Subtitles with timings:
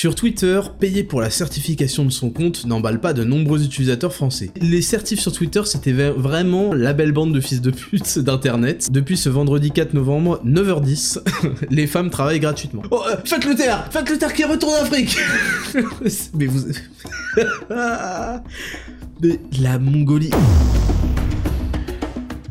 [0.00, 4.50] Sur Twitter, payer pour la certification de son compte n'emballe pas de nombreux utilisateurs français.
[4.58, 8.88] Les certifs sur Twitter, c'était vraiment la belle bande de fils de pute d'internet.
[8.90, 11.20] Depuis ce vendredi 4 novembre, 9h10,
[11.70, 12.80] les femmes travaillent gratuitement.
[12.90, 15.18] Oh, euh, faites le terre Faites le terre qui retourne en Afrique
[16.34, 16.64] Mais vous...
[19.20, 20.30] Mais la Mongolie...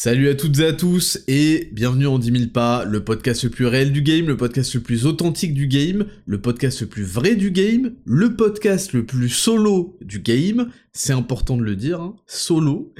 [0.00, 3.50] Salut à toutes et à tous et bienvenue en 10 000 pas, le podcast le
[3.50, 7.02] plus réel du game, le podcast le plus authentique du game, le podcast le plus
[7.02, 12.00] vrai du game, le podcast le plus solo du game, c'est important de le dire,
[12.00, 12.94] hein, solo,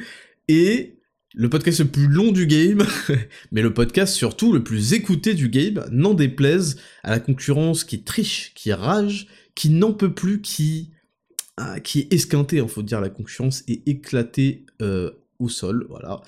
[0.49, 0.99] et
[1.35, 2.85] le podcast le plus long du game,
[3.53, 8.03] mais le podcast surtout le plus écouté du game, n'en déplaise à la concurrence qui
[8.03, 10.91] triche, qui rage, qui n'en peut plus, qui,
[11.59, 15.87] ah, qui est esquintée, il hein, faut dire, la concurrence est éclatée euh, au sol,
[15.89, 16.21] voilà.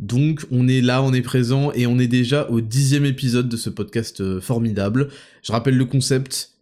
[0.00, 3.56] Donc on est là, on est présent et on est déjà au dixième épisode de
[3.56, 5.08] ce podcast euh, formidable.
[5.42, 6.52] Je rappelle le concept.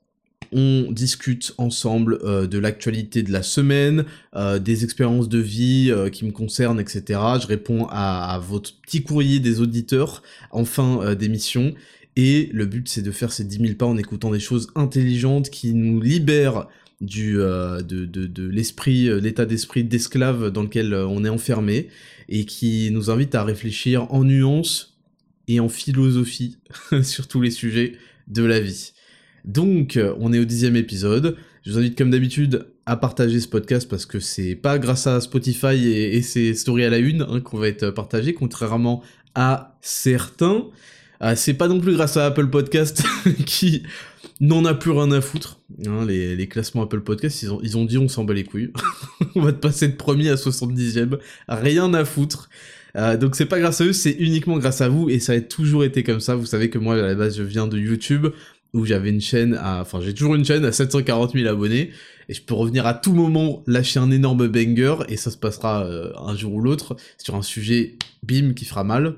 [0.53, 4.05] On discute ensemble euh, de l'actualité de la semaine,
[4.37, 7.21] euh, des expériences de vie qui me concernent, etc.
[7.41, 11.75] Je réponds à, votre petit courrier des auditeurs en fin d'émission.
[12.17, 15.51] Et le but c'est de faire ces 10 000 pas en écoutant des choses intelligentes
[15.51, 16.69] qui nous libèrent
[17.05, 21.29] du, euh, de, de, de l'esprit, euh, l'état d'esprit d'esclave dans lequel euh, on est
[21.29, 21.89] enfermé,
[22.29, 24.99] et qui nous invite à réfléchir en nuances
[25.47, 26.59] et en philosophie
[27.03, 27.93] sur tous les sujets
[28.29, 28.93] de la vie.
[29.45, 31.37] Donc, on est au dixième épisode.
[31.63, 35.21] Je vous invite comme d'habitude à partager ce podcast parce que c'est pas grâce à
[35.21, 39.03] Spotify et, ses stories à la une hein, qu'on va être partagé, contrairement
[39.35, 40.65] à certains.
[41.37, 43.03] c'est pas non plus grâce à Apple Podcast
[43.45, 43.83] qui
[44.41, 45.59] n'en a plus rien à foutre.
[45.87, 48.73] Hein, les, classements Apple Podcast, ils ont, ils ont dit on s'en bat les couilles.
[49.35, 51.19] on va te passer de premier à 70ème.
[51.49, 52.49] Rien à foutre.
[52.97, 55.41] Euh, donc c'est pas grâce à eux, c'est uniquement grâce à vous et ça a
[55.41, 56.37] toujours été comme ça.
[56.37, 58.29] Vous savez que moi à la base je viens de YouTube
[58.73, 61.91] où j'avais une chaîne à, enfin j'ai toujours une chaîne à 740 000 abonnés
[62.29, 65.85] et je peux revenir à tout moment lâcher un énorme banger et ça se passera
[65.85, 69.17] euh, un jour ou l'autre sur un sujet bim qui fera mal.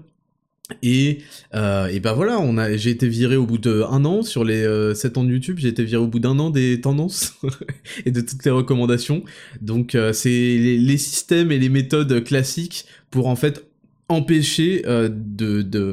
[0.82, 1.19] Et,
[1.54, 4.65] euh, et ben voilà, on a, j'ai été viré au bout d'un an sur les
[4.65, 7.34] euh, 7 ans de YouTube, j'ai été viré au bout d'un an des tendances
[8.04, 9.22] et de toutes les recommandations.
[9.60, 13.66] Donc euh, c'est les, systèmes et les méthodes classiques pour en fait
[14.08, 15.92] empêcher euh, de,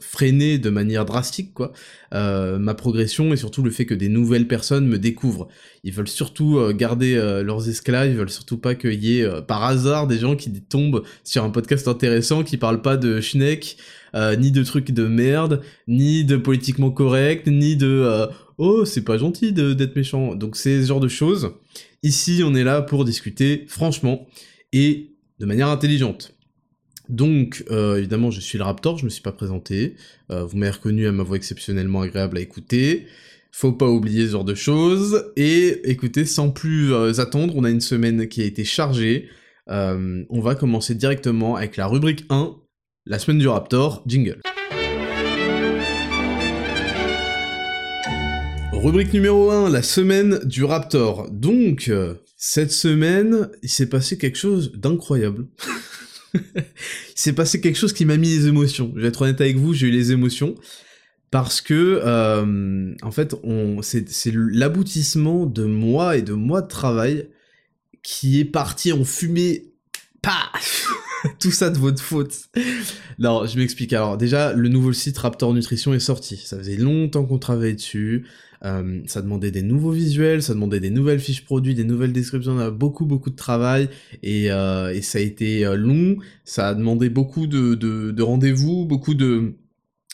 [0.00, 1.72] freiner de manière drastique quoi
[2.12, 5.48] euh, ma progression et surtout le fait que des nouvelles personnes me découvrent.
[5.84, 7.14] Ils veulent surtout euh, garder
[7.44, 11.04] leurs esclaves, ils veulent surtout pas qu'il y ait par hasard des gens qui tombent
[11.22, 13.76] sur un podcast intéressant qui parle pas de Schneck,
[14.38, 19.52] ni de trucs de merde, ni de politiquement correct, ni de oh c'est pas gentil
[19.52, 20.34] d'être méchant.
[20.34, 21.52] Donc c'est ce genre de choses.
[22.02, 24.26] Ici on est là pour discuter franchement
[24.72, 26.34] et de manière intelligente.
[27.12, 29.96] Donc, euh, évidemment, je suis le Raptor, je me suis pas présenté.
[30.30, 33.06] Euh, vous m'avez reconnu à ma voix exceptionnellement agréable à écouter.
[33.50, 35.30] Faut pas oublier ce genre de choses.
[35.36, 39.28] Et écoutez, sans plus euh, attendre, on a une semaine qui a été chargée.
[39.68, 42.56] on va commencer directement avec la rubrique 1,
[43.04, 44.40] la semaine du Raptor, jingle.
[48.72, 51.30] Rubrique numéro 1, la semaine du Raptor.
[51.30, 51.92] Donc,
[52.38, 55.46] cette semaine, il s'est passé quelque chose d'incroyable.
[56.34, 58.92] il s'est passé quelque chose qui m'a mis les émotions.
[58.96, 60.54] Je vais être honnête avec vous, j'ai eu les émotions
[61.32, 63.34] parce que euh, en fait,
[63.80, 67.28] c'est, l'aboutissement de mois et de mois de travail
[68.02, 69.72] qui est parti en fumée.
[70.20, 70.86] Paf
[71.40, 72.34] Tout ça de votre faute.
[73.18, 73.92] Non, je m'explique.
[73.92, 76.36] Alors déjà, le nouveau site Raptor Nutrition est sorti.
[76.36, 78.26] Ça faisait longtemps qu'on travaillait dessus.
[78.64, 82.52] Euh, ça demandait des nouveaux visuels, ça demandait des nouvelles fiches produits, des nouvelles descriptions,
[82.52, 83.88] on a beaucoup beaucoup de travail
[84.22, 88.22] et, euh, et ça a été euh, long, ça a demandé beaucoup de, de, de
[88.22, 89.54] rendez-vous, beaucoup de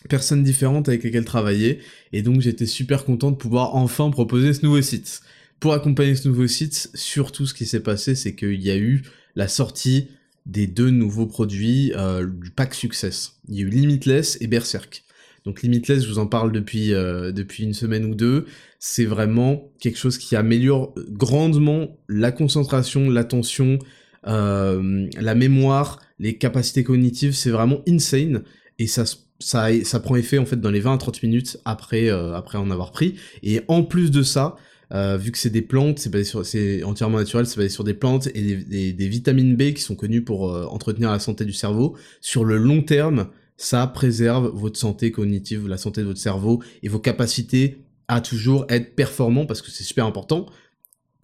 [0.08, 1.80] personnes différentes avec lesquelles travailler
[2.12, 5.20] et donc j'étais super content de pouvoir enfin proposer ce nouveau site.
[5.60, 9.02] Pour accompagner ce nouveau site, surtout ce qui s'est passé, c'est qu'il y a eu
[9.34, 10.08] la sortie
[10.46, 11.92] des deux nouveaux produits
[12.40, 13.40] du pack Success.
[13.48, 15.02] Il y a eu Limitless et Berserk.
[15.48, 18.44] Donc Limitless, je vous en parle depuis, euh, depuis une semaine ou deux.
[18.78, 23.78] C'est vraiment quelque chose qui améliore grandement la concentration, l'attention,
[24.26, 27.32] euh, la mémoire, les capacités cognitives.
[27.32, 28.42] C'est vraiment insane.
[28.78, 29.04] Et ça,
[29.38, 32.58] ça, ça prend effet en fait dans les 20 à 30 minutes après, euh, après
[32.58, 33.14] en avoir pris.
[33.42, 34.56] Et en plus de ça,
[34.92, 35.98] vu que c'est des plantes,
[36.44, 38.54] c'est entièrement naturel, c'est basé sur des plantes et
[38.92, 41.96] des, vitamines B qui sont connues pour entretenir la santé du cerveau.
[42.20, 43.28] Sur le long terme,
[43.58, 48.64] ça préserve votre santé cognitive, la santé de votre cerveau et vos capacités à toujours
[48.70, 50.46] être performant parce que c'est super important.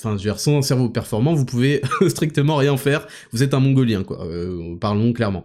[0.01, 3.07] Enfin, je veux dire, sans un cerveau performant, vous pouvez strictement rien faire.
[3.33, 4.27] Vous êtes un mongolien, quoi.
[4.27, 5.45] Euh, parlons clairement.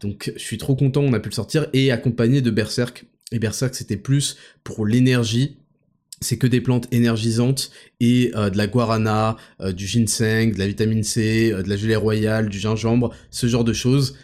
[0.00, 3.04] Donc, je suis trop content, on a pu le sortir et accompagné de Berserk.
[3.32, 5.58] Et Berserk, c'était plus pour l'énergie.
[6.20, 10.68] C'est que des plantes énergisantes et euh, de la guarana, euh, du ginseng, de la
[10.68, 14.16] vitamine C, de la gelée royale, du gingembre, ce genre de choses.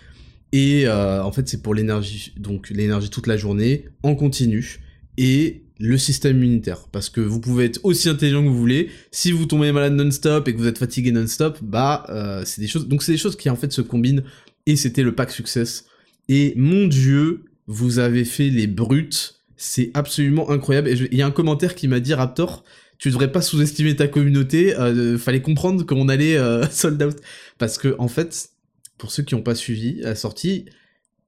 [0.56, 4.78] Et en fait, c'est pour l'énergie, donc l'énergie toute la journée, en continu.
[5.18, 6.86] Et le système immunitaire.
[6.92, 10.46] Parce que vous pouvez être aussi intelligent que vous voulez, si vous tombez malade non-stop
[10.48, 12.88] et que vous êtes fatigué non-stop, bah euh, c'est des choses.
[12.88, 14.24] Donc c'est des choses qui en fait se combinent.
[14.66, 15.84] Et c'était le pack success.
[16.28, 19.40] Et mon dieu, vous avez fait les brutes.
[19.56, 20.88] C'est absolument incroyable.
[20.88, 22.64] Et il y a un commentaire qui m'a dit Raptor,
[22.98, 24.74] tu devrais pas sous-estimer ta communauté.
[24.74, 27.16] Euh, fallait comprendre qu'on allait euh, sold out.
[27.58, 28.50] Parce que en fait,
[28.98, 30.66] pour ceux qui n'ont pas suivi la sortie,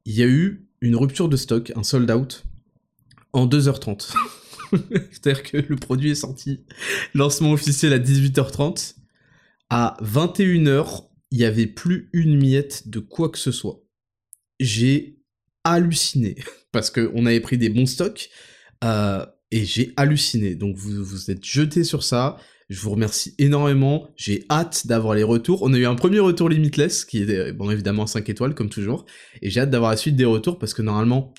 [0.05, 2.45] il y a eu une rupture de stock, un sold out
[3.33, 4.15] en 2h30.
[5.11, 6.65] C'est-à-dire que le produit est sorti,
[7.15, 8.95] lancement officiel à 18h30.
[9.69, 13.83] À 21h, il n'y avait plus une miette de quoi que ce soit.
[14.61, 15.19] J'ai
[15.65, 16.37] halluciné,
[16.73, 18.31] parce qu'on avait pris des bons stocks,
[18.85, 20.55] euh, et j'ai halluciné.
[20.55, 25.23] Donc vous vous êtes jeté sur ça, je vous remercie énormément, j'ai hâte d'avoir les
[25.23, 25.63] retours.
[25.63, 29.07] On a eu un premier retour limitless, qui est bon évidemment 5 étoiles comme toujours,
[29.41, 31.33] et j'ai hâte d'avoir la suite des retours, parce que normalement,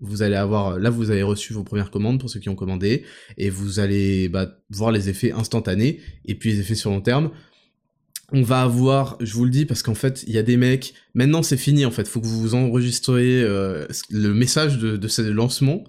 [0.00, 3.04] vous allez avoir, là vous avez reçu vos premières commandes pour ceux qui ont commandé,
[3.38, 7.30] et vous allez bah, voir les effets instantanés, et puis les effets sur long terme.
[8.34, 10.94] On va avoir, je vous le dis parce qu'en fait, il y a des mecs,
[11.14, 15.22] maintenant c'est fini en fait, faut que vous enregistrez euh, le message de, de ce
[15.22, 15.84] lancement.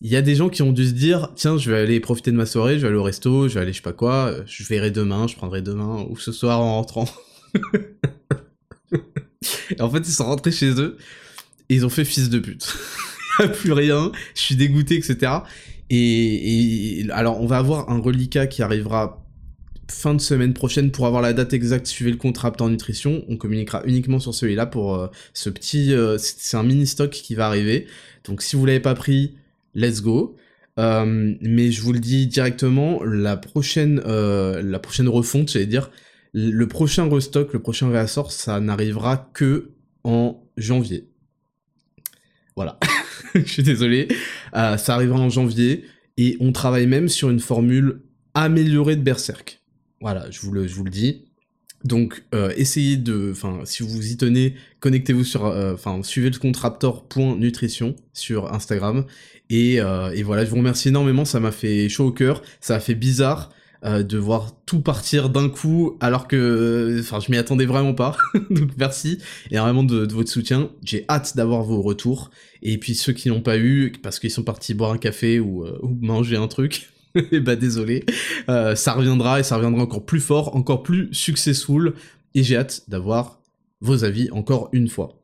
[0.00, 2.30] Il y a des gens qui ont dû se dire, tiens, je vais aller profiter
[2.30, 4.34] de ma soirée, je vais aller au resto, je vais aller je sais pas quoi,
[4.46, 7.08] je verrai demain, je prendrai demain, ou ce soir en rentrant.
[9.70, 10.98] et en fait, ils sont rentrés chez eux,
[11.68, 12.76] et ils ont fait fils de pute.
[13.54, 15.32] plus rien, je suis dégoûté, etc.
[15.90, 19.24] Et, alors, on va avoir un reliquat qui arrivera
[19.90, 21.86] fin de semaine prochaine pour avoir la date exacte.
[21.86, 23.24] Suivez le contrat en nutrition.
[23.28, 25.92] On communiquera uniquement sur celui-là pour euh, ce petit.
[25.92, 27.86] Euh, c'est un mini stock qui va arriver.
[28.24, 29.36] Donc, si vous l'avez pas pris,
[29.74, 30.36] let's go.
[30.78, 35.90] Euh, mais je vous le dis directement, la prochaine, la prochaine refonte, j'allais dire,
[36.32, 39.70] le prochain restock, le prochain réassort, ça n'arrivera que
[40.02, 41.08] en janvier.
[42.56, 42.78] Voilà.
[43.34, 44.08] je suis désolé.
[44.54, 45.84] Euh, ça arrivera en janvier
[46.16, 48.00] et on travaille même sur une formule
[48.34, 49.60] améliorée de Berserk.
[50.00, 51.26] Voilà, je vous le, je vous le dis.
[51.84, 56.30] Donc, euh, essayez de, enfin, si vous vous y tenez, connectez-vous sur, euh, enfin, suivez
[56.30, 59.04] le compte raptor.nutrition sur Instagram.
[59.50, 62.80] Et, et, voilà, je vous remercie énormément, ça m'a fait chaud au cœur, ça a
[62.80, 63.50] fait bizarre.
[63.84, 67.92] Euh, de voir tout partir d'un coup alors que euh, enfin je m'y attendais vraiment
[67.92, 68.16] pas.
[68.50, 69.18] Donc merci
[69.50, 70.70] énormément de, de votre soutien.
[70.82, 72.30] J'ai hâte d'avoir vos retours.
[72.62, 75.66] Et puis ceux qui n'ont pas eu parce qu'ils sont partis boire un café ou,
[75.66, 76.88] euh, ou manger un truc
[77.30, 78.06] et bah désolé.
[78.46, 81.92] Ça reviendra et ça reviendra encore plus fort encore plus successful.
[82.34, 83.42] Et j'ai hâte d'avoir
[83.82, 85.20] vos avis encore une fois.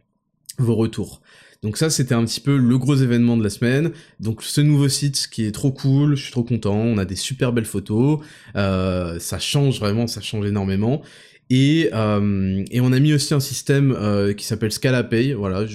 [0.58, 1.22] Vos retours
[1.62, 3.92] donc ça, c'était un petit peu le gros événement de la semaine.
[4.18, 7.16] Donc ce nouveau site qui est trop cool, je suis trop content, on a des
[7.16, 8.20] super belles photos,
[8.56, 11.02] euh, ça change vraiment, ça change énormément.
[11.50, 15.66] Et, euh, on a mis aussi un système euh, qui s'appelle ScalaPay, voilà,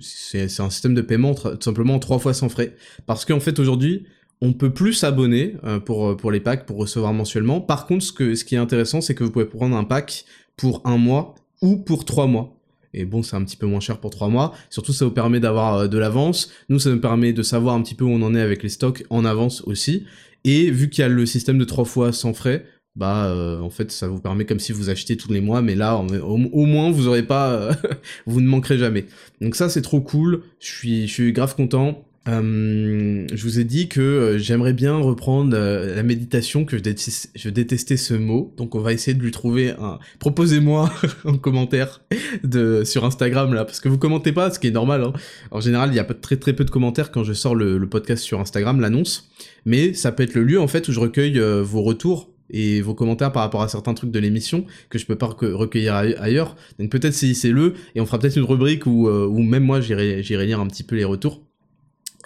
[0.00, 2.76] c'est, un système de paiement tout simplement trois fois sans frais.
[3.06, 4.04] Parce qu'en fait aujourd'hui,
[4.40, 7.60] on peut plus s'abonner pour, pour les packs, pour recevoir mensuellement.
[7.60, 10.26] Par contre, ce, ce qui est intéressant, c'est que vous pouvez prendre un pack
[10.56, 12.57] pour un mois ou pour trois mois.
[12.94, 14.54] Et bon, c'est un petit peu moins cher pour trois mois.
[14.70, 16.50] Surtout, ça vous permet d'avoir euh, de l'avance.
[16.68, 18.68] Nous, ça nous permet de savoir un petit peu où on en est avec les
[18.68, 20.04] stocks en avance aussi.
[20.44, 22.64] Et vu qu'il y a le système de trois fois sans frais,
[22.96, 25.76] bah euh, en fait ça vous permet comme si vous achetez tous les mois mais
[25.76, 27.72] là au, moins vous aurez pas euh,
[28.26, 29.06] vous ne manquerez jamais
[29.40, 33.64] donc ça c'est trop cool je suis je suis grave content euh, je vous ai
[33.64, 38.74] dit que euh, j'aimerais bien reprendre euh, la méditation, que je, détestais ce mot, donc
[38.74, 39.98] on va essayer de lui trouver un...
[40.18, 40.92] Proposez-moi
[41.24, 42.02] un commentaire
[42.44, 45.04] de, sur Instagram là, parce que vous commentez pas, ce qui est normal.
[45.04, 45.12] Hein.
[45.50, 48.22] En général, il y a très très peu de commentaires quand je sors le, podcast
[48.22, 49.30] sur Instagram, l'annonce,
[49.64, 52.92] mais ça peut être le lieu en fait où je recueille vos retours et vos
[52.92, 56.54] commentaires par rapport à certains trucs de l'émission que je peux pas recueillir ailleurs.
[56.78, 60.22] Donc peut-être c'est le et on fera peut-être une rubrique où, où même moi j'irai
[60.22, 61.47] lire un petit peu les retours.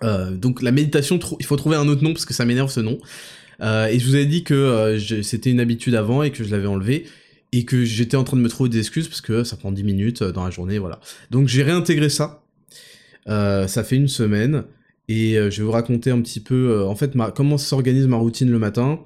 [0.03, 2.81] Euh, donc la méditation, il faut trouver un autre nom parce que ça m'énerve ce
[2.81, 2.99] nom.
[3.61, 6.51] Euh, et je vous ai dit que euh, c'était une habitude avant et que je
[6.51, 7.07] l'avais enlevé
[7.53, 9.85] et que j'étais en train de me trouver des excuses parce que ça prend 10
[9.85, 11.01] minutes dans la journée, voilà.
[11.31, 12.43] Donc j'ai réintégré ça.
[13.27, 14.65] ça fait une semaine
[15.09, 18.59] et je vais vous raconter un petit peu en fait comment s'organise ma routine le
[18.59, 19.01] matin.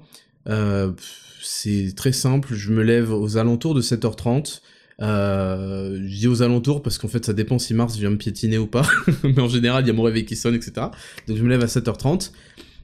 [1.43, 4.61] c'est très simple, je me lève aux alentours de 7h30.
[4.99, 8.57] Euh, je dis aux alentours parce qu'en fait ça dépend si Mars vient me piétiner
[8.57, 8.87] ou pas,
[9.23, 10.87] mais en général il y a mon réveil qui sonne, etc.
[11.27, 12.31] Donc je me lève à 7h30,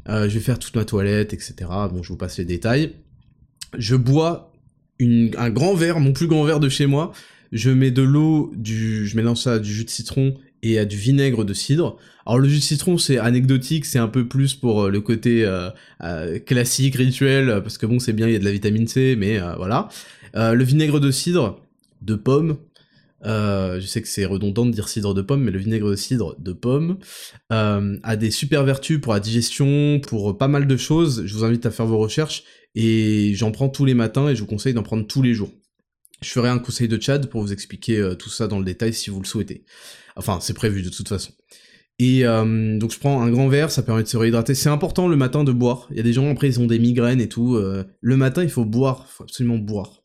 [0.10, 1.55] euh, je vais faire toute ma toilette, etc.
[1.91, 2.93] Bon, je vous passe les détails.
[3.77, 4.51] Je bois
[5.01, 7.13] un grand verre, mon plus grand verre de chez moi.
[7.51, 10.86] Je mets de l'eau, du, je mélange ça à du jus de citron et à
[10.86, 11.98] du vinaigre de cidre.
[12.25, 15.43] Alors le jus de citron c'est anecdotique, c'est un peu plus pour euh, le côté
[15.46, 19.15] euh, classique, rituel, parce que bon c'est bien, il y a de la vitamine C,
[19.17, 19.89] mais voilà.
[20.36, 21.62] le vinaigre de cidre,
[22.04, 22.58] de pomme,
[23.24, 26.36] je sais que c'est redondant de dire cidre de pomme, mais le vinaigre de cidre
[26.40, 26.98] de pomme
[27.50, 31.24] a des super vertus pour la digestion, pour pas mal de choses.
[31.26, 32.44] Je vous invite à faire vos recherches
[32.76, 35.52] et j'en prends tous les matins et je vous conseille d'en prendre tous les jours.
[36.22, 39.10] Je ferai un conseil de Chad pour vous expliquer tout ça dans le détail si
[39.10, 39.66] vous le souhaitez.
[40.16, 41.32] Enfin, c'est prévu de toute façon.
[42.00, 44.56] Et euh, donc je prends un grand verre, ça permet de se réhydrater.
[44.56, 45.88] C'est important le matin de boire.
[45.92, 47.56] Il y a des gens après ils ont des migraines et tout.
[47.56, 50.03] Euh, le matin il faut boire, faut absolument boire.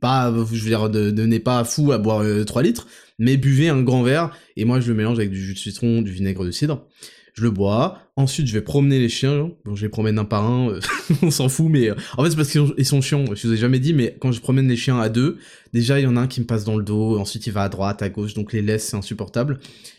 [0.00, 2.86] Pas, je veux dire, ne devenez pas fou à boire 3 euh, litres,
[3.18, 4.30] mais buvez un grand verre.
[4.56, 6.86] Et moi je le mélange avec du jus de citron, du vinaigre de cidre
[7.34, 7.98] je le bois.
[8.16, 9.50] Ensuite, je vais promener les chiens.
[9.64, 10.80] Bon, je les promène un par un, euh,
[11.22, 13.24] on s'en fout, mais euh, en fait, c'est parce qu'ils sont chiants.
[13.34, 15.38] Je vous ai jamais dit, mais quand je promène les chiens à deux,
[15.72, 17.62] déjà, il y en a un qui me passe dans le dos, ensuite, il va
[17.62, 19.58] à droite, à gauche, donc les laisse, c'est insupportable.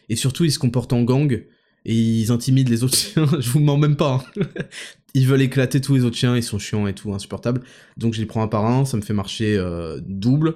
[0.09, 1.43] Et surtout, ils se comportent en gang
[1.85, 3.27] et ils intimident les autres chiens.
[3.39, 4.23] je vous mens même pas.
[4.37, 4.43] Hein.
[5.13, 7.61] ils veulent éclater tous les autres chiens, ils sont chiants et tout, insupportables.
[7.97, 10.55] Donc, je les prends un par un, ça me fait marcher euh, double.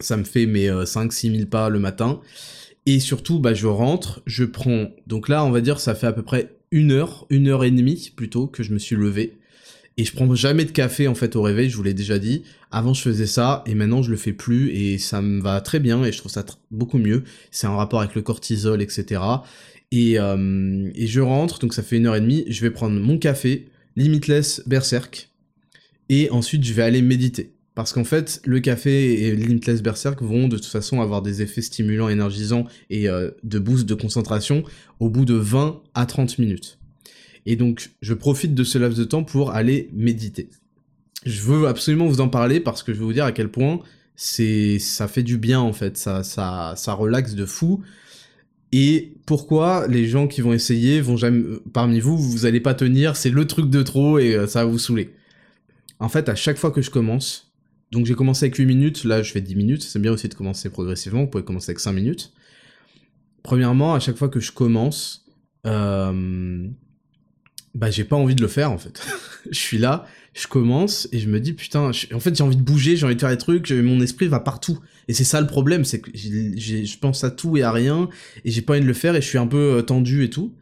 [0.00, 2.20] Ça me fait mes 5-6 000 pas le matin.
[2.86, 4.88] Et surtout, bah, je rentre, je prends.
[5.06, 7.70] Donc là, on va dire, ça fait à peu près une heure, une heure et
[7.70, 9.38] demie plutôt que je me suis levé.
[9.96, 12.44] Et je prends jamais de café en fait au réveil, je vous l'ai déjà dit.
[12.70, 15.80] Avant je faisais ça et maintenant je le fais plus et ça me va très
[15.80, 17.24] bien et je trouve ça beaucoup mieux.
[17.50, 19.20] C'est un rapport avec le cortisol, etc.
[19.92, 22.98] Et, euh, et je rentre, donc ça fait une heure et demie, je vais prendre
[22.98, 25.30] mon café, Limitless Berserk,
[26.08, 27.52] et ensuite je vais aller méditer.
[27.74, 31.62] Parce qu'en fait, le café et Limitless Berserk vont de toute façon avoir des effets
[31.62, 34.64] stimulants, énergisants et euh, de boost de concentration
[34.98, 36.79] au bout de 20 à 30 minutes.
[37.46, 40.48] Et donc, je profite de ce laps de temps pour aller méditer.
[41.24, 43.80] Je veux absolument vous en parler parce que je vais vous dire à quel point
[44.16, 47.82] c'est ça fait du bien en fait, ça ça ça relaxe de fou.
[48.72, 51.42] Et pourquoi les gens qui vont essayer vont jamais
[51.72, 54.70] parmi vous, vous allez pas tenir, c'est le truc de trop et euh, ça va
[54.70, 55.10] vous saouler.
[55.98, 57.52] En fait, à chaque fois que je commence,
[57.90, 60.34] donc j'ai commencé avec 8 minutes, là je fais 10 minutes, c'est bien aussi de
[60.34, 62.32] commencer progressivement, vous pouvez commencer avec 5 minutes.
[63.42, 65.26] Premièrement, à chaque fois que je commence,
[65.66, 66.68] euh,
[67.74, 69.00] bah j'ai pas envie de le faire en fait.
[69.50, 72.62] je suis là, je commence et je me dis putain, en fait j'ai envie de
[72.62, 74.78] bouger, j'ai envie de faire des trucs, mon esprit va partout.
[75.08, 78.08] Et c'est ça le problème, c'est que je pense à tout et à rien
[78.44, 80.30] et j'ai pas envie de le faire et je suis un peu euh, tendu et
[80.30, 80.54] tout.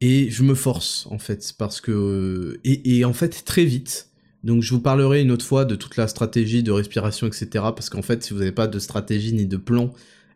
[0.00, 4.08] Et je me force en fait parce que et en fait très vite
[4.44, 7.48] donc je vous parlerai une autre fois de toute la stratégie de respiration, etc.
[7.54, 9.92] Parce qu'en fait, si vous n'avez pas de stratégie ni de plan,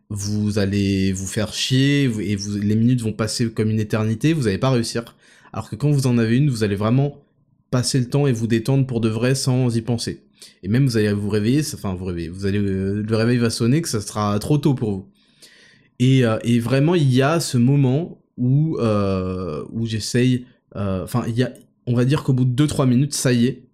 [0.09, 4.59] vous allez vous faire chier et les minutes vont passer comme une éternité, vous n'allez
[4.59, 5.17] pas réussir.
[5.53, 7.23] Alors que quand vous en avez une, vous allez vraiment
[7.71, 10.23] passer le temps et vous détendre pour de vrai sans y penser.
[10.63, 13.51] Et même vous allez vous réveiller, enfin vous réveiller, vous allez, euh, le réveil va
[13.51, 15.09] sonner que ça sera trop tôt pour vous.
[15.99, 21.25] Et, euh, vraiment il y a ce moment où, euh, où j'essaye, enfin
[21.87, 23.65] on va dire qu'au bout de 2-3 minutes, ça y est,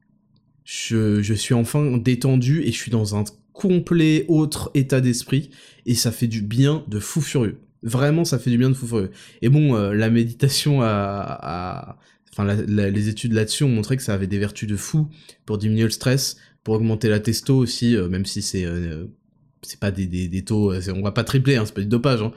[0.65, 5.51] je, suis enfin détendu et je suis dans un complet autre état d'esprit
[5.87, 7.59] et ça fait du bien de fou furieux.
[7.83, 9.11] Vraiment, ça fait du bien de fou furieux.
[9.43, 11.97] Et bon, euh, la méditation a,
[12.33, 15.09] enfin, les études là-dessus ont montré que ça avait des vertus de fou
[15.47, 19.07] pour diminuer le stress, pour augmenter la testo aussi, euh, même si c'est euh,
[19.63, 22.33] c'est pas des, des, taux, on va pas tripler, hein, c'est pas du dopage, hein.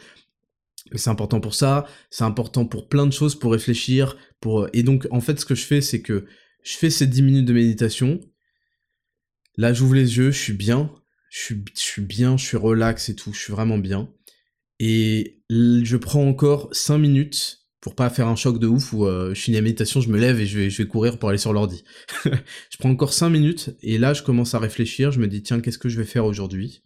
[0.92, 4.84] Mais c'est important pour ça, c'est important pour plein de choses, pour réfléchir, pour et
[4.84, 6.26] donc en fait ce que je fais c'est que
[6.64, 8.20] je fais ces 10 minutes de méditation.
[9.58, 10.92] Là, j'ouvre les yeux, je suis bien.
[11.30, 14.10] Je suis, je suis bien, je suis relax et tout, je suis vraiment bien.
[14.84, 19.36] Et je prends encore 5 minutes pour pas faire un choc de ouf où euh,
[19.36, 21.84] je finis la méditation, je me lève et je vais, courir pour aller sur l'ordi.
[22.26, 25.62] je prends encore 5 minutes et là je commence à réfléchir, je me dis tiens
[25.62, 26.82] qu'est-ce que je vais faire aujourd'hui?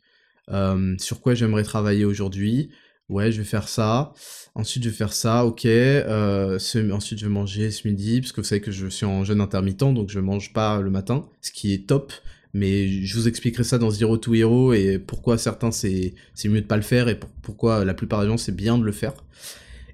[0.52, 2.70] Euh, Sur quoi j'aimerais travailler aujourd'hui?
[3.08, 4.14] Ouais je vais faire ça.
[4.56, 5.66] Ensuite, je vais faire ça, ok.
[5.66, 6.60] Euh,
[6.92, 9.42] ensuite, je vais manger ce midi, parce que vous savez que je suis en jeûne
[9.42, 12.12] intermittent, donc je mange pas le matin, ce qui est top.
[12.56, 16.14] Mais je vous expliquerai ça dans Zero to Hero et pourquoi certains c'est
[16.46, 18.94] mieux de pas le faire et pourquoi la plupart des gens c'est bien de le
[18.94, 19.14] faire.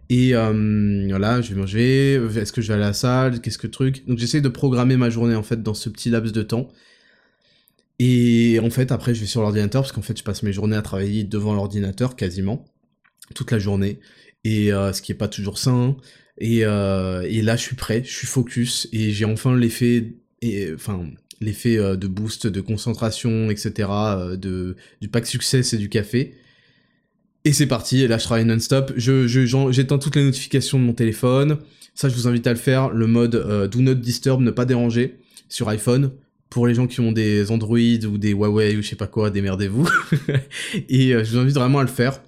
[0.10, 2.22] Et euh, voilà, je vais manger.
[2.36, 4.96] Est-ce que je vais aller à la salle Qu'est-ce que truc Donc j'essaie de programmer
[4.96, 6.68] ma journée en fait dans ce petit laps de temps.
[7.98, 10.76] Et en fait, après, je vais sur l'ordinateur parce qu'en fait, je passe mes journées
[10.76, 12.66] à travailler devant l'ordinateur quasiment
[13.34, 14.00] toute la journée
[14.44, 15.98] et euh, ce qui est pas toujours sain.
[16.38, 20.72] Et, euh, et là, je suis prêt, je suis focus et j'ai enfin l'effet et
[20.76, 21.10] enfin
[21.42, 23.90] l'effet de boost de concentration, etc.
[24.38, 26.36] de, du pack succès et du café.
[27.44, 28.94] Et c'est parti, là je travaille non-stop.
[28.96, 29.26] Je,
[29.72, 31.58] j'éteins toutes les notifications de mon téléphone.
[31.96, 32.90] Ça, je vous invite à le faire.
[32.90, 35.18] Le mode Do Not Disturb, ne pas déranger
[35.50, 36.12] sur iPhone
[36.52, 39.32] pour les gens qui ont des Android ou des Huawei ou je sais pas quoi,
[39.32, 39.90] démerdez-vous.
[40.90, 42.22] et euh, je vous invite vraiment à le faire.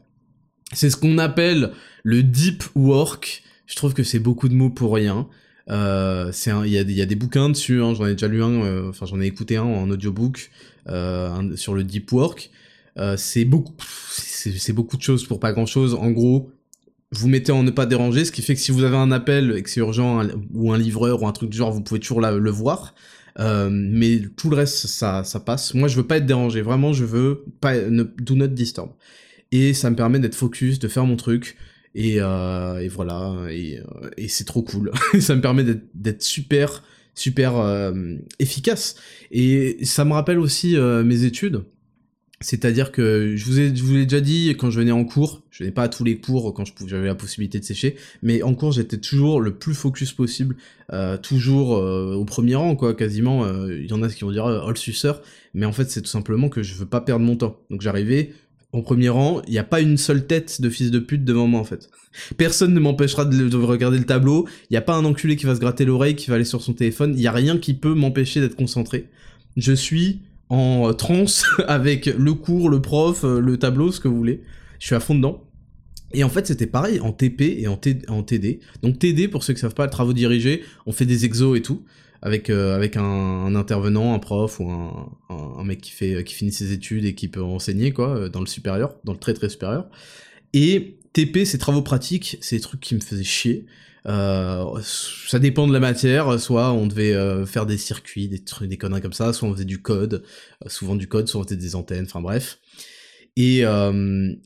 [0.72, 1.72] C'est ce qu'on appelle
[2.04, 3.44] le deep work.
[3.68, 5.28] Je trouve que c'est beaucoup de mots pour rien.
[5.70, 6.32] Euh,
[6.66, 7.82] il y, y, a des bouquins dessus.
[7.82, 8.64] Hein, j'en ai déjà lu un.
[8.64, 10.52] Euh, enfin, j'en ai écouté un en audiobook
[10.90, 12.52] euh, sur le deep work.
[12.98, 13.74] Euh, c'est beaucoup,
[14.70, 15.96] beaucoup de choses pour pas grand chose.
[15.96, 16.52] En gros,
[17.12, 19.56] vous mettez en ne pas déranger, ce qui fait que si vous avez un appel
[19.58, 22.22] et que c'est urgent ou un livreur ou un truc du genre, vous pouvez toujours
[22.22, 22.94] le voir.
[23.40, 25.74] Mais tout le reste, ça, ça passe.
[25.74, 26.62] Moi, je veux pas être dérangé.
[26.62, 28.90] Vraiment, je veux pas, ne, do not disturb.
[29.52, 31.56] Et ça me permet d'être focus, de faire mon truc.
[31.96, 33.36] Et, euh, et voilà.
[33.50, 34.92] Et, euh, et c'est trop cool.
[35.20, 36.84] ça me permet d'être super,
[37.16, 38.96] super euh, efficace.
[39.32, 41.64] Et ça me rappelle aussi euh, mes études.
[42.44, 45.64] C'est-à-dire que je vous ai, je vous déjà dit quand je venais en cours, je
[45.64, 48.74] venais pas à tous les cours quand j'avais la possibilité de sécher, mais en cours
[48.74, 50.58] j'étais toujours le plus focus possible,
[50.92, 53.46] euh, toujours euh, au premier rang quoi, quasiment.
[53.46, 55.22] Euh, il y en a qui vont dire all suceur,
[55.54, 57.62] mais en fait c'est tout simplement que je veux pas perdre mon temps.
[57.70, 58.34] Donc j'arrivais
[58.74, 61.48] en premier rang, il n'y a pas une seule tête de fils de pute devant
[61.48, 61.90] moi en fait.
[62.38, 65.46] Personne ne m'empêchera de, de, regarder le tableau, il n'y a pas un enculé qui
[65.46, 67.76] va se gratter l'oreille, qui va aller sur son téléphone, il n'y a rien qui
[67.76, 69.10] peut m'empêcher d'être concentré.
[69.56, 74.18] Je suis en transe avec le cours, le prof, euh, le tableau, ce que vous
[74.18, 74.42] voulez.
[74.80, 75.44] Je suis à fond dedans.
[76.14, 78.60] Et en fait, c'était pareil en TP et en, TD.
[78.84, 81.84] Donc TD, pour ceux qui savent pas, travaux dirigés, on fait des exos et tout,
[82.24, 86.72] avec, euh, avec un, intervenant, un prof ou un, mec qui, fait, qui finit ses
[86.72, 89.90] études et qui peut enseigner, quoi, euh, dans le supérieur, dans le très très supérieur.
[90.54, 93.66] Et TP, c'est travaux pratiques, c'est des trucs qui me faisaient chier.
[94.06, 94.64] Euh,
[95.28, 99.02] ça dépend de la matière, soit on devait faire des circuits, des trucs, des conneries
[99.02, 100.24] comme ça, soit on faisait du code,
[100.68, 102.60] souvent du code, soit on faisait des antennes, enfin bref.
[103.36, 103.64] Et,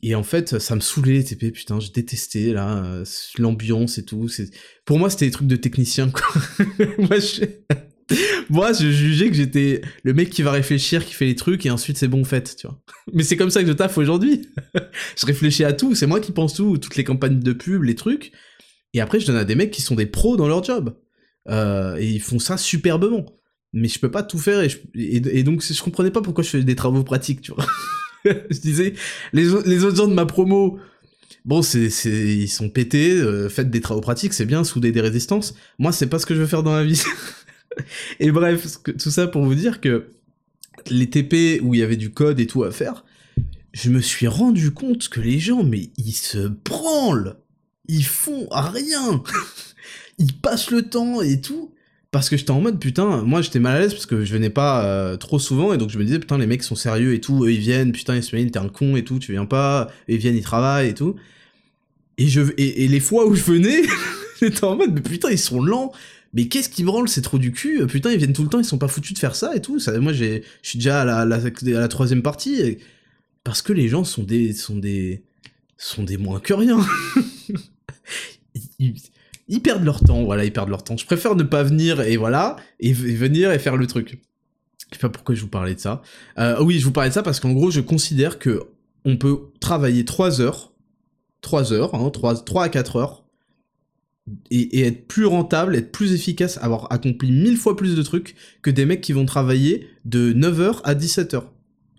[0.02, 3.02] et en fait, ça me saoulait les TP, putain, j'ai détesté là,
[3.38, 4.28] l'ambiance et tout.
[4.86, 6.26] Pour moi, c'était des trucs de technicien, quoi.
[6.98, 7.44] moi, je...
[8.50, 11.98] je jugeais que j'étais le mec qui va réfléchir, qui fait les trucs, et ensuite
[11.98, 12.80] c'est bon fait, tu vois.
[13.12, 14.48] Mais c'est comme ça que je taffe aujourd'hui.
[15.16, 17.94] je réfléchis à tout, c'est moi qui pense tout, toutes les campagnes de pub, les
[17.94, 18.32] trucs.
[18.94, 20.96] Et après, je donne à des mecs qui sont des pros dans leur job.
[21.48, 23.26] Euh, et ils font ça superbement.
[23.74, 26.64] Mais je peux pas tout faire, et, et, donc je comprenais pas pourquoi je faisais
[26.64, 27.66] des travaux pratiques, tu vois.
[28.50, 28.94] je disais,
[29.32, 30.78] les, autres gens de ma promo,
[31.44, 35.54] bon, c'est, ils sont pétés, euh, faites des travaux pratiques, c'est bien, souder des résistances.
[35.78, 37.02] Moi, c'est pas ce que je veux faire dans la vie.
[38.20, 40.10] et bref, tout ça pour vous dire que
[40.90, 43.04] les TP où il y avait du code et tout à faire,
[43.72, 47.36] je me suis rendu compte que les gens, mais ils se branlent
[47.88, 49.22] ils font rien
[50.18, 51.72] Ils passent le temps et tout
[52.10, 54.50] parce que j'étais en mode putain, moi j'étais mal à l'aise parce que je venais
[54.50, 57.20] pas euh, trop souvent et donc je me disais putain les mecs sont sérieux et
[57.20, 60.16] tout, eux ils viennent, putain Ismail t'es un con et tout, tu viens pas, ils
[60.16, 61.16] viennent ils travaillent et tout.
[62.16, 63.82] Et je et, les fois où je venais,
[64.40, 65.92] j'étais en mode mais putain ils sont lents,
[66.32, 68.64] mais qu'est-ce qui branle, c'est trop du cul, putain ils viennent tout le temps, ils
[68.64, 69.78] sont pas foutus de faire ça et tout.
[69.78, 72.78] Ça, moi je suis déjà à la, la, la troisième partie
[73.44, 75.22] parce que les gens sont des sont des
[75.76, 76.80] sont des moins que rien.
[78.78, 78.94] ils,
[79.62, 80.96] perdent leur temps, voilà, ils perdent leur temps.
[80.96, 84.20] Je préfère ne pas venir et voilà, et, venir et faire le truc.
[84.90, 86.02] Je sais pas pourquoi je vous parlais de ça.
[86.38, 88.62] Euh, oui, je vous parlais de ça parce qu'en gros, je considère que
[89.04, 90.72] on peut travailler 3 heures,
[91.40, 93.24] 3 heures, hein, 3, 3 à 4 heures,
[94.50, 98.34] et, et, être plus rentable, être plus efficace, avoir accompli mille fois plus de trucs
[98.60, 101.44] que des mecs qui vont travailler de 9h à 17h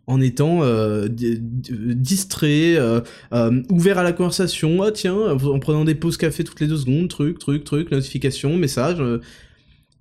[0.10, 3.00] en étant euh, distrait, euh,
[3.32, 6.78] euh, ouvert à la conversation, ah tiens, en prenant des pauses café toutes les deux
[6.78, 8.98] secondes, truc, truc, truc, notification, message.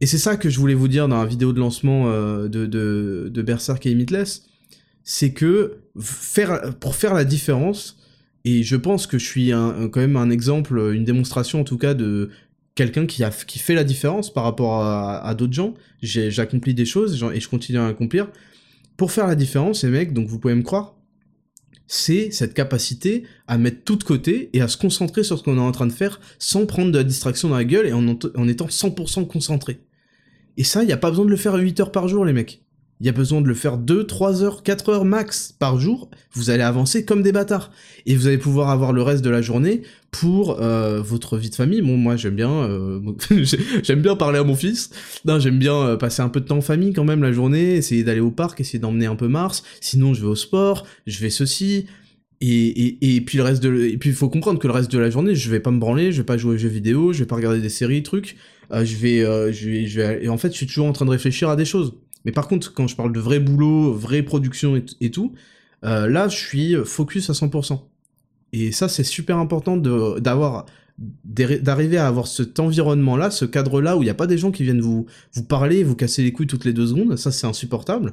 [0.01, 3.43] et c'est ça que je voulais vous dire dans la vidéo de lancement de, de,
[3.43, 4.47] Berserk et Limitless,
[5.05, 7.99] c'est que faire, pour faire la différence,
[8.47, 11.93] et je pense que je suis quand même un exemple, une démonstration en tout cas
[11.93, 12.31] de
[12.75, 15.75] quelqu'un qui, qui fait la différence par rapport à d'autres gens.
[16.01, 18.29] J'accomplis des choses et je continue à accomplir
[18.99, 20.97] pour faire la différence, les mecs, donc vous pouvez me croire,
[21.87, 25.57] c'est cette capacité à mettre tout de côté et à se concentrer sur ce qu'on
[25.57, 28.07] est en train de faire sans prendre de la distraction dans la gueule et en,
[28.49, 29.81] étant 100% concentré.
[30.59, 32.33] Et ça, il n'y a pas besoin de le faire 8 heures par jour, les
[32.33, 32.63] mecs
[33.01, 36.11] il y a besoin de le faire 2, 3 heures, 4 heures max par jour,
[36.33, 37.71] vous allez avancer comme des bâtards.
[38.07, 41.55] Et vous allez pouvoir avoir le reste de la journée pour euh, votre vie de
[41.55, 41.81] famille.
[41.81, 43.01] Bon, moi j'aime bien, euh,
[43.97, 44.91] bien parler à mon fils.
[45.39, 48.03] J'aime bien euh, passer un peu de temps en famille quand même la journée, essayer
[48.03, 49.63] d'aller au parc, essayer d'emmener un peu Mars.
[49.81, 51.87] Sinon, je vais au sport, je vais ceci.
[52.41, 54.99] et, et, puis le reste de, et puis il faut comprendre que le reste de
[54.99, 57.21] la journée, je vais pas me branler, je vais pas jouer aux jeux vidéo, je
[57.21, 58.37] vais pas regarder des séries, trucs.
[58.71, 59.21] Je vais,
[59.53, 61.57] je vais, je vais, et en fait, je suis toujours en train de réfléchir à
[61.57, 61.95] des choses.
[62.29, 65.33] Mais par contre, quand je parle de vrai boulot, vraie production et, tout,
[65.83, 67.81] euh, là, je suis focus à 100%.
[68.53, 69.79] Et ça, c'est super important
[71.25, 74.63] d'arriver à avoir cet environnement-là, ce cadre-là où il n'y a pas des gens qui
[74.63, 77.17] viennent vous, vous parler, vous casser les couilles toutes les deux secondes.
[77.17, 78.13] Ça, c'est insupportable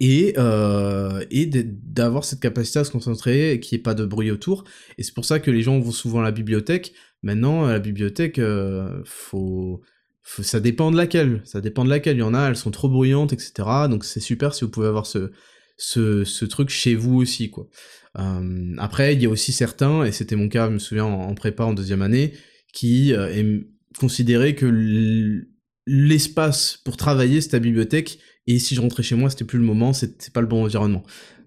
[0.00, 4.30] et, euh, et d'avoir cette capacité à se concentrer qu'il n'y ait pas de bruit
[4.30, 4.64] autour.
[4.96, 6.94] Et c'est pour ça que les gens vont souvent à la bibliothèque.
[7.22, 9.82] Maintenant, à la bibliothèque, euh, faut,
[10.24, 11.42] ça dépend de laquelle.
[11.44, 12.16] Ça dépend de laquelle.
[12.16, 13.52] Il y en a, elles sont trop bruyantes, etc.
[13.88, 15.30] Donc c'est super si vous pouvez avoir ce,
[15.76, 17.68] ce, truc chez vous aussi, quoi.
[18.18, 21.34] Euh, après, il y a aussi certains, et c'était mon cas, je me souviens, en,
[21.34, 22.32] prépa en deuxième année,
[22.72, 23.60] qui euh,
[23.98, 25.44] considéraient que
[25.86, 29.64] l'espace pour travailler, c'était la bibliothèque, et si je rentrais chez moi, c'était plus le
[29.64, 31.02] moment, c'était pas le bon environnement.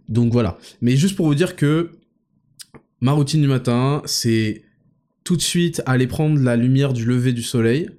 [0.09, 0.57] Donc voilà.
[0.81, 1.91] Mais juste pour vous dire que
[3.01, 4.63] ma routine du matin, c'est
[5.23, 7.89] tout de suite aller prendre la lumière du lever du soleil.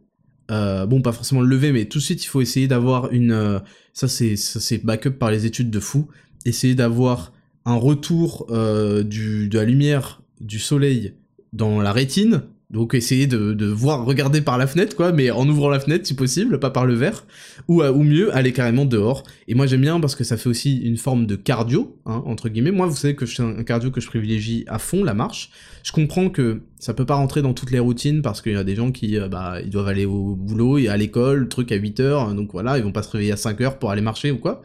[0.50, 3.32] Euh, bon, pas forcément le lever, mais tout de suite, il faut essayer d'avoir une.
[3.32, 3.58] Euh,
[3.92, 6.08] ça, c'est backup par les études de fou.
[6.44, 7.32] Essayer d'avoir
[7.64, 11.14] un retour euh, du, de la lumière du soleil
[11.52, 15.70] dans la rétine donc essayer de, voir, regarder par la fenêtre, quoi, mais en ouvrant
[15.70, 17.24] la fenêtre si possible, pas par le verre,
[17.66, 19.22] ou, euh, ou mieux, aller carrément dehors.
[19.46, 22.50] Et moi j'aime bien parce que ça fait aussi une forme de cardio, hein, entre
[22.50, 22.70] guillemets.
[22.70, 25.50] Moi vous savez que c'est un cardio que je privilégie à fond, la marche.
[25.83, 28.64] Je comprends que ça peut pas rentrer dans toutes les routines parce qu'il y a
[28.64, 31.72] des gens qui, euh, bah, ils doivent aller au boulot et à l'école, le truc
[31.72, 34.02] à 8 heures, donc voilà, ils vont pas se réveiller à 5 heures pour aller
[34.02, 34.62] marcher ou quoi.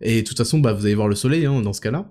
[0.00, 2.10] Et de toute façon, bah, vous allez voir le soleil hein, dans ce cas-là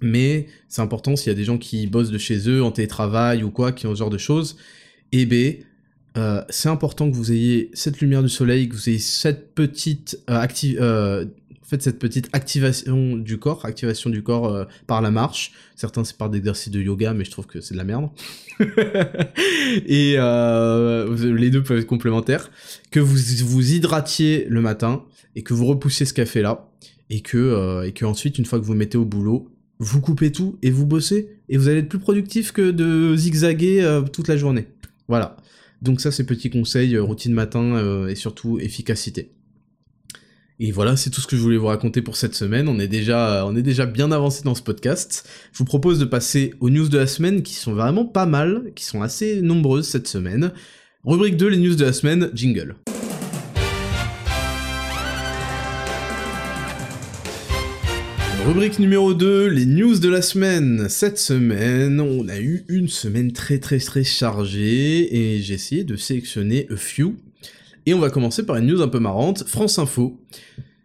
[0.00, 3.42] mais c'est important s'il y a des gens qui bossent de chez eux en télétravail
[3.42, 4.56] ou quoi, qui ont ce genre de choses.
[5.12, 5.64] Et B,
[6.16, 10.20] euh, c'est important que vous ayez cette lumière du soleil, que vous ayez cette petite
[10.30, 10.46] euh,
[10.80, 11.24] euh
[11.70, 15.52] en cette petite activation du corps, activation du corps euh, par la marche.
[15.76, 18.08] Certains c'est par des exercices de yoga, mais je trouve que c'est de la merde.
[19.86, 22.50] Et les deux peuvent être complémentaires.
[22.90, 25.04] Que vous vous hydratiez le matin
[25.36, 26.70] et que vous repoussiez ce café là
[27.10, 30.58] et que et que ensuite une fois que vous mettez au boulot, vous coupez tout
[30.62, 34.36] et vous bossez et vous allez être plus productif que de zigzaguer euh, toute la
[34.36, 34.66] journée.
[35.08, 35.36] Voilà.
[35.82, 39.32] Donc ça c'est petit conseil, euh, routine matin euh, et surtout efficacité.
[40.60, 42.68] Et voilà, c'est tout ce que je voulais vous raconter pour cette semaine.
[42.68, 45.28] On est déjà, on est déjà bien avancé dans ce podcast.
[45.52, 48.72] Je vous propose de passer aux news de la semaine qui sont vraiment pas mal,
[48.74, 50.52] qui sont assez nombreuses cette semaine.
[51.04, 52.74] Rubrique 2, les news de la semaine, jingle.
[58.48, 60.88] Rubrique numéro 2, les news de la semaine.
[60.88, 65.96] Cette semaine, on a eu une semaine très très très chargée et j'ai essayé de
[65.96, 67.16] sélectionner a few.
[67.84, 70.18] Et on va commencer par une news un peu marrante, France Info.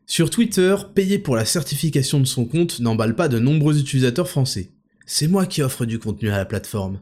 [0.06, 4.72] Sur Twitter, payer pour la certification de son compte n'emballe pas de nombreux utilisateurs français.
[5.06, 7.00] C'est moi qui offre du contenu à la plateforme.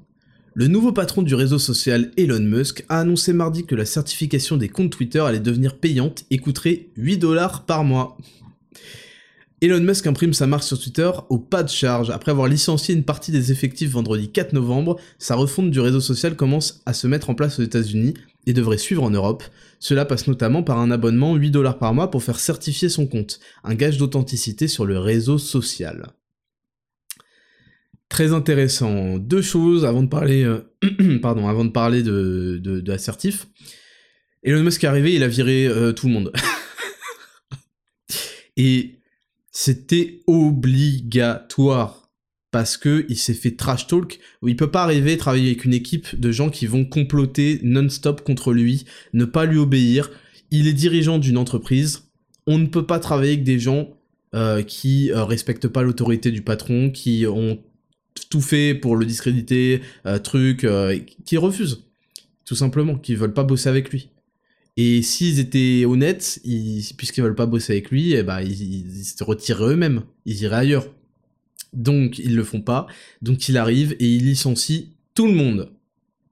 [0.54, 4.70] Le nouveau patron du réseau social Elon Musk a annoncé mardi que la certification des
[4.70, 8.16] comptes Twitter allait devenir payante et coûterait 8 dollars par mois.
[9.64, 12.10] Elon Musk imprime sa marque sur Twitter au pas de charge.
[12.10, 16.36] Après avoir licencié une partie des effectifs vendredi 4 novembre, sa refonte du réseau social
[16.36, 18.16] commence à se mettre en place aux États-Unis
[18.48, 19.44] et devrait suivre en Europe.
[19.80, 23.40] Cela passe notamment par un abonnement 8 dollars par mois pour faire certifier son compte,
[23.64, 26.08] un gage d'authenticité sur le réseau social.
[28.10, 29.20] Très intéressant.
[29.20, 33.48] Deux choses avant de parler, euh, pardon, avant de parler de, de, assertif.
[34.42, 36.34] Elon Musk est arrivé, il a viré euh, tout le monde.
[38.58, 39.01] et
[39.52, 42.10] c'était obligatoire
[42.52, 45.74] parce que il s'est fait trash talk il peut pas arriver à travailler avec une
[45.74, 50.10] équipe de gens qui vont comploter non-stop contre lui, ne pas lui obéir.
[50.52, 52.10] Il est dirigeant d'une entreprise.
[52.48, 53.90] On ne peut pas travailler avec des gens
[54.34, 57.60] euh, qui euh, respectent pas l'autorité du patron, qui ont
[58.30, 60.66] tout fait pour le discréditer, euh, truc,
[61.26, 61.86] qui refusent,
[62.46, 64.10] tout simplement, qui veulent pas bosser avec lui.
[64.78, 66.40] Et s'ils étaient honnêtes,
[66.98, 70.04] puisqu'ils veulent pas bosser avec lui, eh ben, ils, se retireraient eux-mêmes.
[70.26, 70.88] Ils iraient ailleurs.
[71.74, 72.88] Donc, ils le font pas.
[73.22, 75.72] Donc, il arrive et il licencie tout le monde.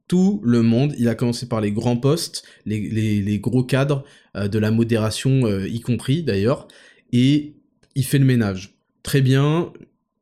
[0.08, 0.96] Tout le monde.
[0.98, 4.04] Il a commencé par les grands postes, les, gros cadres,
[4.36, 6.68] euh, de la modération euh, y compris d'ailleurs.
[7.12, 7.54] Et
[7.96, 8.76] il fait le ménage.
[9.04, 9.72] Très bien,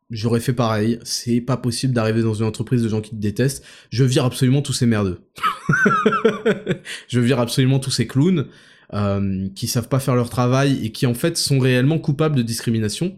[0.10, 1.00] J'aurais fait pareil.
[1.04, 3.64] C'est pas possible d'arriver dans une entreprise de gens qui te détestent.
[3.90, 5.20] Je vire absolument tous ces merdeux.
[7.08, 8.48] je vire absolument tous ces clowns
[8.94, 12.42] euh, qui savent pas faire leur travail et qui en fait sont réellement coupables de
[12.42, 13.18] discrimination.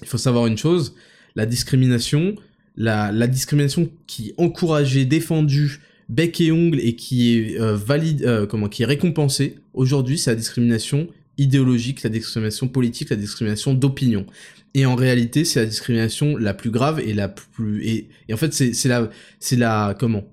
[0.00, 0.94] Il faut savoir une chose,
[1.34, 2.34] la discrimination,
[2.76, 8.24] la, la discrimination qui est encouragée, défendue, bec et ongle et qui est euh, valide,
[8.24, 13.74] euh, comment, qui est récompensée aujourd'hui, c'est la discrimination idéologique, la discrimination politique, la discrimination
[13.74, 14.26] d'opinion.
[14.74, 18.52] Et en réalité, c'est la discrimination la plus grave et la plus et, en fait
[18.52, 20.24] c'est la c'est la comment?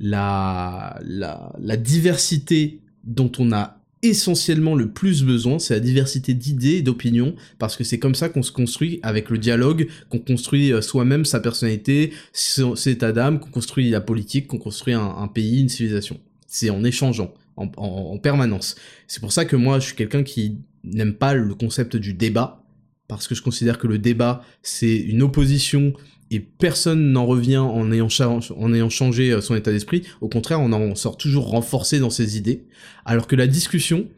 [0.00, 6.76] La la la diversité dont on a essentiellement le plus besoin, c'est la diversité d'idées
[6.76, 10.72] et d'opinions, parce que c'est comme ça qu'on se construit avec le dialogue, qu'on construit
[10.72, 15.62] euh, soi-même sa personnalité, son, état d'âme, qu'on construit la politique, qu'on construit un, pays,
[15.62, 16.20] une civilisation.
[16.46, 18.76] C'est en échangeant, en, en permanence.
[19.06, 22.64] C'est pour ça que moi, je suis quelqu'un qui n'aime pas le concept du débat,
[23.08, 25.92] parce que je considère que le débat, c'est une opposition
[26.30, 30.02] et personne n'en revient en ayant, en ayant changé euh, son état d'esprit.
[30.20, 32.64] Au contraire, on en sort toujours renforcé dans ses idées.
[33.04, 34.08] Alors que la discussion,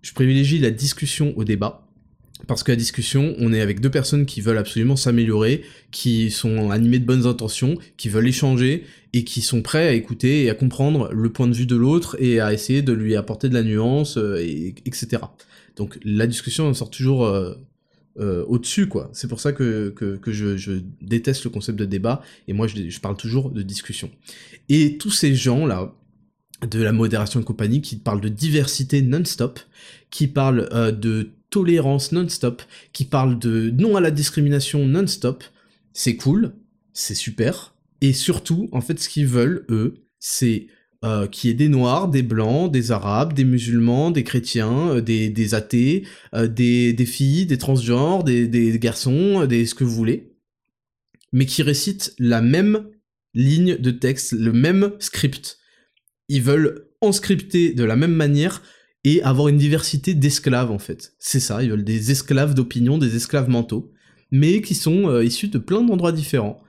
[0.00, 1.83] je privilégie la discussion au débat.
[2.46, 6.70] Parce que la discussion, on est avec deux personnes qui veulent absolument s'améliorer, qui sont
[6.70, 10.54] animées de bonnes intentions, qui veulent échanger et qui sont prêts à écouter et à
[10.54, 13.62] comprendre le point de vue de l'autre et à essayer de lui apporter de la
[13.62, 15.22] nuance, euh, et, etc.
[15.76, 17.54] Donc la discussion en sort toujours euh,
[18.18, 19.10] euh, au-dessus, quoi.
[19.12, 19.94] C'est pour ça que,
[20.26, 24.10] je, déteste le concept de débat, et moi je, parle toujours de discussion.
[24.68, 25.94] Et tous ces gens-là,
[26.68, 29.60] de la modération et compagnie, qui parlent de diversité non-stop,
[30.10, 32.62] qui parlent de tolérance non-stop,
[32.92, 35.44] qui parlent de non à la discrimination non-stop,
[35.92, 36.52] c'est cool,
[36.92, 40.66] c'est super, et surtout, en fait, ce qu'ils veulent, eux, c'est
[41.04, 45.54] euh, qui est des noirs, des blancs, des arabes, des musulmans, des chrétiens, euh, des,
[45.54, 50.34] athées, euh, des, filles, des transgenres, des, des, garçons, des ce que vous voulez,
[51.32, 52.88] mais qui récitent la même
[53.32, 55.58] ligne de texte, le même script.
[56.28, 58.60] Ils veulent enscripter de la même manière
[59.04, 61.12] et avoir une diversité d'esclaves en fait.
[61.18, 63.92] C'est ça, ils veulent des esclaves d'opinion, des esclaves mentaux,
[64.30, 66.62] mais qui sont issus de plein d'endroits différents.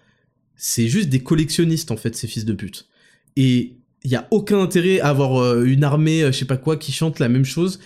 [0.56, 2.88] C'est juste des collectionnistes en fait, ces fils de pute.
[3.36, 6.58] Et il y a aucun intérêt à avoir euh, une armée, euh, je sais pas
[6.58, 7.80] quoi, qui chante la même chose.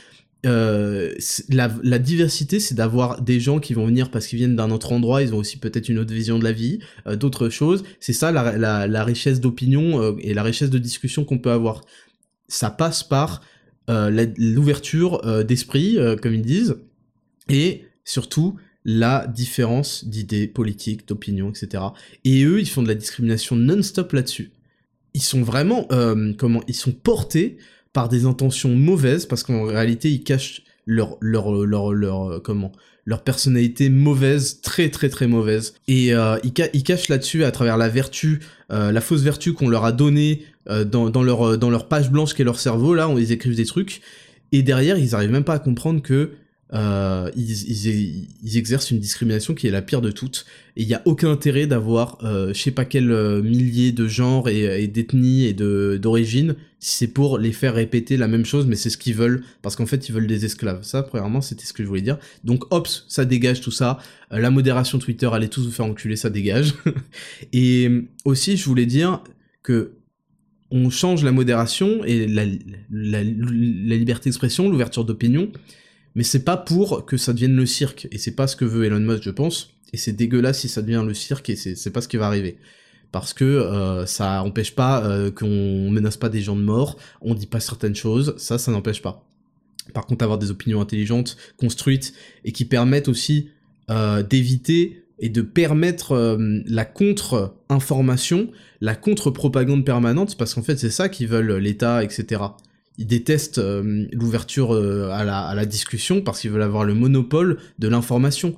[0.46, 1.14] Euh,
[1.50, 5.22] la, diversité, c'est d'avoir des gens qui vont venir parce qu'ils viennent d'un autre endroit,
[5.22, 6.80] ils ont aussi peut-être une autre vision de la vie,
[7.18, 7.84] d'autres choses.
[8.00, 11.82] C'est ça la, richesse d'opinion et la richesse de discussion qu'on peut avoir.
[12.48, 13.42] Ça passe par
[13.90, 16.78] l'ouverture d'esprit, comme ils disent,
[17.50, 21.84] et surtout la différence d'idées politiques, d'opinions, etc.
[22.24, 24.52] Et eux, ils font de la discrimination non-stop là-dessus
[25.14, 27.58] ils sont vraiment, euh, comment, ils sont portés
[27.94, 32.72] par des intentions mauvaises parce qu'en réalité ils cachent leur, leur, leur, euh, comment,
[33.10, 35.74] leur personnalité mauvaise, très très très mauvaise.
[35.88, 39.92] Et euh, ils, cachent là-dessus à travers la vertu, la fausse vertu qu'on leur a
[39.92, 43.32] donnée dans, dans, leur, dans leur page blanche qui est leur cerveau, là, où ils
[43.32, 44.02] écrivent des trucs.
[44.52, 46.34] Et derrière, ils arrivent même pas à comprendre que
[46.72, 50.46] euh, ils, exercent une discrimination qui est la pire de toutes.
[50.78, 54.08] Et il n'y a aucun intérêt d'avoir euh, je sais pas quel euh, millier de
[54.08, 58.78] genres et, d'ethnies et d'origines si c'est pour les faire répéter la même chose, mais
[58.78, 60.84] c'est ce qu'ils veulent, parce qu'en fait ils veulent des esclaves.
[60.84, 62.18] Ça, premièrement, c'était ce que je voulais dire.
[62.46, 64.00] Donc, hops, ça dégage tout ça.
[64.32, 66.76] la modération Twitter, allez tous vous faire enculer, ça dégage.
[67.52, 67.90] et
[68.24, 69.22] aussi, je voulais dire
[69.62, 69.92] que
[70.72, 75.52] on change la modération et la liberté d'expression, l'ouverture d'opinion,
[76.20, 78.84] mais c'est pas pour que ça devienne le cirque, et c'est pas ce que veut
[78.84, 82.02] Elon Musk, je pense, et c'est dégueulasse si ça devient le cirque, et c'est pas
[82.02, 82.58] ce qui va arriver.
[83.14, 87.36] Parce que euh, ça empêche pas euh, qu'on menace pas des gens de mort, on
[87.36, 89.26] dit pas certaines choses, ça, ça n'empêche pas.
[89.94, 93.52] Par contre, avoir des opinions intelligentes, construites, et qui permettent aussi
[93.90, 98.52] euh, d'éviter et de permettre la contre-information,
[98.82, 102.42] la contre-propagande permanente, parce qu'en fait c'est ça qu'ils veulent l'État, etc
[103.00, 107.88] ils détestent euh, l'ouverture euh, à, la, discussion parce qu'ils veulent avoir le monopole de
[107.88, 108.58] l'information.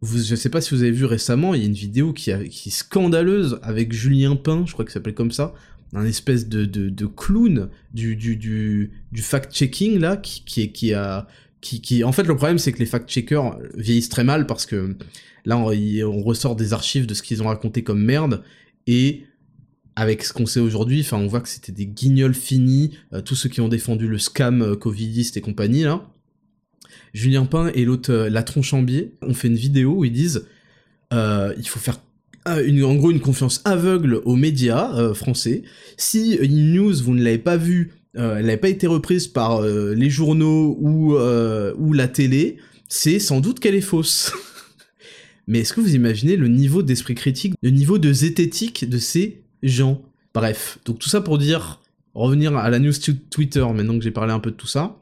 [0.00, 2.30] Vous, je sais pas si vous avez vu récemment, il y a une vidéo qui,
[2.30, 5.52] est scandaleuse avec Julien Pain, je crois qu'il s'appelle comme ça,
[5.92, 8.90] un espèce de, de, clown du, du, du,
[9.22, 11.28] fact-checking là, qui, qui, a...
[11.60, 14.96] Qui, qui, en fait, le problème, c'est que les fact-checkers vieillissent très mal parce que
[15.44, 18.42] là, on ressort des archives de ce qu'ils ont raconté comme merde,
[18.88, 19.26] et
[19.96, 23.34] avec ce qu'on sait aujourd'hui, enfin on voit que c'était des guignols finis, euh, tous
[23.34, 26.08] ceux qui ont défendu le scam euh, covidiste et compagnie là.
[27.14, 30.46] Julien Pain et l'autre euh, La Tronchambier ont fait une vidéo où ils disent
[31.14, 32.00] il faut faire
[32.46, 35.62] en gros une confiance aveugle aux médias français.
[35.98, 40.08] Si une news vous ne l'avez pas vue, elle n'avait pas été reprise par les
[40.08, 42.56] journaux ou, ou la télé,
[42.88, 44.32] c'est sans doute qu'elle est fausse.
[45.46, 49.42] Mais est-ce que vous imaginez le niveau d'esprit critique, le niveau de zététique de ces
[49.62, 50.00] gens.
[50.34, 51.80] Bref, donc tout ça pour dire,
[52.14, 52.92] revenir à la news
[53.30, 54.96] Twitter, maintenant que j'ai parlé un peu de tout ça.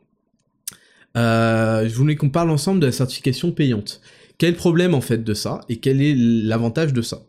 [1.16, 4.01] Euh, je voulais qu'on parle ensemble de la certification payante.
[4.38, 7.23] Quel problème en fait de ça et quel est l'avantage de ça?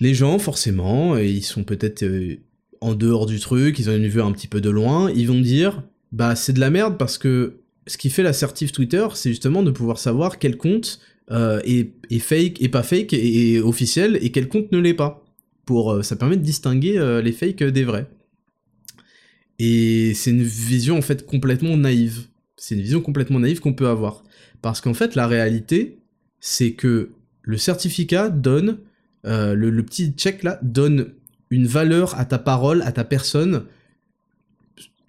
[0.00, 2.36] Les gens, forcément, ils sont peut-être euh,
[2.80, 5.40] en dehors du truc, ils ont une vue un petit peu de loin, ils vont
[5.40, 9.62] dire bah c'est de la merde parce que ce qui fait l'assertif Twitter, c'est justement
[9.62, 14.48] de pouvoir savoir quel compte euh, est, fake et pas fake et, officiel et quel
[14.48, 15.23] compte ne l'est pas.
[15.64, 18.06] Pour, euh, ça permet de distinguer euh, les fakes des vrais.
[19.58, 22.26] Et c'est une vision en fait complètement naïve.
[22.56, 24.24] C'est une vision complètement naïve qu'on peut avoir.
[24.62, 25.98] Parce qu'en fait, la réalité,
[26.40, 27.10] c'est que
[27.42, 28.78] le certificat donne,
[29.24, 31.12] le, le, petit check là, donne
[31.50, 33.64] une valeur à ta parole, à ta personne,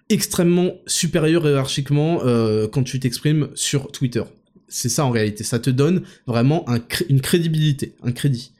[0.08, 4.22] extrêmement supérieure hiérarchiquement euh, quand tu t'exprimes sur Twitter.
[4.68, 6.64] C'est ça en réalité, ça te donne vraiment
[7.08, 8.52] une crédibilité, un crédit.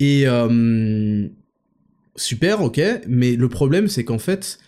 [0.00, 1.28] Et euh,
[2.16, 4.58] super, ok, mais le problème c'est qu'en fait,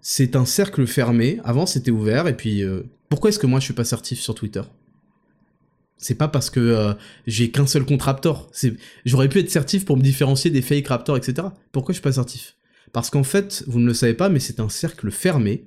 [0.00, 1.40] c'est un cercle fermé.
[1.44, 4.34] Avant c'était ouvert, et puis euh, pourquoi est-ce que moi je suis pas certif sur
[4.34, 4.62] Twitter?
[5.96, 6.94] C'est pas parce que
[7.26, 8.50] j'ai qu'un seul compte Raptor.
[9.06, 11.48] J'aurais pu être certif pour me différencier des fake Raptor, etc.
[11.72, 12.56] Pourquoi je suis pas certif
[12.94, 15.66] parce qu'en fait, vous ne le savez pas, mais c'est un cercle fermé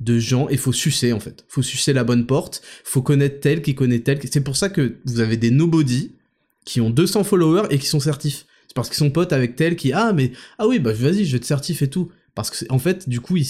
[0.00, 1.44] de gens et faut sucer en fait.
[1.46, 4.18] Faut sucer la bonne porte, faut connaître tel qui connaît tel.
[4.32, 6.16] C'est pour ça que vous avez des nobody
[6.64, 8.46] qui ont 200 followers et qui sont certifs.
[8.66, 11.32] C'est parce qu'ils sont potes avec tel qui ah mais ah oui bah vas-y je
[11.32, 12.10] vais te certif et tout.
[12.34, 13.46] Parce que en fait du coup ils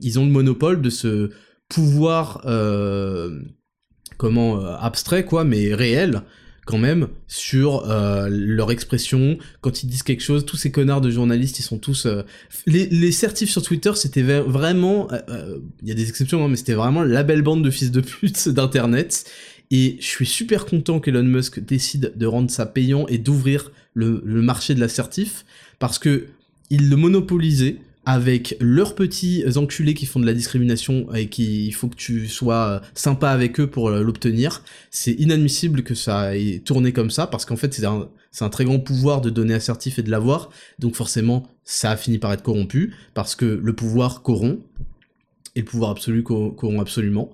[0.00, 1.30] ils ont le monopole de ce
[1.72, 3.40] pouvoir euh,
[4.18, 6.22] comment euh, abstrait quoi mais réel
[6.66, 11.10] quand même sur euh, leur expression quand ils disent quelque chose tous ces connards de
[11.10, 12.06] journalistes ils sont tous
[12.66, 15.08] les, les certifs sur Twitter c'était vraiment
[15.82, 18.00] il y a des exceptions hein, mais c'était vraiment la belle bande de fils de
[18.02, 19.24] pute d'internet
[19.72, 24.20] et je suis super content qu'Elon Musk décide de rendre ça payant et d'ouvrir le,
[24.24, 25.46] marché de l'assertif
[25.78, 26.26] parce que
[26.70, 31.88] le monopolisait avec leurs petits enculés qui font de la discrimination et qui il faut
[31.88, 34.62] que tu sois sympa avec eux pour l'obtenir.
[34.90, 38.80] C'est inadmissible que ça ait tourné comme ça parce qu'en fait c'est un très grand
[38.80, 40.50] pouvoir de donner assertif et de l'avoir.
[40.80, 44.60] Donc forcément ça a fini par être corrompu parce que le pouvoir corrompt
[45.54, 47.30] et le pouvoir absolu corrompt absolument.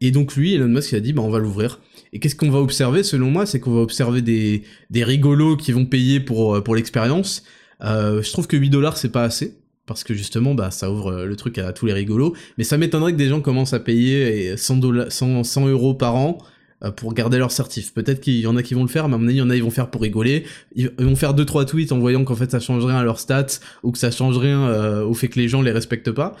[0.00, 1.80] Et donc lui, Elon Musk, il a dit, bah on va l'ouvrir.
[2.12, 5.72] Et qu'est-ce qu'on va observer selon moi C'est qu'on va observer des, des rigolos qui
[5.72, 7.44] vont payer pour, pour l'expérience.
[7.82, 9.56] Euh, je trouve que 8 dollars c'est pas assez
[9.86, 12.78] parce que justement bah ça ouvre euh, le truc à tous les rigolos mais ça
[12.78, 16.38] m'étonnerait que des gens commencent à payer 100, 100, 100 euros par an
[16.84, 17.94] euh, pour garder leur certif.
[17.94, 19.42] Peut-être qu'il y en a qui vont le faire, mais à mon avis, il y
[19.42, 20.44] en a qui vont faire pour rigoler.
[20.74, 23.20] Ils vont faire deux trois tweets en voyant qu'en fait ça change rien à leur
[23.20, 26.34] stats ou que ça change rien euh, au fait que les gens les respectent pas.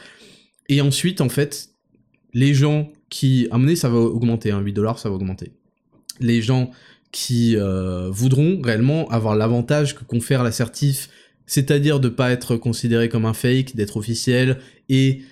[0.68, 1.70] Et ensuite, en fait,
[2.32, 5.52] les gens qui, à ça va augmenter, hein, 8 dollars, ça va augmenter.
[6.20, 6.70] Les gens
[7.10, 7.56] qui
[8.10, 11.10] voudront réellement avoir l'avantage que confère l'assertif
[11.46, 15.22] c'est-à-dire de pas être considéré comme un fake, d'être officiel, et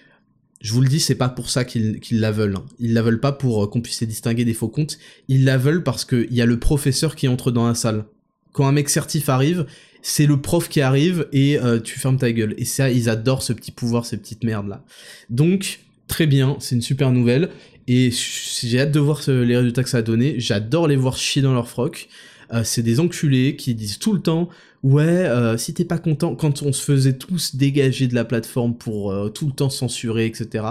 [0.60, 2.56] je vous le dis, c'est pas pour ça qu'ils la veulent.
[2.56, 2.66] Hein.
[2.78, 5.82] Ils la veulent pas pour euh, qu'on puisse distinguer des faux comptes, ils la veulent
[5.82, 8.04] parce qu'il y a le professeur qui entre dans la salle.
[8.52, 9.66] Quand un mec certif arrive,
[10.02, 12.54] c'est le prof qui arrive et euh, tu fermes ta gueule.
[12.58, 14.84] Et ça, ils adorent ce petit pouvoir, ces petites merdes là.
[15.28, 17.50] Donc, très bien, c'est une super nouvelle.
[17.86, 20.38] Et j'ai hâte de voir les résultats que ça a donné.
[20.38, 22.08] J'adore les voir chier dans leur froc.
[22.52, 24.48] Euh, c'est des enculés qui disent tout le temps
[24.82, 28.74] ouais, euh, si t'es pas content, quand on se faisait tous dégager de la plateforme
[28.74, 30.64] pour tout le temps censurer, etc.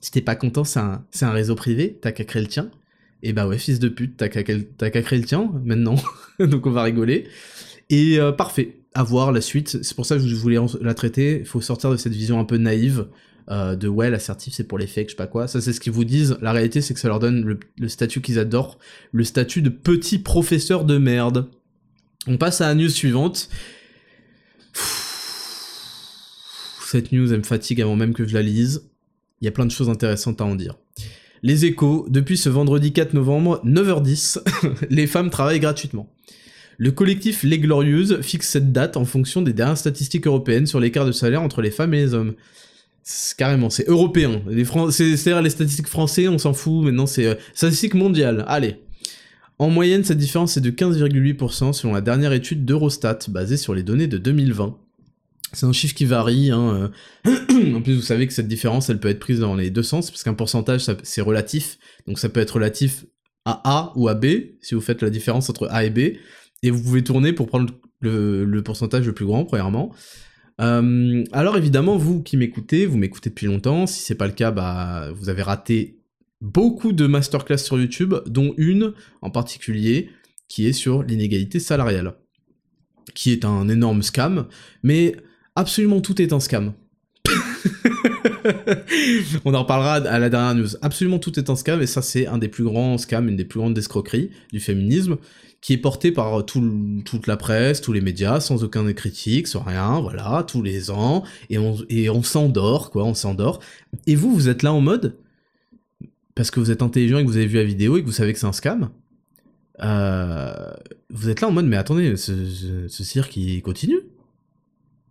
[0.00, 2.70] Si t'es pas content, c'est un, un réseau privé, t'as qu'à créer le tien.
[3.26, 5.96] Et bah ouais, fils de pute, t'as qu'à, créer le tien maintenant.
[6.38, 7.28] Donc on va rigoler.
[7.90, 9.82] Et parfait, à voir la suite.
[9.82, 11.40] C'est pour ça que je voulais la traiter.
[11.40, 13.06] Il faut sortir de cette vision un peu naïve
[13.48, 15.46] euh, de ouais l'assertif c'est pour les fakes, je sais pas quoi.
[15.46, 16.36] Ça c'est ce qu'ils vous disent.
[16.40, 18.78] La réalité c'est que ça leur donne le, statut qu'ils adorent,
[19.12, 21.48] le statut de petit professeur de merde.
[22.26, 23.48] On passe à la news suivante.
[26.84, 28.88] Cette news elle me fatigue avant même que je la lise.
[29.40, 30.76] Il y a plein de choses intéressantes à en dire.
[31.46, 34.40] Les échos, depuis ce vendredi 4 novembre, 9h10,
[34.90, 36.12] les femmes travaillent gratuitement.
[36.76, 41.06] Le collectif Les Glorieuses fixe cette date en fonction des dernières statistiques européennes sur l'écart
[41.06, 42.34] de salaire entre les femmes et les hommes
[43.38, 44.42] carrément, c'est européen.
[44.90, 48.44] C'est-à-dire les statistiques français, on s'en fout, maintenant c'est euh, statistiques mondiales.
[48.48, 48.80] Allez.
[49.60, 53.84] En moyenne, cette différence est de 15,8% selon la dernière étude d'Eurostat, basée sur les
[53.84, 54.76] données de 2020.
[55.56, 56.50] C'est un chiffre qui varie.
[56.50, 56.92] Hein.
[57.26, 57.74] Euh.
[57.74, 60.10] en plus, vous savez que cette différence, elle peut être prise dans les deux sens,
[60.10, 61.78] parce qu'un pourcentage, c'est relatif.
[62.06, 63.06] Donc ça peut être relatif
[63.46, 64.26] à A ou à B,
[64.60, 66.18] si vous faites la différence entre A et B.
[66.62, 69.94] Et vous pouvez tourner pour prendre le, pourcentage le plus grand, premièrement.
[70.60, 74.50] Euh, alors évidemment, vous qui m'écoutez, vous m'écoutez depuis longtemps, si c'est pas le cas,
[74.50, 76.00] bah vous avez raté
[76.40, 78.92] beaucoup de masterclass sur YouTube, dont une
[79.22, 80.10] en particulier
[80.48, 82.14] qui est sur l'inégalité salariale,
[83.14, 84.46] qui est un énorme scam,
[84.82, 85.16] mais
[85.56, 86.72] absolument tout est un scam.
[89.44, 90.76] On en reparlera à la dernière news.
[90.82, 93.44] Absolument tout est un scam, et ça c'est un des plus grands scams, une des
[93.44, 95.16] plus grandes escroqueries du féminisme,
[95.60, 100.00] qui est porté par toute la presse, tous les médias, sans aucun critique, sans rien,
[100.00, 103.60] voilà, tous les ans, et on, s'endort, quoi, on s'endort.
[104.06, 105.16] Et vous, vous êtes là en mode,
[106.34, 108.12] parce que vous êtes intelligent et que vous avez vu la vidéo et que vous
[108.12, 108.90] savez que c'est un scam,
[109.82, 110.70] euh,
[111.10, 114.00] vous êtes là en mode mais attendez, ce, cirque il continue?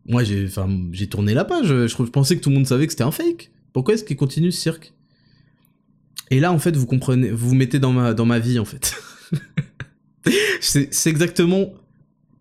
[0.08, 2.94] Moi j'ai, enfin, j'ai tourné la page, je, pensais que tout le monde savait que
[2.94, 3.52] c'était un fake.
[3.74, 4.94] Pourquoi est-ce qu'il continue ce cirque?
[6.32, 8.66] Et là en fait vous comprenez, vous vous mettez dans ma, dans ma vie en
[8.66, 8.96] fait.
[10.60, 11.74] c'est exactement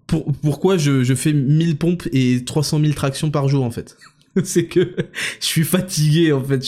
[0.06, 3.96] pour, pourquoi je, je, fais 1000 pompes et 300 000 tractions par jour en fait.
[4.44, 4.94] c'est que
[5.40, 6.64] je suis fatigué en fait.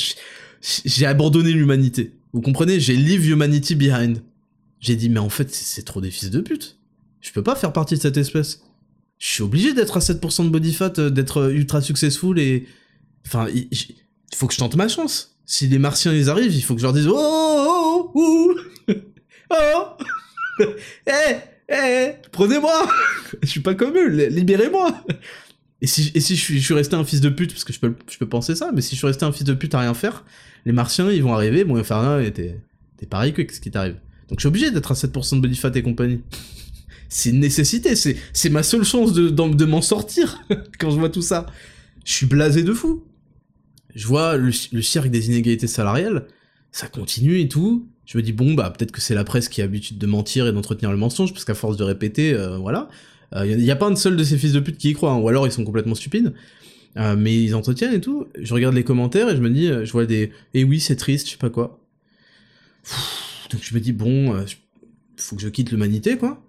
[0.84, 2.12] J'ai abandonné l'humanité.
[2.32, 2.80] Vous comprenez?
[2.80, 4.22] J'ai leave humanity behind.
[4.80, 6.78] J'ai dit mais en fait c'est trop des fils de pute.
[7.20, 8.62] Je peux pas faire partie de cette espèce.
[9.18, 12.66] Je suis obligé d'être à 7% de body fat, euh, d'être ultra successful et...
[13.26, 13.68] Enfin, il,
[14.34, 15.36] faut que je tente ma chance.
[15.46, 18.54] Si les martiens ils arrivent, il faut que je leur dise oh oh oh
[19.50, 20.64] oh, oh.
[21.06, 21.36] Eh
[21.68, 22.88] eh, prenez-moi
[23.42, 25.04] Je suis pas comme eux, libérez-moi
[25.82, 27.72] Et si, et si je, suis, je suis resté un fils de pute, parce que
[27.72, 29.74] je peux, je peux penser ça, mais si je suis resté un fils de pute
[29.74, 30.24] à rien faire,
[30.64, 32.60] les martiens, ils vont arriver, bon, ils vont faire, ah, t'es,
[32.96, 33.96] t'es pareil que qu'est-ce qui t'arrive
[34.28, 36.22] Donc je suis obligé d'être à 7% de body fat et compagnie.
[37.08, 40.42] C'est une nécessité, c'est, ma seule chance de, de, m'en sortir
[40.78, 41.46] quand je vois tout ça.
[42.04, 43.04] Je suis blasé de fou.
[43.94, 46.26] Je vois le, le cirque des inégalités salariales,
[46.70, 49.60] ça continue et tout, je me dis bon bah peut-être que c'est la presse qui
[49.60, 52.88] a l'habitude de mentir et d'entretenir le mensonge parce qu'à force de répéter euh, voilà.
[53.32, 55.10] Il euh, n'y a, pas un seul de ces fils de pute qui y croit
[55.10, 56.32] hein, ou alors ils sont complètement stupides.
[56.96, 58.28] Euh, mais ils entretiennent et tout.
[58.40, 61.26] Je regarde les commentaires et je me dis je vois des eh oui c'est triste
[61.26, 61.80] je sais pas quoi.
[63.50, 64.36] Donc je me dis bon
[65.16, 66.40] faut que je quitte l'humanité quoi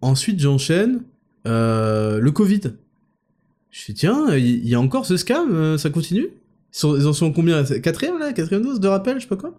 [0.00, 1.02] ensuite j'enchaîne
[1.44, 2.60] le Covid
[3.70, 6.28] je fais tiens il y, a encore ce scam ça continue?
[6.82, 7.64] Ils en sont combien?
[7.64, 8.32] Quatrième là?
[8.32, 9.54] Quatrième dose de rappel, je sais pas quoi?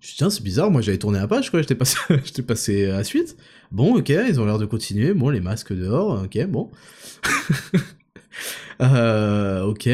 [0.00, 2.90] Je dis tiens, c'est bizarre, moi j'avais tourné la page, quoi, j'étais passé, j'étais passé
[2.90, 3.36] à suite.
[3.70, 6.70] Bon, ok, ils ont l'air de continuer, bon, les masques dehors, ok, bon.
[8.82, 9.88] euh, ok.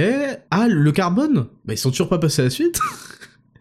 [0.51, 1.49] Ah, le carbone?
[1.67, 2.81] Bah, ils sont toujours pas passés à la suite.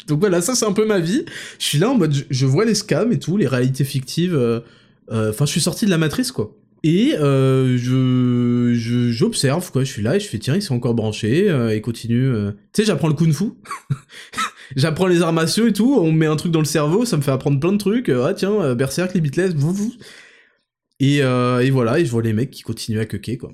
[0.08, 1.26] Donc voilà, ça c'est un peu ma vie.
[1.60, 4.36] Je suis là en mode, je, vois les scams et tout, les réalités fictives.
[4.36, 4.62] Euh,
[5.12, 6.56] euh, enfin, je suis sorti de la matrice, quoi.
[6.84, 10.94] Et euh, je j'observe quoi, je suis là et je fais tiens ils sont encore
[10.94, 12.32] branchés euh, et continue.
[12.72, 13.46] Tu sais j'apprends le kung-fu,
[14.76, 17.32] j'apprends les armations et tout, on met un truc dans le cerveau, ça me fait
[17.32, 18.10] apprendre plein de trucs.
[18.10, 19.94] ah tiens berserk, limitless, vous vous.
[21.00, 23.52] Et, et voilà et je vois les mecs qui continuent à quequer quoi.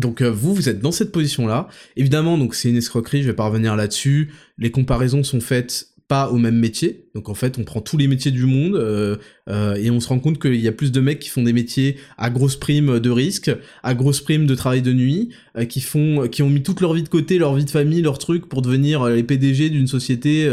[0.00, 1.68] Donc vous, vous êtes dans cette position-là.
[1.96, 4.32] Évidemment, donc c'est une escroquerie, je vais pas revenir là-dessus.
[4.58, 7.04] Les comparaisons sont faites pas au même métier.
[7.14, 9.14] Donc en fait, on prend tous les métiers du monde euh,
[9.48, 11.52] euh, et on se rend compte qu'il y a plus de mecs qui font des
[11.52, 13.48] métiers à grosse prime de risque,
[13.84, 16.94] à grosse prime de travail de nuit, euh, qui font, qui ont mis toute leur
[16.94, 20.48] vie de côté, leur vie de famille, leur truc pour devenir les PDG d'une société,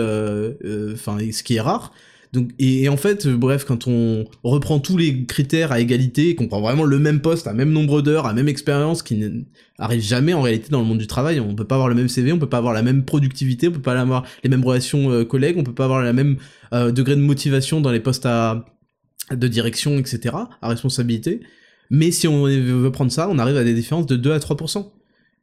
[0.94, 1.92] enfin ce qui est rare.
[2.34, 6.62] Donc, et, en fait, bref, quand on reprend tous les critères à égalité, qu'on prend
[6.62, 9.46] vraiment le même poste, à même nombre d'heures, à même expérience, qui
[9.80, 12.10] n'arrive jamais en réalité dans le monde du travail, on peut pas avoir le même
[12.10, 15.12] CV, on peut pas avoir la même productivité, on peut pas avoir les mêmes relations
[15.12, 16.38] euh, collègues, on peut pas avoir la même
[16.74, 21.42] euh, degré de motivation dans les postes de direction, etc., à responsabilité.
[21.90, 24.92] Mais si on veut prendre ça, on arrive à des différences de 2 à 3%.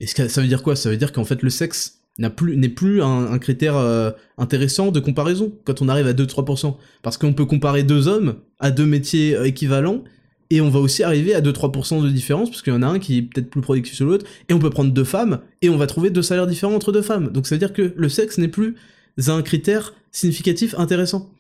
[0.00, 0.76] Et ça veut dire quoi?
[0.76, 5.00] Ça veut dire qu'en fait le sexe n'est plus, plus un, critère euh, intéressant de
[5.00, 6.76] comparaison quand on arrive à 2-3%.
[7.02, 10.04] Parce qu'on peut comparer deux hommes à deux métiers euh, équivalents,
[10.50, 12.98] et on va aussi arriver à 2-3% de différence, parce qu'il y en a un
[12.98, 15.76] qui est peut-être plus productif sur l'autre, et on peut prendre deux femmes, et on
[15.76, 17.30] va trouver deux salaires différents entre deux femmes.
[17.30, 18.76] Donc ça veut dire que le sexe n'est plus
[19.26, 21.30] un critère significatif intéressant.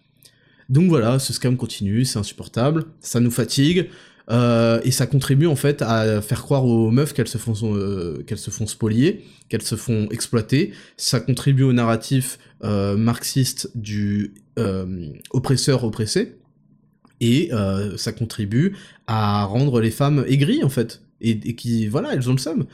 [0.68, 3.88] Donc voilà, ce scam continue, c'est insupportable, ça nous fatigue,
[4.30, 8.22] euh, et ça contribue en fait à faire croire aux meufs qu'elles se font euh,
[8.26, 10.72] qu'elles se font spolier, qu'elles se font exploiter.
[10.96, 14.34] Ça contribue au narratif euh, marxiste du
[15.32, 16.36] oppresseur oppressé
[17.20, 17.50] et
[17.96, 22.38] ça contribue à rendre les femmes aigries en fait et, qui voilà elles ont le
[22.38, 22.66] seum.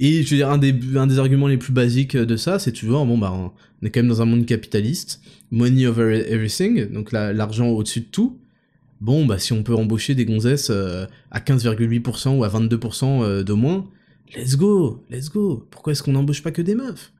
[0.00, 2.72] Et je veux dire un des un des arguments les plus basiques de ça c'est
[2.72, 6.92] tu vois bon bah on est quand même dans un monde capitaliste, money over everything
[6.92, 8.38] donc l'argent au-dessus de tout
[9.04, 13.42] bon, bah si on peut embaucher des gonzesses euh, à 15,8% ou à 22% euh,
[13.44, 13.86] de moins,
[14.34, 15.66] let's go, let's go.
[15.70, 17.12] Pourquoi est-ce qu'on n'embauche pas que des meufs?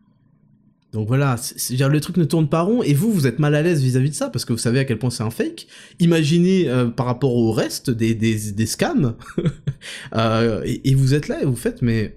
[0.92, 1.36] Donc voilà,
[1.68, 4.14] le truc ne tourne pas rond, et vous, vous êtes mal à l'aise vis-à-vis de
[4.14, 5.66] ça, parce que vous savez à quel point c'est un fake.
[5.98, 9.16] Imaginez euh, par rapport au reste des, des, scams,
[10.14, 12.16] et, vous êtes là et vous faites, mais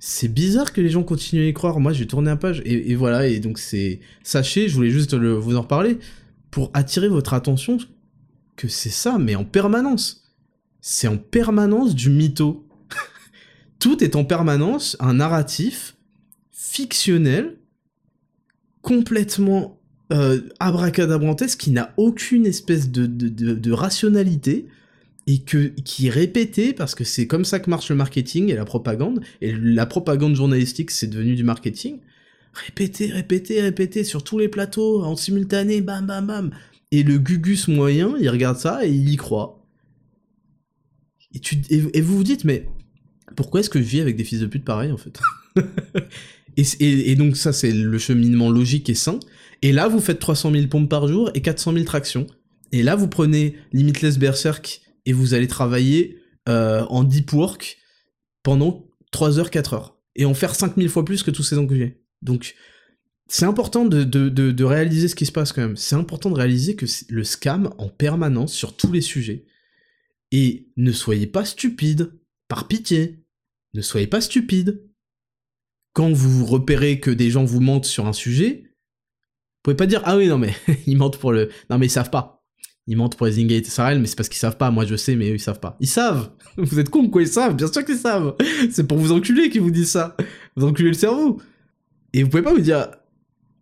[0.00, 1.78] c'est bizarre que les gens continuent à y croire.
[1.78, 4.00] Moi, j'ai tourné un page, et, voilà, et donc c'est...
[4.24, 5.98] Sachez, je voulais juste vous en reparler,
[6.50, 7.78] pour attirer votre attention
[8.60, 10.22] que c'est ça, mais en permanence.
[10.82, 12.66] C'est en permanence du mytho.
[13.78, 15.96] Tout est en permanence un narratif
[16.52, 17.56] fictionnel,
[18.82, 19.80] complètement
[20.12, 24.66] euh, abracadabrantesque, qui n'a aucune espèce de, rationalité,
[25.26, 28.56] et que, qui est répété parce que c'est comme ça que marche le marketing et
[28.56, 32.00] la propagande, et la propagande journalistique c'est devenu du marketing,
[32.52, 36.50] répéter, répéter, répéter sur tous les plateaux, en simultané, bam, bam, bam.
[36.90, 39.64] Et le Gugus moyen, il regarde ça et il y croit.
[41.70, 42.66] Et, vous vous dites, mais
[43.36, 45.20] pourquoi est-ce que je vis avec des fils de pute pareils, en fait
[46.56, 49.20] et, et, donc ça, c'est le cheminement logique et sain.
[49.62, 52.26] Et là, vous faites 300 000 pompes par jour et 400 000 tractions.
[52.72, 56.18] Et là, vous prenez Limitless Berserk et vous allez travailler
[56.48, 57.78] euh, en deep work
[58.42, 59.96] pendant 3 heures, 4 heures.
[60.16, 62.00] Et en faire 5000 fois plus que tous ces enculés.
[62.22, 62.54] Donc,
[63.32, 65.76] c'est important de, de, de, réaliser ce qui se passe quand même.
[65.76, 69.44] C'est important de réaliser que le scam en permanence sur tous les sujets.
[70.32, 72.12] Et ne soyez pas stupide,
[72.48, 73.24] par pitié.
[73.72, 74.82] Ne soyez pas stupide.
[75.92, 80.02] Quand vous repérez que des gens vous mentent sur un sujet, vous pouvez pas dire
[80.06, 80.52] ah oui non mais
[80.88, 82.44] ils mentent pour le non mais ils savent pas.
[82.88, 84.72] Ils mentent pour les Ingate et Sarel mais c'est parce qu'ils savent pas.
[84.72, 85.76] Moi je sais mais eux ils savent pas.
[85.78, 86.32] Ils savent.
[86.56, 87.22] Vous êtes con quoi?
[87.22, 87.54] Ils savent.
[87.54, 88.34] Bien sûr qu'ils savent.
[88.72, 90.16] C'est pour vous enculer qu'ils vous disent ça.
[90.56, 91.40] Vous enculez le cerveau.
[92.12, 92.88] Et vous pouvez pas vous dire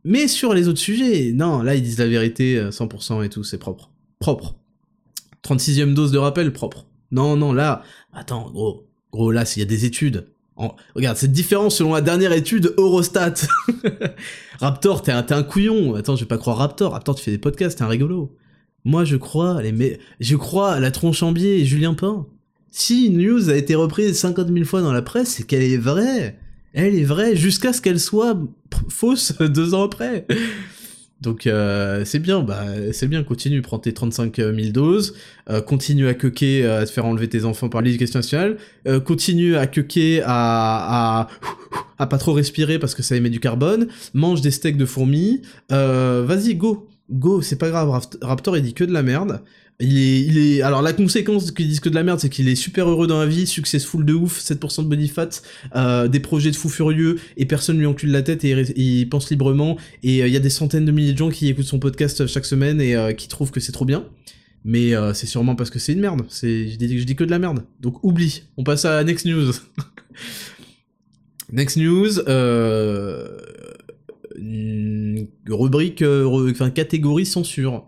[0.09, 3.45] mais sur les autres sujets non là ils disent la vérité 100% euh, et tout
[3.45, 4.57] c'est propre propre
[5.45, 7.83] 36e dose de rappel propre non non là
[8.13, 10.27] attends gros gros là s'il y a des études
[10.95, 13.35] Regarde, c'est différent selon la dernière étude Eurostat.
[14.61, 15.95] Raptor, t'es un, un couillon.
[15.95, 16.93] Attends, je vais pas croire Raptor.
[16.93, 18.37] Raptor, tu fais des podcasts, t'es un rigolo.
[18.85, 22.27] Moi, je crois, les je crois la tronche en biais et Julien Pain.
[22.71, 25.77] Si une news a été reprise 50 000 fois dans la presse, c'est qu'elle est
[25.77, 26.39] vraie.
[26.75, 28.39] Elle est vraie jusqu'à ce qu'elle soit
[28.89, 30.27] fausse deux ans après.
[31.21, 35.15] Donc euh, c'est bien, bah c'est bien, continue, prends tes 35 000 doses,
[35.51, 38.57] euh, continue à quequer, à te faire enlever tes enfants par l'éducation nationale,
[38.87, 41.29] euh, continue à quequer, à, à,
[41.99, 45.43] à pas trop respirer parce que ça émet du carbone, mange des steaks de fourmis,
[45.71, 47.91] vas-y, go, go, c'est pas grave,
[48.23, 49.43] Raptor il dit que de la merde,
[49.81, 52.49] il est, il est, alors la conséquence qu'ils disent que de la merde, c'est qu'il
[52.49, 55.29] est super heureux dans la vie, successful de ouf, 7% de body fat,
[55.77, 59.31] euh, des projets de fou furieux, et personne lui encule la tête et il pense
[59.31, 61.79] librement, et euh, il y a des centaines de milliers de gens qui écoutent son
[61.79, 64.05] podcast chaque semaine et euh, qui trouvent que c'est trop bien.
[64.65, 66.23] Mais c'est sûrement parce que c'est une merde.
[66.29, 67.65] C'est, je dis, je dis que de la merde.
[67.81, 68.43] Donc oublie.
[68.59, 69.53] On passe à next news.
[71.53, 72.19] next news.
[75.49, 77.87] rubrique, enfin catégorie censure.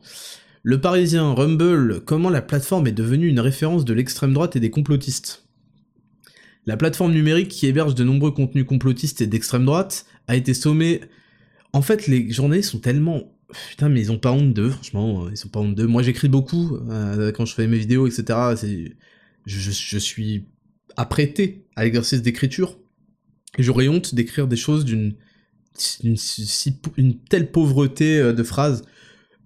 [0.62, 4.70] Le Parisien, Rumble, comment la plateforme est devenue une référence de l'extrême droite et des
[4.70, 5.46] complotistes?
[6.66, 11.00] La plateforme numérique qui héberge de nombreux contenus complotistes et d'extrême droite a été sommée...
[11.72, 13.32] En fait, les journalistes sont tellement...
[13.70, 15.86] Putain, mais ils ont pas honte d'eux, franchement, ils ont pas honte d'eux.
[15.86, 18.38] Moi, j'écris beaucoup euh, quand je fais mes vidéos, etc.
[19.46, 20.46] Je, suis
[20.96, 22.78] apprêté à l'exercice d'écriture.
[23.58, 25.16] J'aurais honte d'écrire des choses d'une
[26.04, 26.16] une,
[26.96, 28.82] une, telle pauvreté euh, de phrases.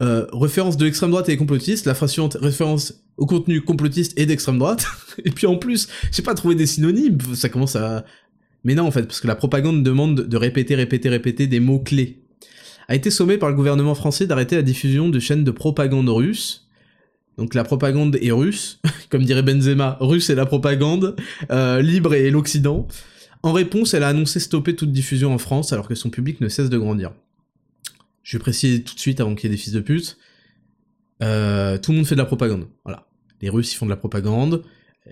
[0.03, 4.19] Euh, référence de l'extrême droite et des complotistes, la phrase suivante, référence au contenu complotiste
[4.19, 4.87] et d'extrême droite,
[5.25, 8.05] et puis en plus, j'ai pas trouvé des synonymes, ça commence à...
[8.65, 12.23] Mais non en fait, parce que la propagande demande de répéter, répéter, répéter des mots-clés.
[12.89, 16.69] A été sommé par le gouvernement français d'arrêter la diffusion de chaînes de propagande russe,
[17.39, 18.81] donc la propagande est russe,
[19.11, 21.15] comme dirait Benzema, russe est la propagande,
[21.51, 22.89] euh, libre est l'Occident.
[23.43, 26.49] En réponse, elle a annoncé stopper toute diffusion en France alors que son public ne
[26.49, 27.13] cesse de grandir.
[28.25, 30.17] Je vais préciser tout de suite avant qu'il y ait des fils de pute.
[31.23, 32.67] Euh, tout le monde fait de la propagande.
[32.85, 33.07] Voilà.
[33.43, 34.63] Les Russes, ils font de la propagande.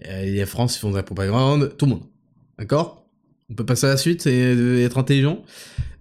[0.08, 1.76] Euh, les France, ils font de la propagande.
[1.76, 2.04] Tout le monde.
[2.58, 3.06] D'accord?
[3.50, 5.44] On peut passer à la suite et, être intelligent.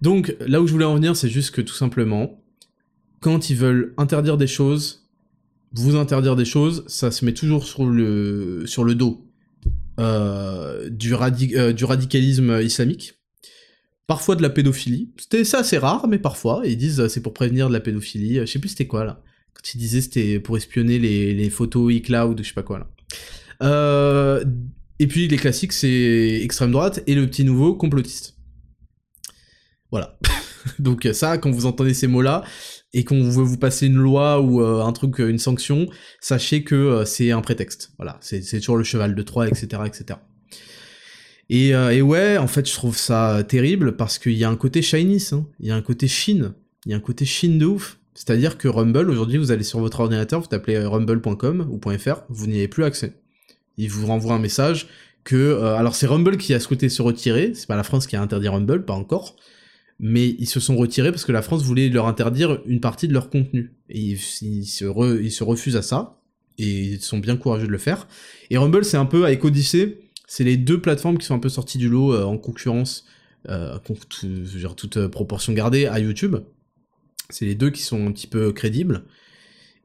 [0.00, 2.42] Donc, là où je voulais en venir, c'est juste que tout simplement,
[3.20, 5.10] quand ils veulent interdire des choses,
[5.74, 9.28] vous interdire des choses, ça se met toujours sur le, dos
[10.00, 13.21] euh, du radicalisme islamique
[14.06, 15.10] parfois de la pédophilie.
[15.18, 18.40] C'était ça assez rare, mais parfois, ils disent euh, c'est pour prévenir de la pédophilie.
[18.40, 19.22] Je sais plus c'était quoi là.
[19.54, 22.88] Quand ils disaient c'était pour espionner les, photos iCloud ou je sais pas quoi là.
[23.62, 24.44] Euh,
[24.98, 28.36] et puis les classiques c'est extrême droite et le petit nouveau complotiste.
[29.90, 30.18] Voilà.
[30.78, 32.44] Donc ça, quand vous entendez ces mots-là
[32.94, 35.86] et qu'on veut vous passer une loi ou euh, un truc, une sanction,
[36.20, 37.92] sachez que c'est un prétexte.
[37.98, 40.18] Voilà, c'est toujours le cheval de Troie, etc., etc.
[41.50, 44.82] Euh, et, ouais, en fait, je trouve ça terrible parce qu'il y a un côté
[44.82, 45.46] shiny, hein.
[45.60, 46.54] il y a un côté Chine,
[46.86, 47.98] il y a un côté Chine de ouf.
[48.14, 52.22] C'est-à-dire que Rumble, aujourd'hui, vous allez sur votre ordinateur, vous tapez euh, rumble.com ou .fr,
[52.28, 53.14] vous n'y avez plus accès.
[53.78, 54.88] Il vous renvoie un message
[55.24, 55.36] que...
[55.36, 58.22] Euh, alors c'est Rumble qui a souhaité se retirer, c'est pas la France qui a
[58.22, 59.36] interdit Rumble, pas encore,
[59.98, 63.14] mais ils se sont retirés parce que la France voulait leur interdire une partie de
[63.14, 63.72] leur contenu.
[63.88, 66.20] Et ils, se, ils se refusent à ça,
[66.58, 68.06] et ils sont bien courageux de le faire.
[68.50, 69.98] Et Rumble, c'est un peu avec Odyssey,
[70.32, 73.04] c'est les deux plateformes qui sont un peu sorties du lot euh, en concurrence,
[73.50, 76.36] euh, toute euh, proportion gardée, à YouTube.
[77.28, 79.04] C'est les deux qui sont un petit peu crédibles.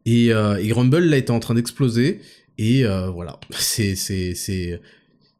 [0.06, 2.22] Et, et Rumble là était en train d'exploser.
[2.58, 4.82] Et voilà, c'est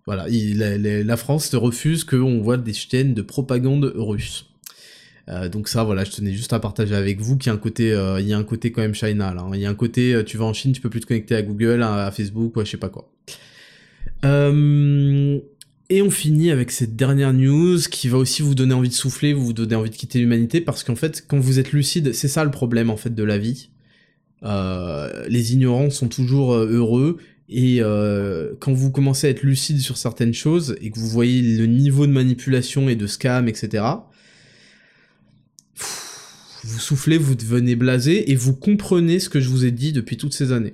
[0.06, 4.50] voilà, la, France refuse qu'on voit des chaînes de propagande russe.
[5.52, 7.92] donc ça, voilà, je tenais juste à partager avec vous qu'il y a un côté,
[8.20, 9.34] il y a un côté quand même China.
[9.38, 9.52] Hein.
[9.54, 11.42] Il y a un côté, tu vas en Chine, tu peux plus te connecter à
[11.42, 13.10] Google, à, Facebook, ou je sais pas quoi.
[14.24, 19.34] Et on finit avec cette dernière news qui va aussi vous donner envie de souffler,
[19.34, 22.44] vous donner envie de quitter l'humanité, parce qu'en fait, quand vous êtes lucide, c'est ça
[22.44, 23.70] le problème en fait de la vie.
[24.44, 27.18] les ignorants sont toujours heureux
[27.50, 31.42] et euh, quand vous commencez à être lucide sur certaines choses et que vous voyez
[31.58, 33.86] le niveau de manipulation et de scam, etc.,
[36.64, 40.18] vous soufflez, vous devenez blasé et vous comprenez ce que je vous ai dit depuis
[40.18, 40.74] toutes ces années.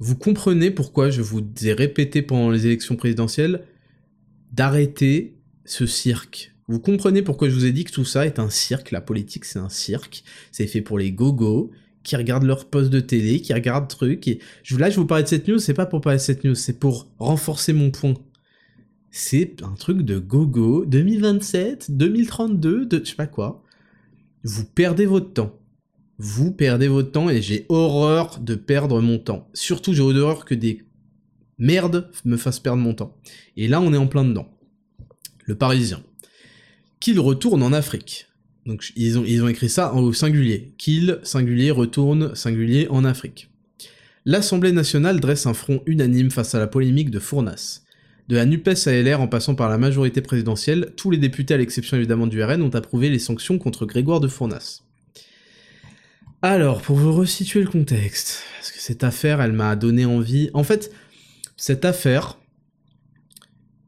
[0.00, 3.66] Vous comprenez pourquoi je vous ai répété pendant les élections présidentielles
[4.50, 5.36] d'arrêter
[5.66, 6.54] ce cirque.
[6.68, 9.44] Vous comprenez pourquoi je vous ai dit que tout ça est un cirque, la politique
[9.44, 11.70] c'est un cirque, c'est fait pour les gogos,
[12.02, 14.26] qui regardent leur poste de télé, qui regardent trucs.
[14.26, 14.38] Et
[14.70, 16.78] là, je vous parler de cette news, c'est pas pour parler de cette news, c'est
[16.78, 18.14] pour renforcer mon point.
[19.10, 23.62] C'est un truc de gogo, 2027, 2032, de je sais pas quoi.
[24.44, 25.59] Vous perdez votre temps.
[26.22, 29.48] Vous perdez votre temps et j'ai horreur de perdre mon temps.
[29.54, 30.84] Surtout, j'ai horreur que des
[31.56, 33.16] merdes me fassent perdre mon temps.
[33.56, 34.54] Et là, on est en plein dedans.
[35.46, 36.02] Le Parisien.
[37.00, 38.26] Qu'il retourne en Afrique.
[38.66, 40.74] Donc ils ont, écrit ça au singulier.
[40.76, 43.48] Kill, singulier, retourne, singulier, en Afrique.
[44.26, 47.80] L'Assemblée nationale dresse un front unanime face à la polémique de Fournas.
[48.28, 51.56] De la NUPES à LR en passant par la majorité présidentielle, tous les députés, à
[51.56, 54.82] l'exception évidemment du RN, ont approuvé les sanctions contre Grégoire de Fournas.
[56.42, 60.48] Alors, pour vous resituer le contexte, parce que cette affaire, elle m'a donné envie.
[60.54, 60.90] En fait,
[61.58, 62.38] cette affaire,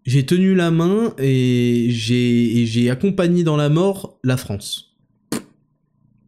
[0.04, 4.94] j'ai tenu la main et j'ai accompagné dans la mort la France.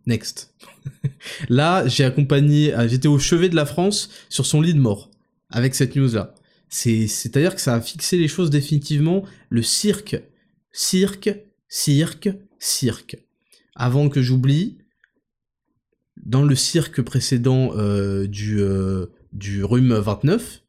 [0.07, 0.55] Next.
[1.51, 5.11] là, j'ai accompagné, ah, j'étais au chevet de la France sur son lit de mort
[5.51, 6.35] avec cette news-là.
[6.71, 9.25] C'est-à-dire que ça a fixé les choses définitivement.
[9.51, 10.21] Le cirque,
[10.73, 11.31] cirque,
[11.69, 13.19] cirque, cirque.
[13.77, 14.79] Avant que j'oublie,
[16.23, 20.63] dans le cirque précédent euh, du, euh, du rhume 29,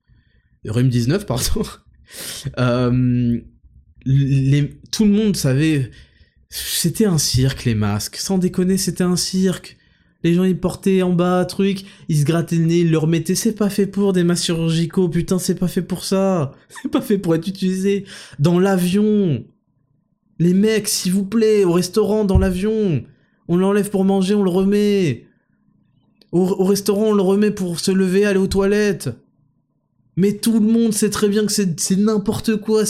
[0.65, 1.63] rhume 19, pardon,
[2.59, 3.39] euh,
[4.91, 5.91] tout le monde savait.
[6.49, 8.17] C'était un cirque, les masques.
[8.17, 9.77] Sans déconner, c'était un cirque.
[10.23, 13.35] Les gens, ils portaient en bas truc, ils se grattaient le nez, ils le remettaient.
[13.35, 16.53] C'est pas fait pour des masques chirurgicaux, putain, c'est pas fait pour ça.
[16.69, 18.05] C'est pas fait pour être utilisé
[18.39, 19.45] dans l'avion.
[20.39, 23.03] Les mecs, s'il vous plaît, au restaurant, dans l'avion.
[23.47, 25.27] On l'enlève pour manger, on le remet.
[26.39, 29.09] Au restaurant, on le remet pour se lever, aller aux toilettes.
[30.17, 32.83] Mais tout le monde sait très bien que c'est n'importe quoi,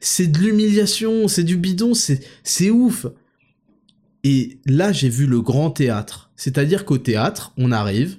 [0.00, 3.06] c'est de l'humiliation, c'est du bidon, c'est ouf.
[4.24, 6.30] Et là, j'ai vu le grand théâtre.
[6.36, 8.18] C'est-à-dire qu'au théâtre, on arrive,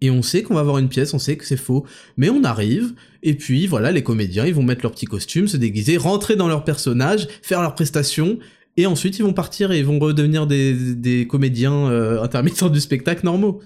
[0.00, 1.84] et on sait qu'on va avoir une pièce, on sait que c'est faux,
[2.16, 5.56] mais on arrive, et puis voilà, les comédiens, ils vont mettre leurs petits costumes, se
[5.56, 8.38] déguiser, rentrer dans leur personnage, faire leur prestation,
[8.78, 13.24] et ensuite ils vont partir et ils vont redevenir des, comédiens euh, intermittents du spectacle
[13.24, 13.60] normaux.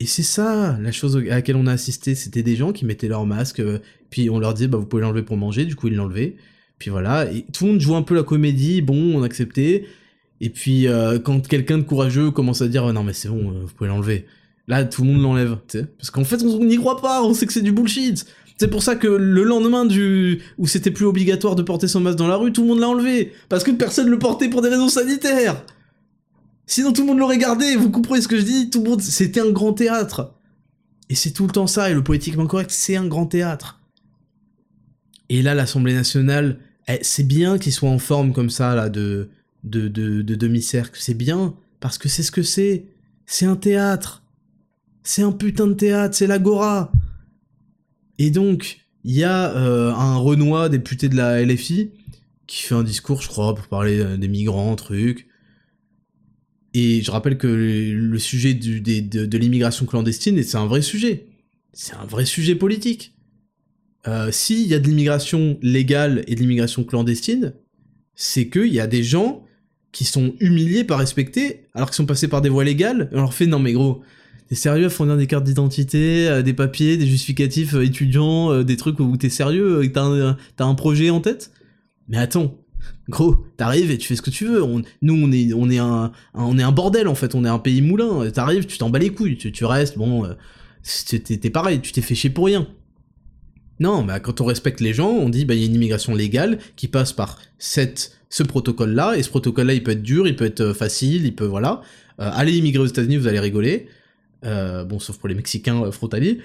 [0.00, 3.08] Et c'est ça, la chose à laquelle on a assisté, c'était des gens qui mettaient
[3.08, 5.88] leur masque, euh, puis on leur disait, bah vous pouvez l'enlever pour manger, du coup
[5.88, 6.36] ils l'enlevaient.
[6.78, 9.84] Puis voilà, tout le monde joue un peu la comédie, bon, on acceptait.
[10.40, 13.74] Et puis euh, quand quelqu'un de courageux commence à dire, non mais c'est bon, vous
[13.76, 14.24] pouvez l'enlever.
[14.68, 15.86] Là, tout le monde l'enlève, tu sais.
[15.98, 18.26] Parce qu'en fait, on n'y croit pas, on sait que c'est du bullshit.
[18.58, 22.18] C'est pour ça que le lendemain du où c'était plus obligatoire de porter son masque
[22.18, 23.32] dans la rue, tout le monde l'a enlevé.
[23.48, 25.64] Parce que personne le portait pour des raisons sanitaires.
[26.66, 28.68] Sinon tout le monde l'aurait gardé, vous comprenez ce que je dis?
[28.68, 30.34] Tout le monde, c'était un grand théâtre.
[31.08, 33.80] Et c'est tout le temps ça, et le politiquement correct, c'est un grand théâtre.
[35.30, 39.30] Et là, l'Assemblée nationale, eh, c'est bien qu'il soit en forme comme ça, là, de,
[39.64, 40.98] de, de, demi-cercle.
[41.00, 42.84] C'est bien, parce que c'est ce que c'est.
[43.24, 44.22] C'est un théâtre.
[45.02, 46.92] C'est un putain de théâtre, c'est l'agora.
[48.18, 51.92] Et donc, il y a euh, un Renoir député de la LFI
[52.46, 55.28] qui fait un discours, je crois, pour parler euh, des migrants, truc.
[56.74, 61.26] Et je rappelle que le sujet de, l'immigration clandestine, c'est un vrai sujet.
[61.72, 63.14] C'est un vrai sujet politique.
[64.06, 67.54] Euh, S'il y a de l'immigration légale et de l'immigration clandestine,
[68.14, 69.44] c'est qu'il y a des gens
[69.92, 73.20] qui sont humiliés, pas respectés, alors qu'ils sont passés par des voies légales, et on
[73.20, 74.02] leur fait non mais gros,
[74.48, 78.64] t'es sérieux à fournir des cartes d'identité, euh, des papiers, des justificatifs euh, étudiants, euh,
[78.64, 81.52] des trucs où t'es sérieux, t'as un, as un projet en tête?
[82.08, 82.56] Mais attends,
[83.08, 84.62] Gros, t'arrives et tu fais ce que tu veux.
[85.02, 87.34] nous, on est, on est un, on est un bordel en fait.
[87.34, 88.30] On est un pays moulin.
[88.30, 89.36] T'arrives, tu t'en bats les couilles.
[89.36, 90.28] Tu, restes, bon,
[91.08, 91.80] t'es pareil.
[91.80, 92.68] Tu t'es fait chier pour rien.
[93.80, 96.14] Non, bah quand on respecte les gens, on dit bah il y a une immigration
[96.14, 99.16] légale qui passe par cette, ce protocole-là.
[99.16, 101.80] Et ce protocole-là, il peut être dur, il peut être facile, il peut voilà.
[102.18, 103.88] Allez immigrer aux États-Unis, vous allez rigoler.
[104.42, 106.38] Bon, sauf pour les Mexicains frontaliers.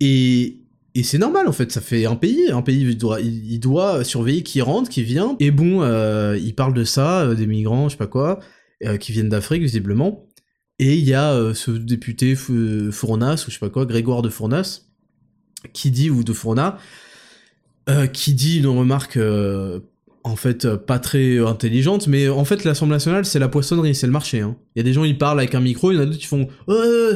[0.00, 0.58] Et,
[1.04, 4.42] c'est normal en fait, ça fait un pays, un pays il doit, il doit surveiller
[4.42, 5.36] qui rentre, qui vient.
[5.38, 8.40] Et bon, euh, il parle de ça, euh, des migrants, je sais pas quoi,
[8.84, 10.26] euh, qui viennent d'Afrique visiblement.
[10.78, 14.28] Et il y a euh, ce député Fournas, ou je sais pas quoi, Grégoire de
[14.28, 14.82] Fournas,
[15.72, 16.78] qui dit, ou de Fournas,
[17.88, 19.80] euh, qui dit une remarque euh,
[20.28, 24.06] en fait euh, pas très intelligente, mais en fait l'Assemblée nationale c'est la poissonnerie, c'est
[24.06, 24.40] le marché.
[24.40, 24.56] hein.
[24.74, 26.18] Il y a des gens ils parlent avec un micro, il y en a d'autres
[26.18, 26.48] qui font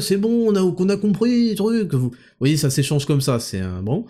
[0.01, 1.95] c'est bon, on a, a compris, truc.
[1.95, 2.11] Vous
[2.41, 4.07] voyez ça s'échange comme ça, c'est bon.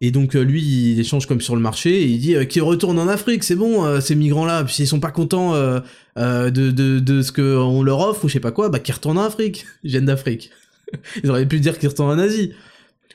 [0.00, 2.62] Et donc euh, lui il échange comme sur le marché, et il dit euh, qu'il
[2.62, 5.80] retourne en Afrique, c'est bon euh, ces migrants là, puis s'ils sont pas contents euh,
[6.18, 9.24] euh, de ce qu'on leur offre ou je sais pas quoi, bah qu'ils retournent en
[9.24, 10.50] Afrique, ils viennent d'Afrique.
[11.24, 12.52] ils auraient pu dire qu'ils retournent en Asie.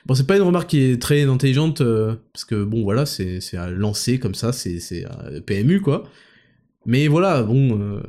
[0.06, 3.38] Bon, c'est pas une remarque qui est très intelligente, euh, parce que bon, voilà, c'est
[3.56, 5.06] à lancer comme ça, c'est
[5.46, 6.04] PMU, quoi.
[6.86, 7.80] Mais voilà, bon.
[7.80, 8.02] euh,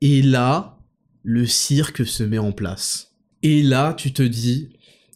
[0.00, 0.78] Et là,
[1.24, 3.14] le cirque se met en place.
[3.42, 4.70] Et là, tu te dis,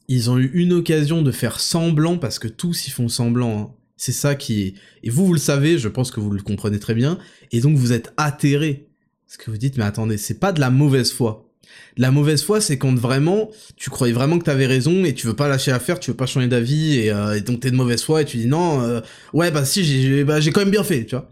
[0.09, 3.61] ils ont eu une occasion de faire semblant, parce que tous ils font semblant.
[3.61, 3.75] hein.
[3.97, 4.75] C'est ça qui est.
[5.05, 7.19] Et vous, vous le savez, je pense que vous le comprenez très bien,
[7.53, 8.89] et donc vous êtes atterré.
[9.27, 11.50] Parce que vous dites, mais attendez, c'est pas de la mauvaise foi.
[11.97, 15.35] La mauvaise foi, c'est quand vraiment, tu croyais vraiment que t'avais raison et tu veux
[15.35, 18.03] pas lâcher l'affaire, tu veux pas changer d'avis et, euh, et donc t'es de mauvaise
[18.03, 19.01] foi et tu dis non, euh,
[19.33, 21.31] ouais bah si j'ai bah, j'ai quand même bien fait, tu vois.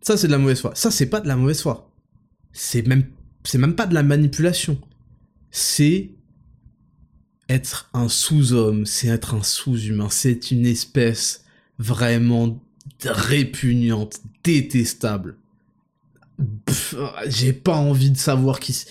[0.00, 0.72] Ça c'est de la mauvaise foi.
[0.74, 1.90] Ça c'est pas de la mauvaise foi.
[2.52, 3.04] C'est même
[3.44, 4.78] c'est même pas de la manipulation.
[5.50, 6.10] C'est
[7.48, 11.44] être un sous-homme, c'est être un sous-humain, c'est une espèce
[11.78, 12.60] vraiment
[13.04, 15.36] répugnante, détestable.
[17.26, 18.84] J'ai pas envie de savoir qui.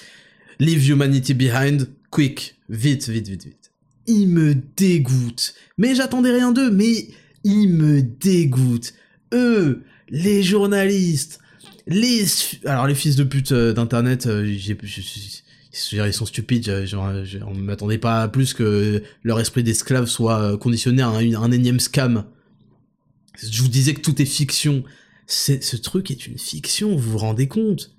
[0.64, 3.72] Leave humanity behind, quick, vite, vite, vite, vite.
[4.07, 5.55] Il me dégoûte.
[5.78, 7.09] Mais j'attendais rien d'eux, mais
[7.43, 8.93] il me dégoûte.
[9.34, 11.41] Eux, les journalistes,
[11.86, 12.24] les...
[12.64, 16.88] Alors les fils de pute euh, d'internet, euh, ils sont stupides,
[17.45, 21.82] on m'attendait pas à plus que leur esprit d'esclave soit euh, conditionné à un, énième
[21.82, 22.24] scam.
[23.36, 24.86] Je vous disais que tout est fiction.
[25.28, 27.93] Ce truc est une fiction, vous vous rendez compte?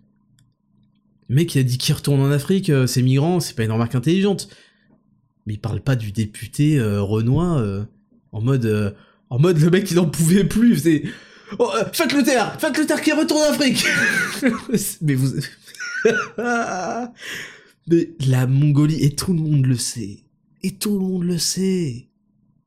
[1.29, 3.73] Le mec, il a dit qu'il retourne en Afrique, euh, ces migrants, c'est pas une
[3.73, 4.49] remarque intelligente.
[5.47, 7.83] Mais il parle pas du député euh, Renoir euh,
[8.33, 8.97] en mode,
[9.31, 10.79] en mode le mec il en pouvait plus.
[10.79, 11.03] C'est,
[11.59, 13.85] oh, faites le qui retourne en Afrique.
[15.03, 15.33] mais vous,
[17.87, 20.25] mais la Mongolie et tout le monde le sait,
[20.63, 22.09] et tout le monde le sait,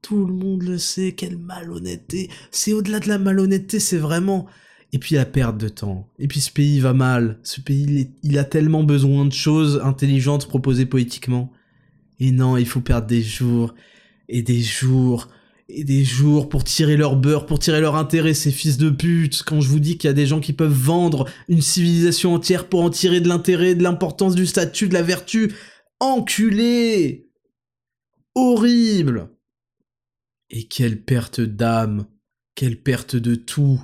[0.02, 1.14] tout le monde le sait.
[1.14, 2.30] Quelle malhonnêteté.
[2.52, 4.48] C'est au-delà de la malhonnêteté, c'est vraiment
[4.94, 6.10] et puis la perte de temps.
[6.20, 7.40] Et puis ce pays va mal.
[7.44, 11.52] Ce pays, il, a tellement besoin de choses intelligentes proposées poétiquement.
[12.20, 13.76] Et non, il faut perdre des jours,
[14.30, 15.28] et des jours,
[15.70, 19.44] et des jours pour tirer leur beurre, pour tirer leur intérêt, ces fils de pute.
[19.44, 22.68] Quand je vous dis qu'il y a des gens qui peuvent vendre une civilisation entière
[22.70, 25.54] pour en tirer de l'intérêt, de l'importance du statut, de la vertu.
[26.00, 27.28] Enculé
[28.36, 29.32] Horrible
[30.50, 32.06] Et quelle perte d'âme,
[32.56, 33.82] quelle perte de tout.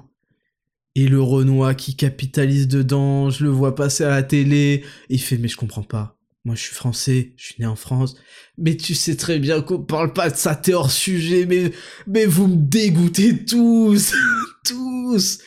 [0.95, 5.37] Et le Renoir qui capitalise dedans, je le vois passer à la télé, il fait
[5.37, 6.17] mais je comprends pas.
[6.45, 8.15] Moi je suis français, je suis né en France.
[8.57, 11.71] Mais tu sais très bien qu'on parle pas de ça, t'es hors sujet, mais,
[12.05, 14.13] mais vous me dégoûtez tous,
[14.65, 15.39] tous.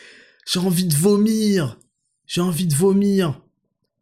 [0.50, 1.78] J'ai envie de vomir,
[2.26, 3.40] j'ai envie de vomir.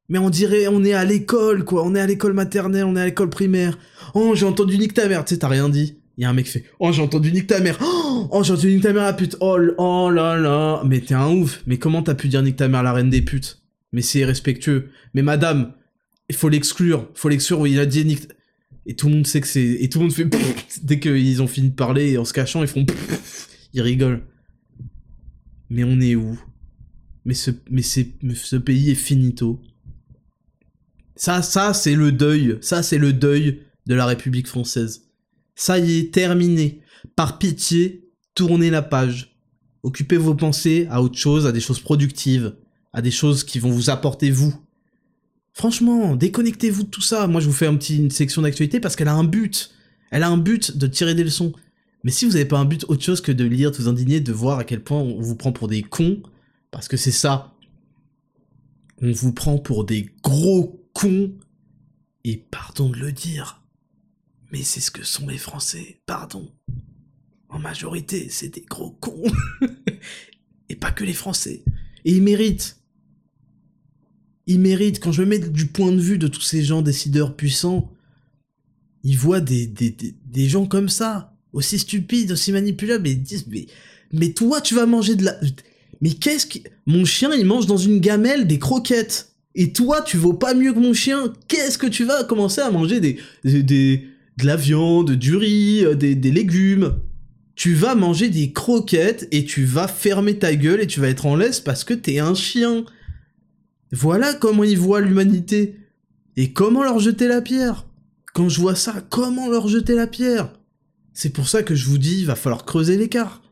[0.09, 3.01] Mais on dirait, on est à l'école, quoi, on est à l'école maternelle, on est
[3.01, 3.79] à l'école primaire.
[4.15, 5.99] Oh, j'ai entendu nique ta mère, tu sais, t'as rien dit.
[6.17, 7.79] Il y a un mec qui fait Oh, j'ai entendu nique ta mère.
[8.31, 9.37] Oh, j'ai entendu nique ta mère la pute.
[9.41, 10.83] Oh, oh là là.
[10.85, 11.63] Mais t'es un ouf.
[11.67, 13.63] Mais comment t'as pu dire nique ta mère la reine des putes?
[13.93, 14.91] Mais c'est irrespectueux.
[15.15, 15.75] Mais madame,
[16.29, 17.09] il faut l'exclure.
[17.15, 17.67] Faut l'exclure.
[17.67, 18.29] Il a dit nique.
[18.87, 19.79] Et tout le monde sait que c'est.
[19.81, 20.29] Et tout le monde fait
[20.83, 22.85] Dès qu'ils ont fini de parler en se cachant, ils font
[23.73, 24.23] Ils rigolent.
[25.71, 26.39] Mais on est où?
[27.25, 29.61] Mais ce, mais c'est, ce pays est finito.
[31.17, 32.59] Ça, ça, c'est le deuil.
[32.61, 35.09] Ça, c'est le deuil de la République française.
[35.55, 36.81] Ça y est, terminé.
[37.17, 38.04] Par pitié,
[38.35, 39.37] tournez la page.
[39.83, 42.55] Occupez vos pensées à autre chose, à des choses productives,
[42.93, 44.55] à des choses qui vont vous apporter vous.
[45.53, 47.27] Franchement, déconnectez-vous de tout ça.
[47.27, 49.71] Moi, je vous fais un petit, une section d'actualité parce qu'elle a un but.
[50.11, 51.53] Elle a un but de tirer des leçons.
[52.03, 54.21] Mais si vous n'avez pas un but autre chose que de lire, de vous indigner,
[54.21, 56.23] de voir à quel point on vous prend pour des cons,
[56.71, 57.55] parce que c'est ça.
[59.01, 61.33] On vous prend pour des gros cons.
[62.25, 63.63] Et pardon de le dire,
[64.51, 66.51] mais c'est ce que sont les Français, pardon.
[67.55, 69.23] En majorité, c'est des gros cons.
[70.69, 71.63] Et pas que les Français.
[72.05, 72.79] Et ils méritent.
[74.49, 74.99] Ils méritent.
[74.99, 77.93] Quand je me mets du point de vue de tous ces gens décideurs puissants,
[79.05, 79.73] ils voient des,
[80.49, 83.47] gens comme ça, aussi stupides, aussi manipulables, et ils disent,
[84.13, 85.39] mais, toi, tu vas manger de la...
[86.01, 86.59] Mais qu'est-ce que...
[86.87, 89.33] Mon chien, il mange dans une gamelle des croquettes.
[89.55, 91.33] Et toi, tu vaux pas mieux que mon chien.
[91.47, 93.21] Qu'est-ce que tu vas commencer à manger des...
[93.45, 96.99] des, de la viande, du riz, euh, des légumes?
[97.55, 101.27] Tu vas manger des croquettes et tu vas fermer ta gueule et tu vas être
[101.27, 102.85] en laisse parce que t'es un chien.
[103.93, 105.77] Voilà comment ils voient l'humanité.
[106.37, 107.87] Et comment leur jeter la pierre
[108.35, 110.53] Quand je vois ça, comment leur jeter la pierre
[111.13, 113.43] C'est pour ça que je vous dis, il va falloir creuser l'écart.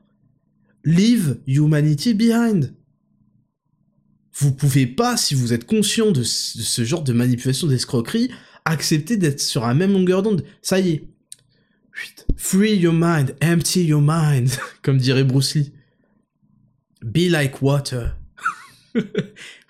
[0.84, 2.74] Leave humanity behind.
[4.34, 8.30] Vous pouvez pas, si vous êtes conscient de ce genre de manipulation d'escroquerie,
[8.64, 10.44] accepter d'être sur la même longueur d'onde.
[10.62, 11.04] Ça y est.
[12.36, 14.50] Free your mind, empty your mind,
[14.82, 15.72] comme dirait Bruce Lee.
[17.02, 18.16] Be like water.
[18.94, 19.02] Vous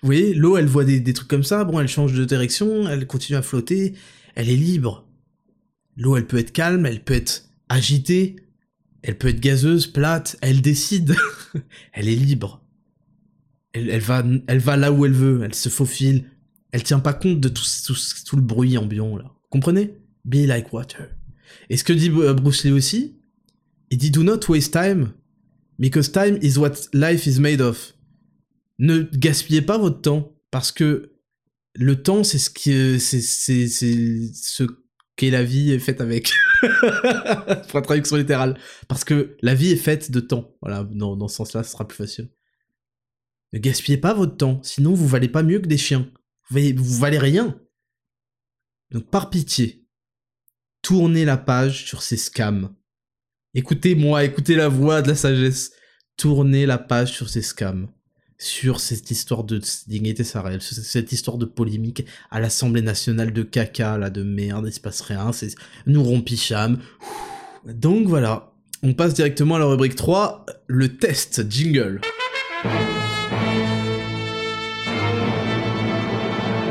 [0.01, 3.37] voyez, l'eau, elle voit des, trucs comme ça, bon, elle change de direction, elle continue
[3.37, 3.93] à flotter,
[4.35, 5.07] elle est libre.
[5.95, 8.35] L'eau, elle peut être calme, elle peut être agitée,
[9.01, 11.15] elle peut être gazeuse, plate, elle décide.
[11.93, 12.61] elle est libre.
[13.73, 16.29] Elle, va, là où elle veut, elle se faufile,
[16.71, 17.63] elle tient pas compte de tout,
[18.25, 19.17] tout, le bruit ambiant.
[19.49, 19.95] Comprenez?
[20.25, 21.09] Be like water.
[21.69, 23.17] Et ce que dit euh, Bruce Lee aussi,
[23.89, 25.13] il dit Do not waste time,
[25.79, 27.93] because time is what life is made of.
[28.79, 31.13] Ne gaspillez pas votre temps, parce que
[31.75, 34.63] le temps, c'est ce qui, c'est, c'est, c'est ce
[35.15, 36.33] qu'est la vie est faite avec.
[36.61, 38.57] Pour la traduction littérale.
[38.87, 40.55] Parce que la vie est faite de temps.
[40.61, 42.29] Voilà, dans, dans ce sens-là, ce sera plus facile.
[43.53, 46.11] Ne gaspillez pas votre temps, sinon vous valez pas mieux que des chiens
[46.49, 47.59] vous, valez rien.
[48.91, 49.82] Donc par pitié,
[50.83, 52.69] tournez la page sur ces scams.
[53.55, 55.71] Écoutez-moi, écoutez la voix de la sagesse.
[56.17, 57.87] Tournez la page sur ces scams.
[58.37, 63.97] Sur cette histoire de dignité salariale, cette histoire de polémique à l'Assemblée nationale de caca,
[63.97, 65.55] là, de merde, il se passe rien, c'est
[65.85, 66.79] nous rompicham.
[67.65, 72.01] Donc voilà, on passe directement à la rubrique 3, le test jingle.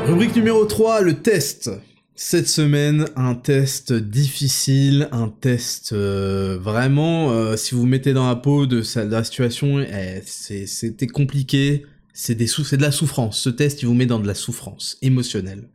[0.06, 1.70] Rubrique numéro 3, le test.
[2.14, 8.36] Cette semaine, un test difficile, un test euh, vraiment, euh, si vous, mettez dans la
[8.36, 13.40] peau de, la situation, eh, c'était compliqué, c'est de la souffrance.
[13.40, 15.70] Ce test, il vous met dans de la souffrance émotionnelle.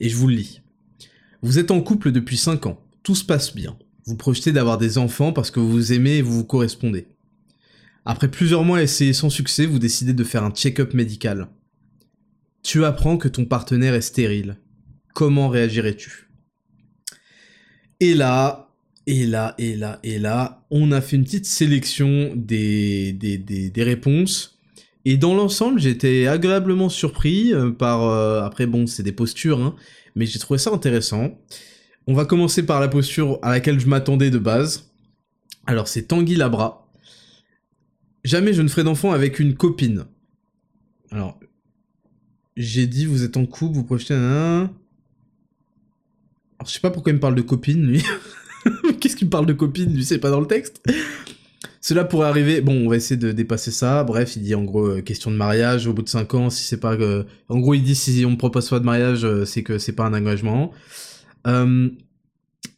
[0.00, 0.62] Et je vous le lis.
[1.42, 3.78] Vous êtes en couple depuis 5 ans, tout se passe bien.
[4.04, 7.06] Vous projetez d'avoir des enfants parce que vous vous aimez et vous vous correspondez.
[8.04, 11.48] Après plusieurs mois essayés sans succès, vous décidez de faire un check-up médical.
[12.64, 14.56] Tu apprends que ton partenaire est stérile.
[15.14, 16.28] Comment réagirais-tu?
[18.00, 18.68] Et là,
[19.06, 24.58] et là, et là, et là, on a fait une petite sélection des, réponses.
[25.04, 28.02] Et dans l'ensemble, j'étais agréablement surpris euh, par...
[28.02, 29.74] Euh, après, bon, c'est des postures, hein,
[30.14, 31.38] mais j'ai trouvé ça intéressant.
[32.06, 34.90] On va commencer par la posture à laquelle je m'attendais de base.
[35.66, 36.86] Alors, c'est Tanguy Labra.
[38.24, 40.04] Jamais je ne ferai d'enfant avec une copine.
[41.10, 41.40] Alors,
[42.58, 44.70] j'ai dit, vous êtes en couple, vous projetez un...
[46.58, 48.02] Alors, je sais pas pourquoi il me parle de copine, lui.
[49.00, 50.82] Qu'est-ce qu'il me parle de copine, lui, c'est pas dans le texte
[51.80, 52.60] Cela pourrait arriver...
[52.60, 54.02] Bon, on va essayer de dépasser ça.
[54.04, 56.64] Bref, il dit en gros, euh, question de mariage, au bout de 5 ans, si
[56.64, 56.94] c'est pas...
[56.94, 59.78] Euh, en gros, il dit, si on me propose pas de mariage, euh, c'est que
[59.78, 60.72] c'est pas un engagement.
[61.44, 61.90] un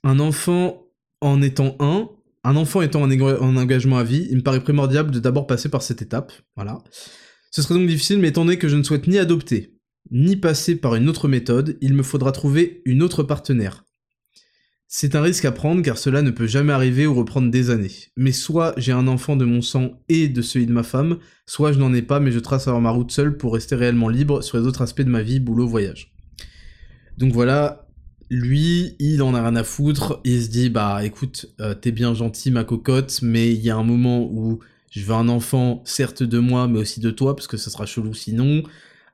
[0.05, 0.87] enfant
[1.23, 2.09] en étant un,
[2.45, 5.83] un enfant étant en engagement à vie, il me paraît primordial de d'abord passer par
[5.83, 6.33] cette étape.
[6.57, 6.79] Voilà.
[7.51, 9.75] Ce serait donc difficile, mais étant donné que je ne souhaite ni adopter,
[10.11, 13.85] ni passer par une autre méthode, il me faudra trouver une autre partenaire.
[14.89, 17.93] C'est un risque à prendre car cela ne peut jamais arriver ou reprendre des années.
[18.17, 21.73] Mais soit j'ai un enfant de mon sang et de celui de ma femme, soit
[21.73, 24.43] je n'en ai pas mais je trace alors ma route seule pour rester réellement libre
[24.43, 26.13] sur les autres aspects de ma vie, boulot, voyage.
[27.19, 27.87] Donc voilà,
[28.31, 32.13] lui, il en a rien à foutre, il se dit bah écoute, euh, t'es bien
[32.15, 34.59] gentil ma cocotte, mais il y a un moment où
[34.91, 37.87] je veux un enfant, certes de moi, mais aussi de toi, parce que ça sera
[37.87, 38.65] chelou sinon.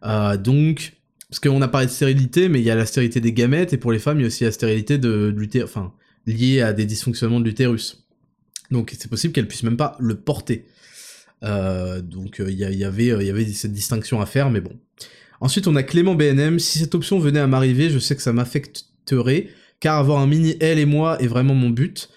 [0.05, 0.92] Euh, donc,
[1.28, 3.76] parce qu'on a parlé de stérilité, mais il y a la stérilité des gamètes, et
[3.78, 5.92] pour les femmes, il y a aussi la stérilité de, l'utérus, enfin,
[6.26, 8.07] liée à des dysfonctionnements de l'utérus.
[8.70, 10.66] Donc, c'est possible qu'elle puisse même pas le porter.
[11.42, 14.72] Euh, donc, euh, il y avait cette distinction à faire, mais bon.
[15.40, 16.59] Ensuite, on a Clément BNM.
[16.59, 19.49] Si cette option venait à m'arriver, je sais que ça m'affecterait,
[19.80, 22.09] car avoir un mini elle et moi est vraiment mon but.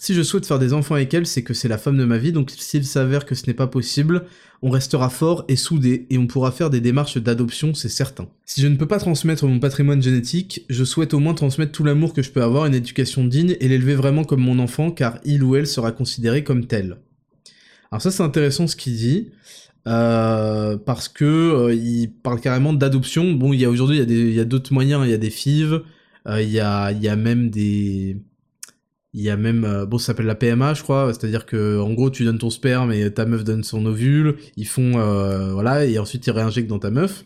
[0.00, 2.18] Si je souhaite faire des enfants avec elle, c'est que c'est la femme de ma
[2.18, 4.26] vie, donc s'il s'avère que ce n'est pas possible,
[4.62, 8.28] on restera fort et soudé, et on pourra faire des démarches d'adoption, c'est certain.
[8.44, 11.82] Si je ne peux pas transmettre mon patrimoine génétique, je souhaite au moins transmettre tout
[11.82, 15.18] l'amour que je peux avoir, une éducation digne, et l'élever vraiment comme mon enfant, car
[15.24, 16.98] il ou elle sera considéré comme tel.
[17.90, 19.30] Alors ça c'est intéressant ce qu'il dit,
[19.88, 23.32] euh, parce que euh, il parle carrément d'adoption.
[23.32, 25.80] Bon, il y a aujourd'hui il y a d'autres moyens, il y a des FIV,
[26.28, 28.18] euh, il y a il y a même des
[29.14, 31.92] il y a même, euh, bon, ça s'appelle la PMA, je crois, c'est-à-dire que en
[31.92, 34.36] gros, tu donnes ton sperme et ta meuf donne son ovule.
[34.56, 37.24] Ils font, euh, voilà, et ensuite ils réinjectent dans ta meuf,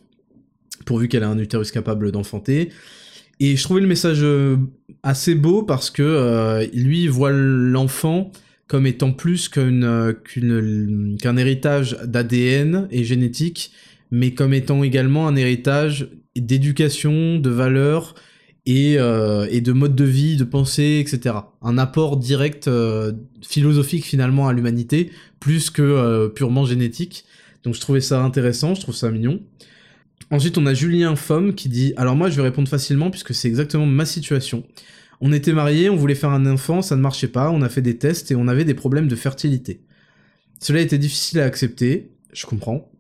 [0.87, 2.71] pourvu qu'elle ait un utérus capable d'enfanter.
[3.41, 4.25] Et je trouvais le message
[5.03, 8.31] assez beau parce que lui voit l'enfant
[8.69, 9.83] comme étant plus qu'un
[11.37, 13.73] héritage d'ADN et génétique,
[14.13, 18.15] mais comme étant également un héritage d'éducation, de valeurs
[18.67, 21.35] et, euh, et, de mode de vie, de pensée, etc.
[21.63, 25.11] Un apport direct euh, philosophique finalement à l'humanité,
[25.41, 27.25] plus que euh, purement génétique.
[27.65, 29.41] Donc je trouvais ça intéressant, je trouve ça mignon.
[30.31, 33.49] Ensuite, on a Julien Fomme qui dit Alors, moi, je vais répondre facilement puisque c'est
[33.49, 34.65] exactement ma situation.
[35.21, 37.83] On était mariés, on voulait faire un enfant, ça ne marchait pas, on a fait
[37.83, 39.83] des tests et on avait des problèmes de fertilité.
[40.59, 42.91] Cela était difficile à accepter, je comprends.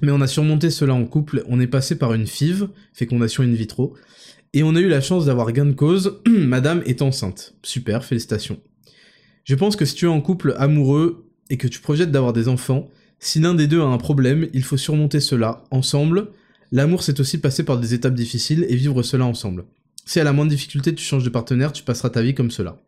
[0.00, 3.52] Mais on a surmonté cela en couple, on est passé par une FIV, fécondation in
[3.52, 3.94] vitro,
[4.54, 7.54] et on a eu la chance d'avoir gain de cause, madame est enceinte.
[7.62, 8.60] Super, félicitations.
[9.44, 12.48] Je pense que si tu es en couple amoureux et que tu projettes d'avoir des
[12.48, 12.88] enfants,
[13.18, 16.28] si l'un des deux a un problème, il faut surmonter cela, ensemble.
[16.70, 19.64] L'amour c'est aussi passer par des étapes difficiles et vivre cela ensemble.
[20.04, 22.82] Si à la moindre difficulté tu changes de partenaire, tu passeras ta vie comme cela.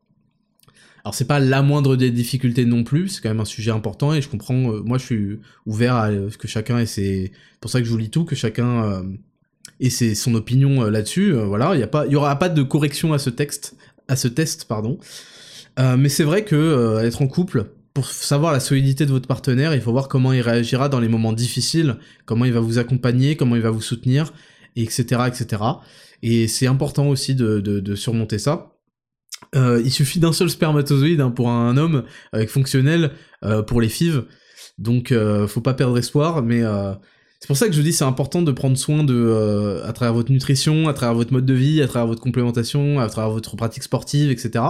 [1.05, 4.15] Alors c'est pas la moindre des difficultés non plus, c'est quand même un sujet important
[4.15, 7.31] et je comprends, euh, moi je suis ouvert à ce que chacun ait ses...
[7.61, 9.03] pour ça que je vous lis tout, que chacun euh,
[9.81, 12.62] ait ses, son opinion euh, là-dessus, voilà, il y, a pas, y aura pas de
[12.62, 13.77] correction à ce texte,
[14.09, 14.99] à ce test, pardon.
[15.79, 19.81] mais c'est vrai que être en couple, pour savoir la solidité de votre partenaire, il
[19.81, 21.97] faut voir comment il réagira dans les moments difficiles,
[22.27, 24.33] comment il va vous accompagner, comment il va vous soutenir,
[24.75, 25.62] etc., etc.
[26.23, 28.73] Et c'est important aussi de, surmonter ça.
[29.55, 32.05] Euh, il suffit d'un seul spermatozoïde hein, pour un homme
[32.49, 33.12] fonctionnel
[33.45, 34.25] euh, pour les FIV.
[34.79, 36.62] Donc euh, faut pas perdre espoir, mais
[37.45, 40.32] c'est pour ça que je dis c'est important de prendre soin de à travers votre
[40.32, 43.82] nutrition, à travers votre mode de vie, à travers votre complémentation, à travers votre pratique
[43.82, 44.64] sportive, etc.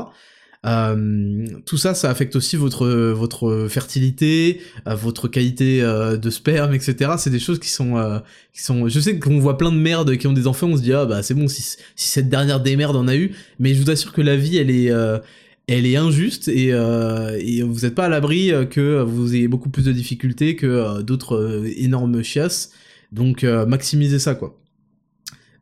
[0.66, 6.74] Euh, tout ça, ça affecte aussi votre votre fertilité, euh, votre qualité euh, de sperme,
[6.74, 7.12] etc.
[7.16, 8.20] C'est des choses qui sont
[8.52, 8.88] qui sont.
[8.88, 11.06] Je sais qu'on voit plein de merdes qui ont des enfants, on se dit ah
[11.06, 14.12] bah c'est bon si, si cette dernière démerde en a eu, mais je vous assure
[14.12, 14.90] que la vie elle est
[15.66, 19.84] elle est injuste et, et vous n'êtes pas à l'abri que vous ayez beaucoup plus
[19.84, 22.70] de difficultés que d'autres énormes chiasses.
[23.12, 24.60] Donc maximisez ça quoi.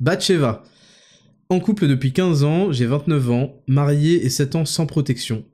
[0.00, 0.64] Batcheva.
[1.48, 5.44] En couple depuis 15 ans, j'ai 29 ans, marié et 7 ans sans protection.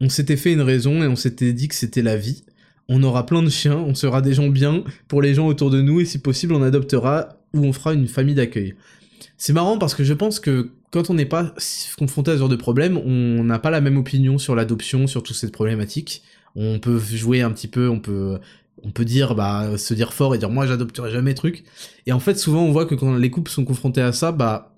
[0.00, 2.44] On s'était fait une raison et on s'était dit que c'était la vie.
[2.88, 5.80] On aura plein de chiens, on sera des gens bien pour les gens autour de
[5.80, 8.74] nous et si possible on adoptera ou on fera une famille d'accueil.
[9.36, 11.54] C'est marrant parce que je pense que quand on n'est pas
[11.98, 15.22] confronté à ce genre de problème, on n'a pas la même opinion sur l'adoption, sur
[15.22, 16.22] toute cette problématique.
[16.54, 18.38] On peut jouer un petit peu, on peut
[18.84, 21.64] on peut dire bah se dire fort et dire moi j'adopterai jamais truc
[22.06, 24.76] et en fait souvent on voit que quand les couples sont confrontés à ça bah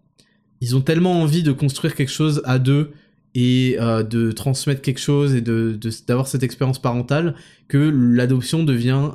[0.62, 2.92] ils ont tellement envie de construire quelque chose à deux
[3.34, 7.34] et euh, de transmettre quelque chose et de d'avoir cette expérience parentale
[7.68, 9.10] que l'adoption devient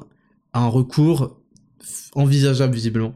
[0.53, 1.39] un recours
[2.13, 3.13] envisageable visiblement.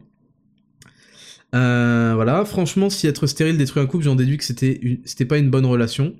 [1.55, 5.37] Euh, voilà, franchement, si être stérile détruit un couple, j'en déduis que c'était c'était pas
[5.37, 6.15] une bonne relation.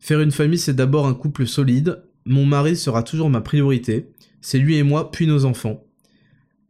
[0.00, 2.02] Faire une famille, c'est d'abord un couple solide.
[2.26, 4.10] Mon mari sera toujours ma priorité.
[4.40, 5.84] C'est lui et moi, puis nos enfants.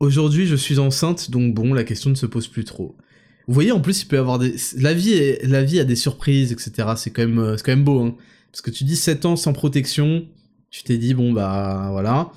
[0.00, 2.96] Aujourd'hui, je suis enceinte, donc bon, la question ne se pose plus trop.
[3.46, 4.54] Vous voyez, en plus, il peut y avoir des...
[4.78, 6.88] La vie, la vie a des surprises, etc.
[6.96, 8.16] C'est quand même, euh, quand même beau, hein.
[8.50, 10.26] Parce que tu dis 7 ans sans protection,
[10.70, 12.30] tu t'es dit, bon, bah, voilà.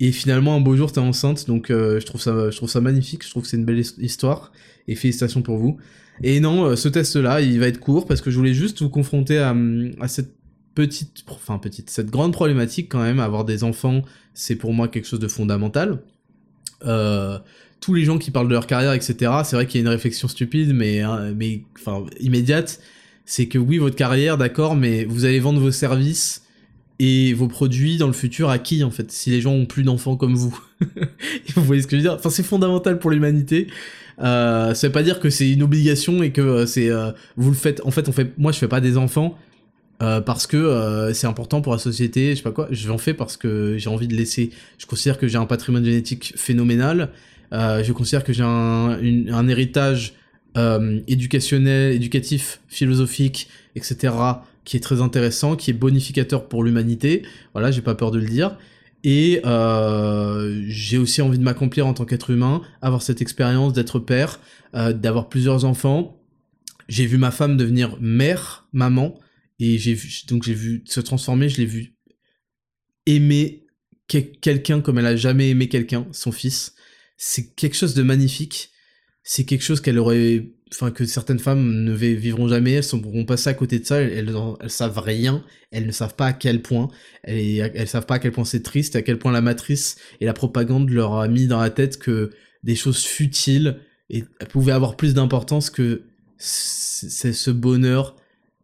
[0.00, 2.80] Et finalement, un beau jour, t'es enceinte, donc euh, je, trouve ça, je trouve ça
[2.80, 4.52] magnifique, je trouve que c'est une belle histoire,
[4.86, 5.78] et félicitations pour vous.
[6.22, 8.90] Et non, euh, ce test-là, il va être court, parce que je voulais juste vous
[8.90, 9.54] confronter à,
[10.00, 10.34] à cette
[10.74, 14.02] petite, enfin petite, cette grande problématique quand même, avoir des enfants,
[14.34, 15.98] c'est pour moi quelque chose de fondamental.
[16.84, 17.38] Euh,
[17.80, 19.92] tous les gens qui parlent de leur carrière, etc., c'est vrai qu'il y a une
[19.92, 22.80] réflexion stupide, mais, hein, mais enfin, immédiate.
[23.24, 26.42] C'est que oui, votre carrière, d'accord, mais vous allez vendre vos services
[26.98, 29.84] et vos produits dans le futur à qui, en fait, si les gens ont plus
[29.84, 30.58] d'enfants comme vous
[31.54, 32.14] Vous voyez ce que je veux dire?
[32.14, 33.68] Enfin, c'est fondamental pour l'humanité.
[34.20, 37.50] Euh, ça veut pas dire que c'est une obligation et que euh, c'est euh, vous
[37.50, 37.80] le faites.
[37.84, 38.32] En fait, on fait.
[38.38, 39.38] Moi, je fais pas des enfants
[40.02, 42.68] euh, parce que c'est important pour la société, je sais pas quoi.
[42.70, 44.50] Je l'en fais parce que j'ai envie de laisser.
[44.78, 47.10] Je considère que j'ai un patrimoine génétique phénoménal
[47.50, 48.98] je considère que j'ai un,
[49.32, 50.12] un, héritage
[51.06, 54.12] éducationnel, éducatif, philosophique, etc.,
[54.68, 57.22] qui est très intéressant, qui est bonificateur pour l'humanité.
[57.54, 58.58] Voilà, j'ai pas peur de le dire.
[59.02, 63.98] Et euh, j'ai aussi envie de m'accomplir en tant qu'être humain, avoir cette expérience d'être
[63.98, 64.40] père,
[64.74, 66.20] euh, d'avoir plusieurs enfants.
[66.88, 69.18] J'ai vu ma femme devenir mère, maman,
[69.58, 69.98] et j'ai
[70.28, 71.94] donc j'ai vu se transformer, je l'ai vu
[73.06, 73.66] aimer
[74.06, 76.74] quelqu'un comme elle a jamais aimé quelqu'un, son fils
[77.18, 78.70] c'est quelque chose de magnifique.
[79.24, 80.48] C'est quelque chose qu'elle aurait,
[80.94, 82.72] que certaines femmes ne vivront jamais.
[82.72, 84.00] Elles pourront passer à côté de ça.
[84.00, 85.44] Elles, elles, savent rien.
[85.70, 86.88] Elles ne savent pas à quel point.
[87.24, 90.26] Elles, elles savent pas à quel point c'est triste, à quel point la matrice et
[90.26, 92.30] la propagande leur a mis dans la tête que
[92.62, 93.78] des choses futiles
[94.48, 96.02] pouvaient avoir plus d'importance que
[96.38, 98.16] ce bonheur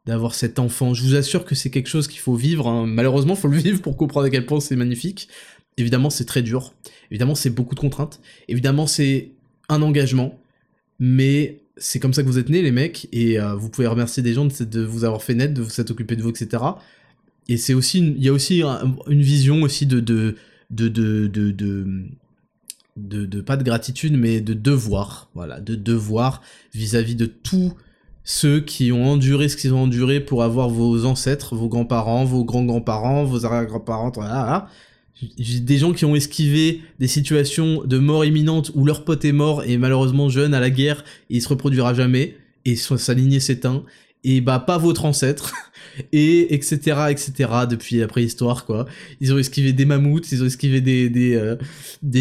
[0.07, 0.95] d'avoir cet enfant.
[0.95, 2.69] Je vous assure que c'est quelque chose qu'il faut vivre.
[2.69, 2.87] Hein.
[2.87, 5.29] Malheureusement, il faut le vivre pour comprendre à quel point c'est magnifique.
[5.77, 6.75] Évidemment, c'est très dur.
[7.11, 8.21] Évidemment, c'est beaucoup de contraintes.
[8.49, 9.33] Évidemment, c'est
[9.69, 10.39] un engagement.
[10.99, 13.09] Mais c'est comme ça que vous êtes nés, les mecs.
[13.13, 15.91] Et euh, vous pouvez remercier des gens de, vous avoir fait naître, de vous être
[15.91, 16.63] occupé de vous, etc.
[17.49, 20.37] Et c'est aussi, il y a aussi une vision aussi de, de,
[20.71, 20.89] de,
[21.29, 21.57] de,
[22.97, 25.31] de, pas de gratitude, mais de devoir.
[25.35, 27.75] Voilà, de devoir vis-à-vis -vis de tous
[28.25, 32.45] ceux qui ont enduré ce qu'ils ont enduré pour avoir vos ancêtres, vos grands-parents, vos
[32.45, 34.69] grands-grands-parents, vos arrière-grands-parents, voilà.
[35.39, 39.63] Des gens qui ont esquivé des situations de mort imminente où leur pote est mort
[39.65, 42.37] et malheureusement jeune à la guerre et il se reproduira jamais.
[42.65, 43.85] Et sa lignée s'éteint.
[44.25, 45.53] Et bah pas votre ancêtre.
[46.13, 48.87] Et etc etc depuis la préhistoire quoi.
[49.21, 51.57] Ils ont esquivé des mammouths ils ont esquivé des des, euh,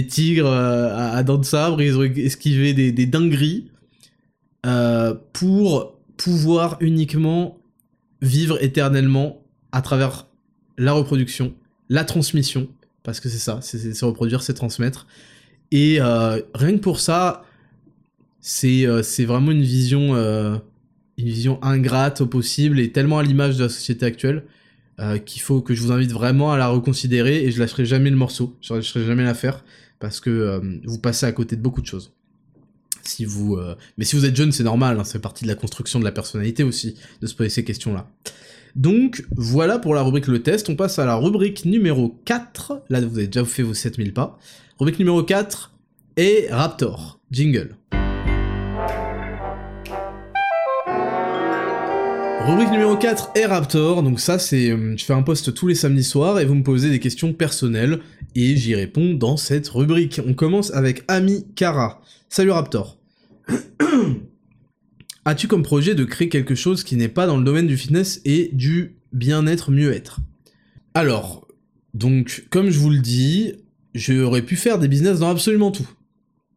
[0.08, 3.72] tigres euh, à, dents de sabre ils ont esquivé des, des dingueries
[4.68, 7.58] euh, pour pouvoir uniquement
[8.22, 10.28] vivre éternellement à travers
[10.78, 11.56] la reproduction
[11.90, 12.68] la transmission
[13.04, 15.08] parce que c'est ça, c'est reproduire, c'est transmettre.
[15.72, 17.44] Et euh, rien que pour ça,
[18.40, 20.58] c'est euh, vraiment une vision, euh,
[21.18, 24.44] une vision ingrate au possible et tellement à l'image de la société actuelle
[25.26, 28.16] qu'il faut que je vous invite vraiment à la reconsidérer et je lâcherai jamais le
[28.16, 29.66] morceau, je lâcherai jamais l'affaire
[30.00, 32.14] parce que vous passez à côté de beaucoup de choses.
[33.02, 33.60] Si vous,
[33.98, 36.12] mais si vous êtes jeune, c'est normal, hein, c'est partie de la construction de la
[36.12, 38.08] personnalité aussi de se poser ces questions-là.
[38.76, 43.02] Donc voilà pour la rubrique le test, on passe à la rubrique numéro 4, là
[43.02, 44.40] vous avez déjà fait vos 7000 pas.
[44.80, 45.72] Rubrique numéro 4
[46.18, 47.76] est Raptor, jingle.
[52.46, 55.76] Rubrique numéro 4 est Raptor, donc ça c'est, euh, je fais un post tous les
[55.76, 58.00] samedis soirs et vous me posez des questions personnelles
[58.34, 60.20] et j'y réponds dans cette rubrique.
[60.28, 62.02] On commence avec Ami Kara.
[62.28, 62.98] Salut Raptor.
[65.26, 68.22] As-tu comme projet de créer quelque chose qui n'est pas dans le domaine du fitness
[68.26, 70.20] et du bien-être mieux-être?
[70.94, 71.48] Alors,
[71.94, 73.54] donc, comme je vous le dis,
[73.96, 75.90] j'aurais pu faire des business dans absolument tout.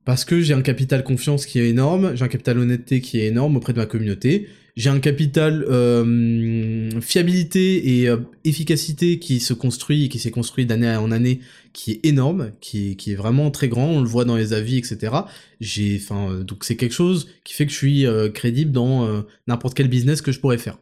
[0.05, 3.27] Parce que j'ai un capital confiance qui est énorme, j'ai un capital honnêteté qui est
[3.27, 9.55] énorme auprès de ma communauté, j'ai un capital euh, fiabilité et euh, efficacité qui se
[9.55, 11.41] construit et qui s'est construit d'année en année,
[11.73, 15.15] qui est énorme, qui est, vraiment très grand, on le voit dans les avis, etc.
[15.61, 18.05] J'ai, enfin, euh, donc c'est quelque chose qui fait que je suis
[18.35, 20.79] crédible dans n'importe quel business que je pourrais faire.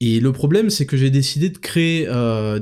[0.00, 2.06] Et le problème, c'est que j'ai décidé de créer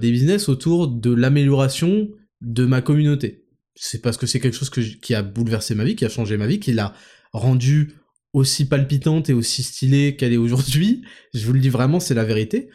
[0.01, 2.09] des business autour de l'amélioration
[2.41, 3.45] de ma communauté.
[3.75, 6.47] C'est parce que c'est quelque chose qui a bouleversé ma vie, qui a changé ma
[6.47, 6.95] vie, qui l'a
[7.33, 7.95] rendu
[8.33, 11.03] aussi palpitante et aussi stylée qu'elle est aujourd'hui.
[11.35, 12.71] Je vous le dis vraiment, c'est la vérité.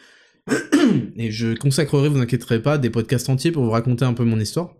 [1.16, 4.38] Et je consacrerai, vous inquiéterez pas, des podcasts entiers pour vous raconter un peu mon
[4.40, 4.74] histoire.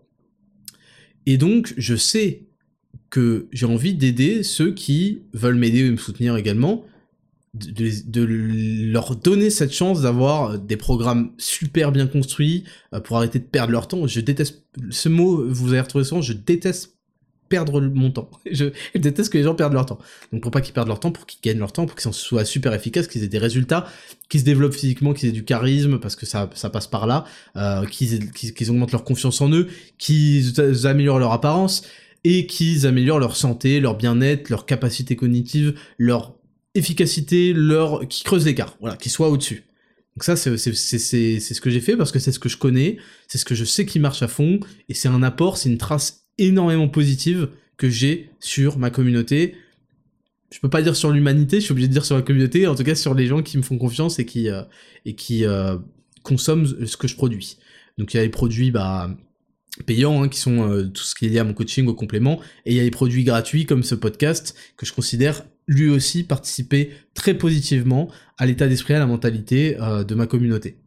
[1.26, 2.46] Et donc, je sais
[3.10, 6.84] que j'ai envie d'aider ceux qui veulent m'aider et me soutenir également,
[7.54, 12.64] de, leur donner cette chance d'avoir des programmes super bien construits
[12.94, 14.06] euh, pour arrêter de perdre leur temps.
[14.06, 16.97] Je déteste ce mot, vous avez retrouvé souvent, je déteste
[17.48, 18.30] perdre mon temps.
[18.50, 19.98] Je, déteste que les gens perdent leur temps.
[20.32, 22.44] Donc pour pas qu'ils perdent leur temps, pour qu'ils gagnent leur temps, pour qu'ils soient
[22.44, 23.86] super efficaces, qu'ils aient des résultats,
[24.28, 27.24] qu'ils se développent physiquement, qu'ils aient du charisme, parce que ça, ça passe par là,
[27.56, 29.68] euh, qu'ils, augmentent leur confiance en eux,
[29.98, 31.82] qu'ils améliorent leur apparence,
[32.24, 36.34] et qu'ils améliorent leur santé, leur bien-être, leur capacité cognitive, leur
[36.74, 38.06] efficacité, leur...
[38.08, 39.64] qui creusent l'écart, voilà, qu'ils soient au-dessus.
[40.16, 42.96] Donc ça, c'est ce que j'ai fait parce que c'est ce que je connais,
[43.28, 45.78] c'est ce que je sais qui marche à fond, et c'est un apport, c'est une
[45.78, 49.54] trace énormément positive que j'ai sur ma communauté.
[50.52, 52.74] Je peux pas dire sur l'humanité, je suis obligé de dire sur la communauté, en
[52.74, 54.62] tout cas sur les gens qui me font confiance et qui, euh,
[55.04, 55.76] et qui euh,
[56.22, 57.58] consomment ce que je produis.
[57.98, 59.10] Donc il y a les produits bah,
[59.86, 62.40] payants, hein, qui sont euh, tout ce qui est lié à mon coaching au complément,
[62.64, 66.24] et il y a les produits gratuits comme ce podcast, que je considère lui aussi
[66.24, 70.78] participer très positivement à l'état d'esprit, à la mentalité de ma communauté.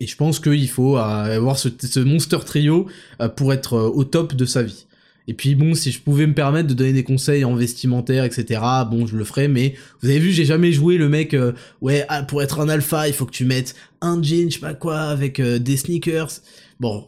[0.00, 2.88] Et je pense qu'il faut avoir ce, ce monster trio
[3.36, 4.86] pour être au top de sa vie.
[5.28, 8.60] Et puis bon, si je pouvais me permettre de donner des conseils en vestimentaire, etc.,
[8.90, 12.04] bon, je le ferais, mais vous avez vu, j'ai jamais joué le mec, euh, ouais,
[12.08, 14.74] ah, pour être un alpha, il faut que tu mettes un jean, je sais pas
[14.74, 16.40] quoi, avec euh, des sneakers.
[16.80, 17.06] Bon,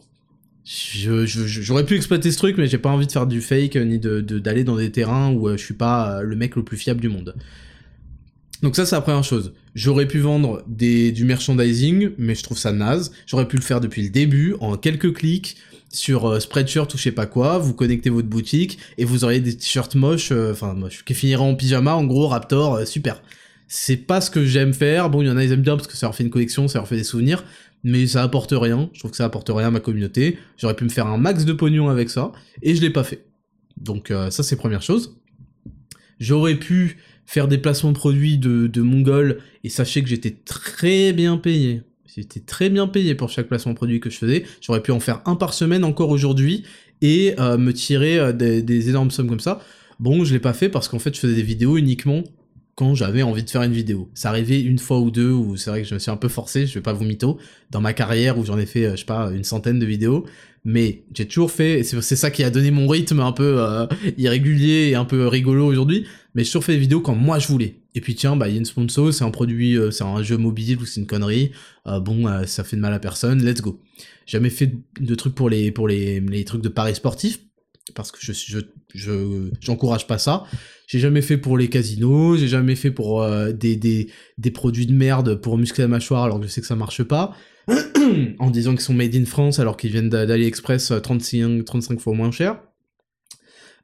[0.63, 4.21] j'aurais pu exploiter ce truc, mais j'ai pas envie de faire du fake, ni de
[4.21, 7.09] d'aller dans des terrains où euh, je suis pas le mec le plus fiable du
[7.09, 7.35] monde.
[8.61, 9.53] Donc ça, c'est la première chose.
[9.75, 13.11] J'aurais pu vendre du merchandising, mais je trouve ça naze.
[13.27, 15.57] J'aurais pu le faire depuis le début, en quelques clics,
[15.95, 19.39] sur euh, Spreadshirt ou je sais pas quoi, vous connectez votre boutique et vous auriez
[19.39, 23.21] des t-shirts moches, euh, enfin moches, qui finiront en pyjama, en gros Raptor, euh, super.
[23.67, 25.87] C'est pas ce que j'aime faire, bon il y en a ils aiment bien parce
[25.87, 27.43] que ça leur fait une collection, ça leur fait des souvenirs,
[27.83, 30.83] mais ça apporte rien, je trouve que ça apporte rien à ma communauté, j'aurais pu
[30.83, 32.31] me faire un max de pognon avec ça,
[32.61, 33.25] et je l'ai pas fait.
[33.77, 35.17] Donc ça c'est première chose.
[36.19, 41.11] J'aurais pu faire des placements de produits de, de Mongol, et sachez que j'étais très
[41.11, 41.81] bien payé.
[42.15, 44.45] J'étais très bien payé pour chaque placement produit que je faisais.
[44.61, 46.63] J'aurais pu en faire un par semaine encore aujourd'hui
[47.01, 49.59] et euh, me tirer euh, des, énormes sommes comme ça.
[49.99, 52.23] Bon, je l'ai pas fait parce qu'en fait, je faisais des vidéos uniquement
[52.75, 54.09] quand j'avais envie de faire une vidéo.
[54.13, 56.29] Ça arrivait une fois ou deux où c'est vrai que je me suis un peu
[56.29, 57.37] forcé, je vais pas vous mytho,
[57.71, 60.25] dans ma carrière où j'en ai fait, euh, je sais pas, une centaine de vidéos.
[60.63, 63.63] Mais j'ai toujours fait, c'est ça qui a donné mon rythme un peu
[64.17, 67.47] irrégulier et un peu rigolo aujourd'hui, mais j'ai toujours fait des vidéos quand moi je
[67.47, 67.75] voulais.
[67.95, 70.21] Et puis tiens, bah il y a une sponsor, c'est un produit, euh, c'est un
[70.21, 71.51] jeu mobile ou c'est une connerie,
[71.85, 73.81] bon, ça fait de mal à personne, let's go.
[74.25, 77.39] Jamais fait de trucs pour les, pour les, les trucs de paris sportifs,
[77.93, 78.33] parce que je
[78.93, 80.45] je pas ça.
[80.87, 84.85] J'ai jamais fait pour les casinos, j'ai jamais fait pour euh, des, des, des produits
[84.85, 87.35] de merde pour muscler la mâchoire alors que je sais que ça marche pas.
[88.39, 92.13] en disant qu'ils sont made in France alors qu'ils viennent d'AliExpress 35, euh, 35 fois
[92.13, 92.61] moins cher.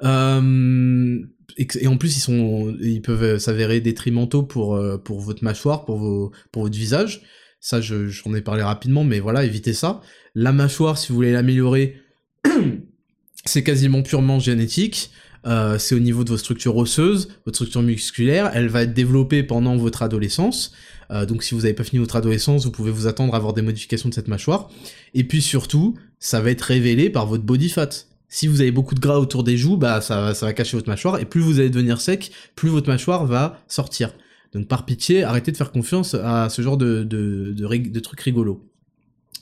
[0.03, 1.19] Euh,
[1.57, 7.21] et, en plus ils peuvent s'avérer détrimentaux pour pour votre mâchoire, pour votre visage.
[7.59, 10.01] Ça j'en ai parlé rapidement mais voilà, évitez ça.
[10.35, 11.95] La mâchoire si vous voulez l'améliorer
[13.45, 15.11] c'est quasiment purement génétique.
[15.47, 19.43] Euh, c'est au niveau de vos structures osseuses, votre structure musculaire, elle va être développée
[19.43, 20.71] pendant votre adolescence.
[21.09, 23.53] Euh, donc si vous n'avez pas fini votre adolescence, vous pouvez vous attendre à avoir
[23.53, 24.69] des modifications de cette mâchoire.
[25.13, 27.89] Et puis surtout, ça va être révélé par votre body fat.
[28.31, 31.19] Si vous avez beaucoup de gras autour des joues, bah ça, va cacher votre mâchoire,
[31.19, 34.15] et plus vous allez devenir sec, plus votre mâchoire va sortir.
[34.53, 38.67] Donc par pitié, arrêtez de faire confiance à ce genre de, trucs rigolos.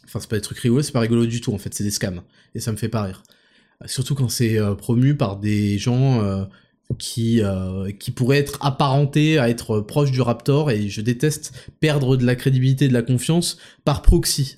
[0.06, 1.91] Enfin, c'est pas des trucs rigolos, c'est pas rigolo du tout, en fait, c'est des
[1.91, 2.22] scams.
[2.56, 3.24] Et ça me fait pas rire
[3.86, 6.44] surtout quand c'est euh, promu par des gens euh,
[6.98, 12.18] qui euh, qui pourraient être apparentés à être proches du Raptor et je déteste perdre
[12.18, 14.57] de la crédibilité, de la confiance par proxy.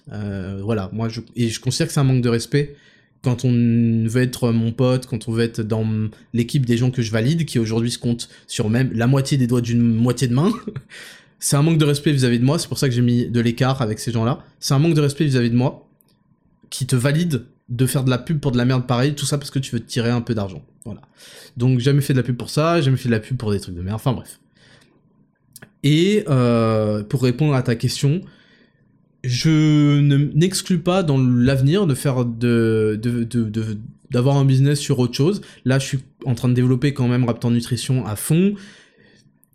[0.61, 2.75] voilà, moi et je considère que c'est un manque de respect
[3.23, 5.85] quand on veut être mon pote, quand on veut être dans
[6.33, 9.47] l'équipe des gens que je valide, qui aujourd'hui se compte sur même la moitié des
[9.47, 10.51] doigts d'une moitié de main.
[11.39, 13.39] c'est un manque de respect vis-à-vis de moi, c'est pour ça que j'ai mis de
[13.39, 14.43] l'écart avec ces gens-là.
[14.59, 15.87] C'est un manque de respect vis-à-vis -vis de moi,
[16.69, 19.37] qui te valide de faire de la pub pour de la merde pareil, tout ça
[19.37, 20.63] parce que tu veux tirer un peu d'argent.
[20.83, 21.01] Voilà.
[21.57, 23.59] Donc jamais fait de la pub pour ça, jamais fait de la pub pour des
[23.59, 24.39] trucs de merde, enfin bref.
[25.83, 28.21] Et euh, pour répondre à ta question,
[29.23, 29.99] je
[30.35, 32.99] n'exclus pas dans l'avenir de faire de,
[34.09, 35.41] d'avoir un business sur autre chose.
[35.65, 38.55] Là, je suis en train de développer quand même Raptor Nutrition à fond.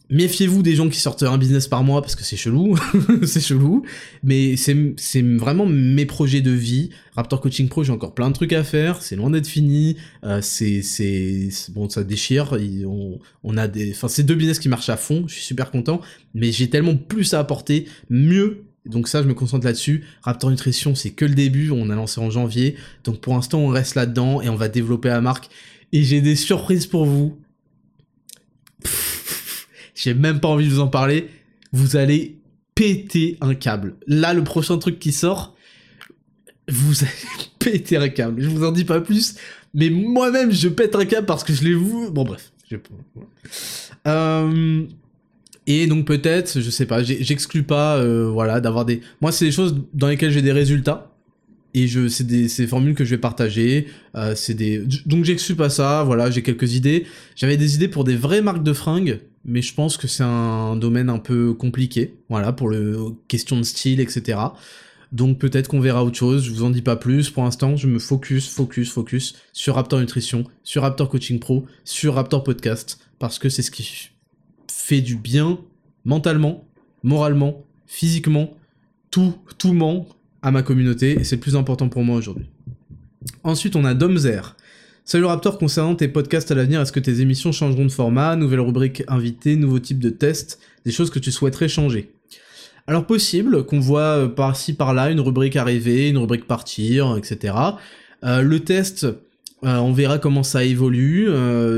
[0.08, 2.78] Méfiez-vous des gens qui sortent un business par mois parce que c'est chelou,
[3.24, 3.82] c'est chelou,
[4.22, 6.90] mais c'est vraiment mes projets de vie.
[7.16, 10.40] Raptor Coaching Pro, j'ai encore plein de trucs à faire, c'est loin d'être fini, euh,
[10.42, 12.56] c'est bon, ça déchire,
[12.86, 15.72] on, on a des, enfin c'est deux business qui marchent à fond, je suis super
[15.72, 16.00] content,
[16.34, 18.62] mais j'ai tellement plus à apporter, mieux.
[18.86, 20.04] Donc ça, je me concentre là-dessus.
[20.22, 23.68] Raptor Nutrition, c'est que le début, on a lancé en janvier, donc pour l'instant on
[23.68, 25.48] reste là-dedans et on va développer la marque.
[25.92, 27.38] Et j'ai des surprises pour vous
[29.96, 31.28] j'ai même pas envie de vous en parler,
[31.72, 32.38] vous allez
[32.74, 33.96] péter un câble.
[34.06, 35.56] Là, le prochain truc qui sort,
[36.68, 37.10] vous allez
[37.58, 38.42] péter un câble.
[38.42, 39.34] Je vous en dis pas plus,
[39.74, 42.10] mais moi-même, je pète un câble parce que je l'ai vu.
[42.10, 42.52] Bon, bref.
[44.06, 44.84] Euh,
[45.66, 49.00] et donc peut-être, je sais pas, j'exclus pas, euh, voilà, d'avoir des.
[49.20, 51.12] Moi, c'est des choses dans lesquelles j'ai des résultats.
[51.74, 53.88] Et je, c'est des, formules que je vais partager.
[54.14, 54.82] Euh, c'est des.
[55.04, 56.04] Donc j'exclus pas ça.
[56.04, 57.06] Voilà, j'ai quelques idées.
[57.34, 60.76] J'avais des idées pour des vraies marques de fringues mais je pense que c'est un
[60.76, 64.38] domaine un peu compliqué, voilà, pour le question de style, etc.
[65.12, 67.30] Donc peut-être qu'on verra autre chose, je vous en dis pas plus.
[67.30, 72.14] Pour l'instant, je me focus, focus, focus sur Raptor Nutrition, sur Raptor Coaching Pro, sur
[72.14, 74.10] Raptor Podcast, parce que c'est ce qui
[74.70, 75.58] fait du bien
[76.04, 76.64] mentalement,
[77.02, 78.54] moralement, physiquement,
[79.10, 80.06] tout, tout ment
[80.42, 82.46] à ma communauté, et c'est le plus important pour moi aujourd'hui.
[83.42, 84.56] Ensuite, on a Domzer.
[85.04, 88.60] Salut Raptor, concernant tes podcasts à l'avenir, est-ce que tes émissions changeront de format, nouvelle
[88.60, 92.12] rubrique invitée, nouveau type de test, des choses que tu souhaiterais changer?
[92.88, 97.54] Alors possible qu'on voit euh, par-ci par-là une rubrique arriver, une rubrique partir, etc.
[98.24, 99.06] Euh, le test,
[99.66, 101.26] euh, on verra comment ça évolue.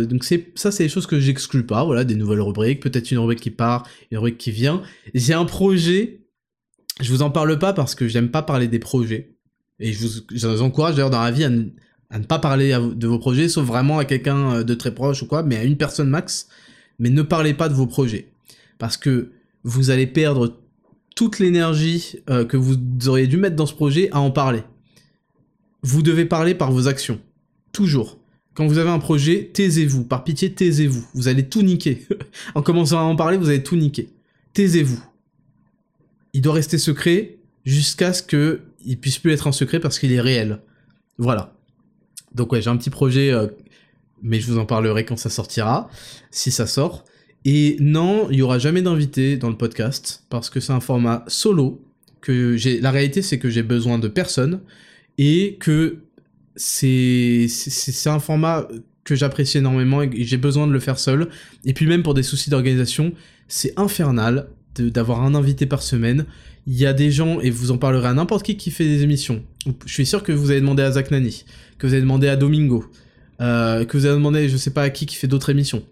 [0.06, 1.84] donc c'est ça, c'est des choses que j'exclus pas.
[1.84, 4.82] Voilà, des nouvelles rubriques, peut-être une rubrique qui part, une rubrique qui vient.
[5.14, 6.20] J'ai un projet.
[7.00, 9.38] Je vous en parle pas parce que j'aime pas parler des projets.
[9.80, 10.06] Et je
[10.46, 13.98] vous, encourage d'ailleurs dans la vie à, ne pas parler de vos projets, sauf vraiment
[13.98, 16.48] à quelqu'un euh, de très proche ou quoi, mais à une personne max.
[16.98, 18.32] Mais ne parlez pas de vos projets.
[18.78, 19.30] Parce que
[19.62, 20.58] vous allez perdre
[21.14, 24.62] toute l'énergie euh, que vous auriez dû mettre dans ce projet à en parler.
[25.82, 27.20] Vous devez parler par vos actions.
[27.72, 28.18] Toujours.
[28.54, 30.04] Quand vous avez un projet, taisez-vous.
[30.04, 31.06] Par pitié, taisez-vous.
[31.14, 32.06] Vous allez tout niquer.
[32.54, 34.08] en commençant à en parler, vous allez tout niquer.
[34.52, 35.00] Taisez-vous.
[36.32, 40.20] Il doit rester secret jusqu'à ce qu'il puisse plus être un secret parce qu'il est
[40.20, 40.60] réel.
[41.18, 41.54] Voilà.
[42.34, 43.46] Donc ouais, j'ai un petit projet, euh,
[44.22, 45.88] mais je vous en parlerai quand ça sortira,
[46.30, 47.04] si ça sort.
[47.44, 51.24] Et non, il y aura jamais d'invité dans le podcast parce que c'est un format
[51.28, 51.80] solo.
[52.20, 54.60] Que la réalité, c'est que j'ai besoin de personne
[55.16, 55.98] et que
[56.58, 57.46] c'est,
[58.06, 58.68] un format
[59.04, 61.28] que j'apprécie énormément et j'ai besoin de le faire seul.
[61.64, 63.12] Et puis même pour des soucis d'organisation,
[63.46, 66.26] c'est infernal d'avoir un invité par semaine.
[66.66, 69.02] Il y a des gens, et vous en parlerez à n'importe qui qui fait des
[69.02, 69.42] émissions.
[69.86, 71.44] Je suis sûr que vous avez demandé à Zach Nani,
[71.78, 72.84] que vous avez demandé à Domingo,
[73.40, 75.82] euh, que vous avez demandé, je sais pas à qui qui fait d'autres émissions.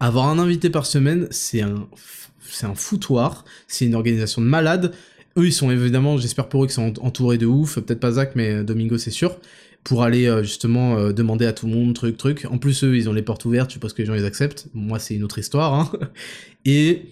[0.00, 1.86] Avoir un invité par semaine, c'est un,
[2.50, 4.92] c'est un foutoir, c'est une organisation de malades.
[5.38, 8.32] Eux, ils sont évidemment, j'espère pour eux qu'ils sont entourés de ouf, peut-être pas Zach,
[8.34, 9.38] mais Domingo, c'est sûr,
[9.86, 12.44] pour aller euh, justement euh, demander à tout le monde, truc, truc.
[12.50, 14.66] En plus, eux, ils ont les portes ouvertes, je suppose que les gens les acceptent?
[14.74, 15.74] Moi, c'est une autre histoire.
[15.74, 15.92] Hein.
[16.64, 17.02] Et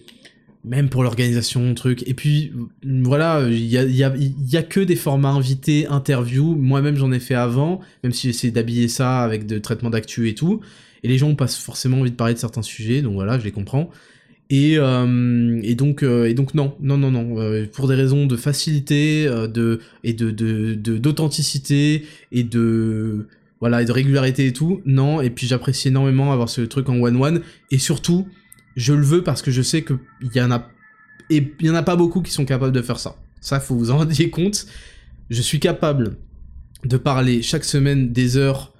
[0.65, 2.03] même pour l'organisation, truc.
[2.05, 2.51] Et puis,
[2.83, 6.53] voilà, il y a, que des formats invités, interviews.
[6.55, 10.35] Moi-même, j'en ai fait avant, même si j'essaie d'habiller ça avec de traitements d'actu et
[10.35, 10.59] tout.
[11.03, 13.45] Et les gens ont pas forcément envie de parler de certains sujets, donc voilà, je
[13.45, 13.89] les comprends.
[14.51, 18.27] Et, euh, et donc euh, et donc non non non non euh, pour des raisons
[18.27, 20.29] de facilité de et de
[20.97, 23.27] d'authenticité de, et de
[23.59, 26.99] voilà et de régularité et tout non et puis j'apprécie énormément avoir ce truc en
[26.99, 27.41] one one
[27.71, 28.27] et surtout
[28.75, 30.69] je le veux parce que je sais que il y en a
[31.31, 33.75] et il y en a pas beaucoup qui sont capables de faire ça ça faut
[33.75, 34.67] vous en rendre compte
[35.31, 36.17] je suis capable
[36.83, 38.73] de parler chaque semaine des heures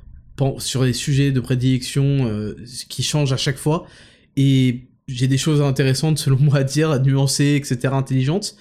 [0.59, 2.53] sur les sujets de prédilection
[2.89, 3.87] qui changent à chaque fois.
[4.35, 8.55] Et j'ai des choses intéressantes selon moi à dire, nuancées, etc., intelligentes.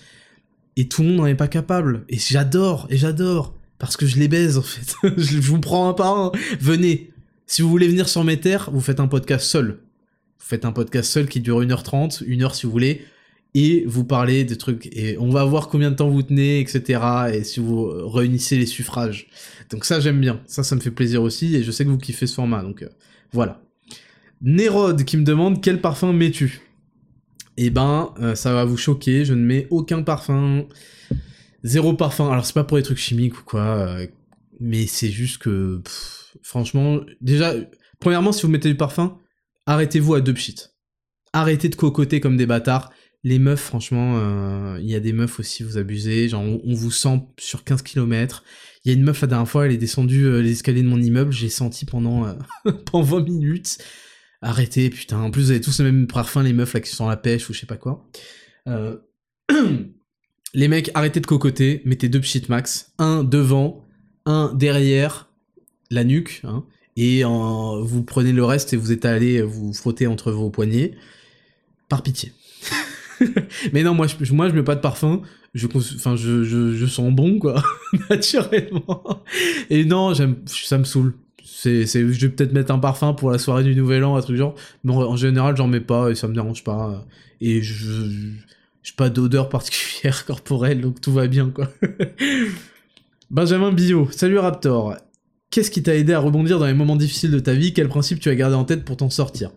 [0.76, 2.04] Et tout le monde n'en est pas capable.
[2.08, 3.54] Et j'adore, et j'adore.
[3.78, 4.94] Parce que je les baise en fait.
[5.16, 6.32] je vous prends un par un.
[6.60, 7.10] Venez.
[7.46, 9.80] Si vous voulez venir sur mes terres, vous faites un podcast seul.
[10.38, 13.02] Vous faites un podcast seul qui dure 1h30, 1 heure si vous voulez
[13.54, 17.00] et vous parlez des trucs et on va voir combien de temps vous tenez, etc.
[17.32, 19.28] Et si vous réunissez les suffrages.
[19.70, 21.98] Donc ça j'aime bien, ça ça me fait plaisir aussi et je sais que vous
[21.98, 22.88] kiffez ce format, donc euh,
[23.32, 23.60] voilà.
[24.44, 26.60] Nérode qui me demande quel parfum mets-tu?
[27.56, 30.66] Eh ben euh, ça va vous choquer, je ne mets aucun parfum,
[31.62, 32.30] zéro parfum.
[32.30, 34.06] Alors c'est pas pour les trucs chimiques ou quoi, euh,
[34.60, 35.80] mais c'est juste que
[36.42, 37.54] franchement déjà
[38.00, 39.18] premièrement si vous mettez du parfum,
[39.64, 40.66] arrêtez-vous à deux pchits.
[41.32, 42.92] Arrêtez de cocoter comme des bâtards
[43.26, 46.28] les meufs, franchement, euh, il y a des meufs aussi, vous abusez.
[46.28, 48.44] Genre, on, vous sent sur 15 km.
[48.84, 51.00] Il y a une meuf, la dernière fois, elle est descendue les escaliers de mon
[51.00, 51.32] immeuble.
[51.32, 52.36] J'ai senti pendant,
[52.84, 53.78] pendant 20 minutes.
[54.44, 55.18] Arrêtez, putain.
[55.20, 57.16] En plus, vous avez tous le même parfum, les meufs là qui sont à la
[57.16, 58.06] pêche ou je sais pas quoi.
[60.54, 61.80] les mecs, arrêtez de cocoter.
[61.86, 62.92] Mettez deux pchit max.
[62.98, 63.86] Un devant,
[64.26, 65.30] un derrière
[65.90, 66.42] la nuque.
[66.44, 66.64] Hein,
[66.96, 70.92] et vous prenez le reste et vous étalez, vous frottez entre vos poignets.
[71.88, 72.32] Par pitié.
[73.72, 75.22] mais non, moi je, moi je mets pas de parfum.
[75.54, 77.62] Je, enfin, je, je, sens bon, quoi,
[78.10, 79.24] naturellement.
[79.70, 80.26] Et non, ça
[80.78, 81.14] me saoule.
[81.64, 84.20] C'est, c'est, je vais peut-être mettre un parfum pour la soirée du Nouvel An, un
[84.20, 84.54] truc genre.
[84.84, 87.06] Mais en, général, j'en mets pas et ça me dérange pas.
[87.40, 88.02] Et je,
[88.82, 91.70] j'ai pas d'odeur particulière corporelle, donc tout va bien, quoi.
[93.30, 94.96] Benjamin Bio, salut Raptor.
[95.48, 97.72] Qu'est-ce qui t'a aidé à rebondir dans les moments difficiles de ta vie?
[97.72, 99.50] Quel principe tu as gardé en tête pour t'en sortir?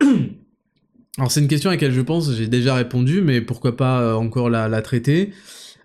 [1.18, 4.14] Alors c'est une question à laquelle je pense, j'ai déjà répondu, mais pourquoi pas euh,
[4.14, 5.34] encore la, traiter.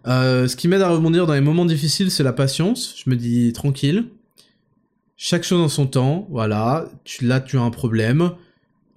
[0.08, 2.96] Euh, ce qui m'aide à rebondir dans les moments difficiles, c'est la patience.
[3.04, 4.06] Je me dis tranquille,
[5.22, 6.90] chaque chose en son temps, voilà.
[7.04, 8.32] Tu, là, tu as un problème,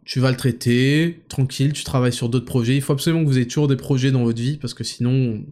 [0.04, 2.76] tu vas le traiter, tranquille, tu travailles sur d'autres projets.
[2.76, 5.44] Il faut absolument que vous ayez toujours des projets dans votre vie, parce que sinon,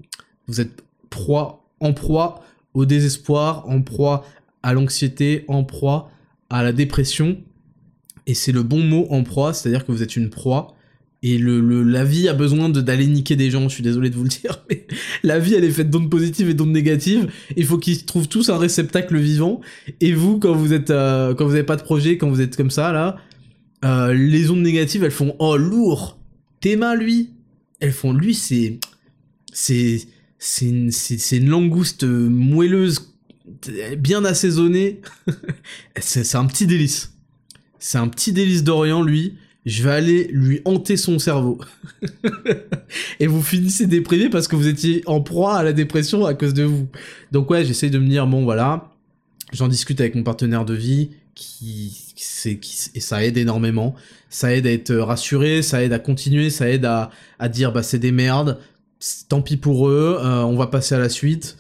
[0.47, 4.25] vous êtes proie, en proie au désespoir, en proie
[4.63, 6.09] à l'anxiété, en proie
[6.51, 7.43] à la dépression
[8.27, 10.77] et c'est le bon mot en proie, c'est-à-dire que vous êtes une proie,
[11.23, 14.23] et le, la vie a besoin d'aller niquer des gens, je suis désolé de vous
[14.23, 14.87] le dire, mais
[15.23, 18.49] la vie elle est faite d'ondes positives et d'ondes négatives, il faut qu'ils trouvent tous
[18.49, 19.61] un réceptacle vivant,
[20.01, 22.57] et vous quand vous êtes euh, quand vous avez pas de projet, quand vous êtes
[22.57, 23.17] comme ça là,
[23.85, 26.19] euh, les ondes négatives elles font oh lourd,
[26.61, 27.31] tes lui,
[27.81, 28.81] elles font lui c'est
[29.53, 30.01] c'est
[30.39, 30.91] c'est une,
[31.33, 33.11] une langouste moelleuse
[33.99, 35.01] bien assaisonnée,
[36.01, 37.15] c'est un petit délice.
[37.79, 39.37] C'est un petit délice d'Orient, lui.
[39.71, 41.61] Je vais aller lui hanter son cerveau.
[43.21, 46.55] et vous finissez déprimé parce que vous étiez en proie à la dépression à cause
[46.55, 46.89] de vous.
[47.31, 48.91] Donc ouais, j'essaye de me dire, bon voilà,
[49.53, 53.95] j'en discute avec mon partenaire de vie, qui, qui, et ça aide énormément.
[54.29, 57.85] Ça aide à être rassuré, ça aide à continuer, ça aide à, à dire, bah
[57.85, 58.59] c'est des merdes,
[59.29, 61.57] tant pis pour eux, euh, on va passer à la suite.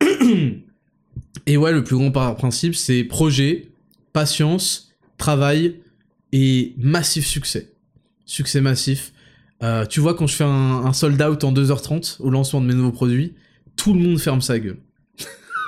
[1.46, 3.68] et ouais, le plus grand principe, c'est projet,
[4.14, 5.80] patience, travail
[6.32, 7.74] et massif succès.
[8.24, 9.12] Succès massif.
[9.62, 12.74] Euh, tu vois, quand je fais un, sold out en 2h30 au lancement de mes
[12.74, 13.34] nouveaux produits,
[13.76, 14.78] tout le monde ferme sa gueule.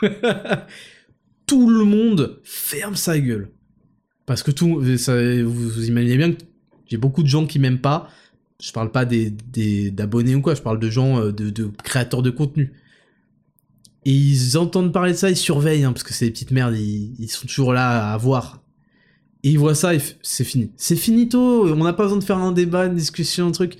[1.47, 3.51] tout le monde ferme sa gueule.
[4.27, 6.43] Parce que tout, vous, imaginez bien que
[6.87, 8.11] J'ai beaucoup de gens qui m'aiment pas.
[8.63, 9.31] Je parle pas des,
[9.91, 12.75] d'abonnés ou quoi, je parle de gens, euh, de, créateurs de contenu.
[14.05, 16.77] Et ils entendent parler de ça, ils surveillent, hein, parce que c'est des petites merdes,
[16.77, 18.63] ils, sont toujours là à voir.
[19.44, 20.73] Et ils voient ça et c'est fini.
[20.77, 23.77] C'est finito, on n'a pas besoin de faire un débat, une discussion, un truc.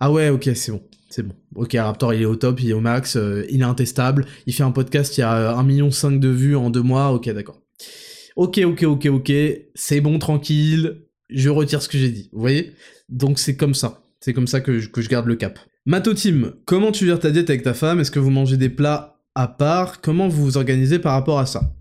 [0.00, 1.34] Ah ouais, ok, c'est bon, c'est bon.
[1.54, 4.52] Ok, Raptor, il est au top, il est au max, euh, il est intestable, il
[4.52, 7.62] fait un podcast, il y a 1,5 million de vues en deux mois, ok, d'accord.
[8.36, 9.32] Ok, ok, ok, ok,
[9.74, 12.74] c'est bon, tranquille, je retire ce que j'ai dit, vous voyez?
[13.08, 14.02] Donc c'est comme ça.
[14.20, 15.58] C'est comme ça que je, garde le cap.
[15.84, 18.00] Mato Team, comment tu gères ta diète avec ta femme?
[18.00, 20.00] Est-ce que vous mangez des plats à part?
[20.00, 21.72] Comment vous vous organisez par rapport à ça?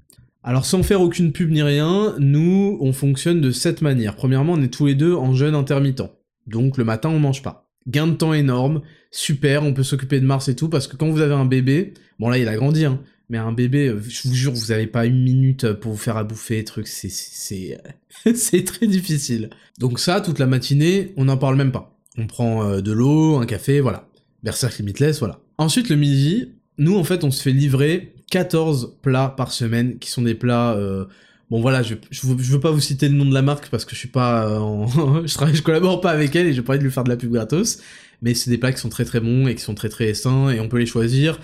[0.45, 4.15] Alors sans faire aucune pub ni rien, nous on fonctionne de cette manière.
[4.15, 6.03] Premièrement, on est tous les deux en jeûne intermittent.
[6.45, 7.67] Donc le matin on mange pas.
[7.87, 11.09] Gain de temps énorme, super, on peut s'occuper de Mars et tout, parce que quand
[11.09, 14.27] vous avez un bébé, bon là il a grandi, hein, mais un bébé, euh, je
[14.27, 17.79] vous jure, vous avez pas une minute pour vous faire à bouffer, truc, c'est c'est
[18.35, 19.49] c'est très difficile.
[19.79, 21.97] Donc ça, toute la matinée, on n'en parle même pas.
[22.19, 24.07] On prend euh, de l'eau, un café, voilà.
[24.43, 25.39] Berserk Limitless, voilà.
[25.57, 30.09] Ensuite, le midi, nous, en fait, on se fait livrer 14 plats par semaine, qui
[30.09, 30.73] sont des plats...
[30.73, 31.05] Euh,
[31.49, 33.93] bon, voilà, je, je, veux, pas vous citer le nom de la marque, parce que
[33.93, 34.47] je suis pas...
[34.47, 34.87] Euh,
[35.25, 37.31] je, collabore pas avec elle, et j'ai pas envie de lui faire de la pub
[37.31, 37.79] gratos.
[38.21, 40.49] Mais c'est des plats qui sont très très bons, et qui sont très très sains,
[40.49, 41.39] et on peut les choisir.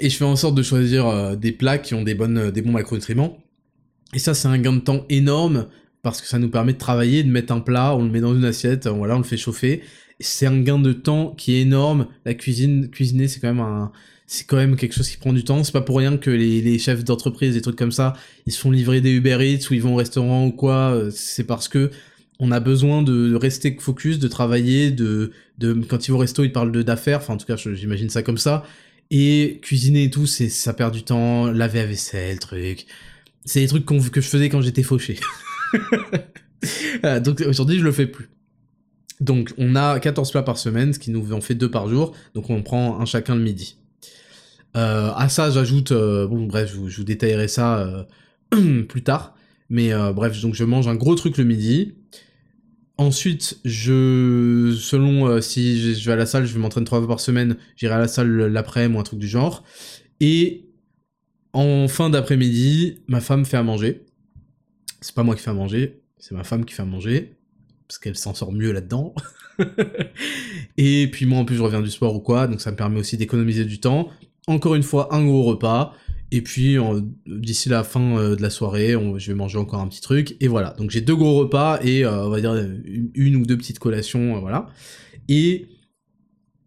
[0.00, 2.72] Et je fais en sorte de choisir des plats qui ont des, bonnes, des bons
[2.72, 3.38] macronutriments.
[4.12, 5.66] Et ça, c'est un gain de temps énorme,
[6.02, 8.34] parce que ça nous permet de travailler, de mettre un plat, on le met dans
[8.34, 9.82] une assiette, voilà, on le fait chauffer,
[10.20, 12.06] c'est un gain de temps qui est énorme.
[12.24, 13.92] La cuisine, cuisiner, c'est quand même un,
[14.26, 15.62] c'est quand même quelque chose qui prend du temps.
[15.64, 18.14] C'est pas pour rien que les, chefs d'entreprise, des trucs comme ça,
[18.46, 21.00] ils se font livrer des Uber Eats ou ils vont au restaurant ou quoi.
[21.10, 21.90] C'est parce que
[22.38, 26.44] on a besoin de rester focus, de travailler, de, de quand ils vont au resto,
[26.44, 27.18] ils parlent d'affaires.
[27.18, 28.64] Enfin, en tout cas, j'imagine ça comme ça.
[29.10, 31.46] Et cuisiner et tout, c'est ça perd du temps.
[31.50, 32.86] Laver la vaisselle, truc.
[33.44, 35.18] C'est des trucs que je faisais quand j'étais fauché.
[37.22, 38.28] donc aujourd'hui, je le fais plus.
[39.20, 42.14] Donc on a 14 plats par semaine, ce qui nous en fait deux par jour,
[42.34, 43.78] donc on prend un chacun le midi.
[44.76, 48.06] Euh, à ça j'ajoute, euh, bon bref, je vous, détaillerai ça
[48.54, 49.34] euh, plus tard,
[49.70, 51.94] mais bref, donc je mange un gros truc le midi.
[52.98, 57.20] Ensuite, je, selon si je vais à la salle, je vais m'entraîner trois fois par
[57.20, 59.64] semaine, j'irai à la salle l'après-midi ou un truc du genre.
[60.20, 60.70] Et
[61.52, 64.06] en fin d'après-midi, ma femme fait à manger.
[65.00, 67.36] C'est pas moi qui fais à manger, c'est ma femme qui fait à manger
[67.86, 69.14] parce qu'elle s'en sort mieux là-dedans.
[70.76, 73.00] et puis moi en plus je reviens du sport ou quoi, donc ça me permet
[73.00, 74.10] aussi d'économiser du temps.
[74.46, 75.94] Encore une fois, un gros repas.
[76.32, 76.76] Et puis
[77.26, 80.36] d'ici la fin euh, de la soirée, je vais manger encore un petit truc.
[80.40, 82.54] Et voilà, donc j'ai deux gros repas et euh, on va dire
[83.14, 84.66] une, ou deux petites collations, euh, voilà.
[85.28, 85.66] Et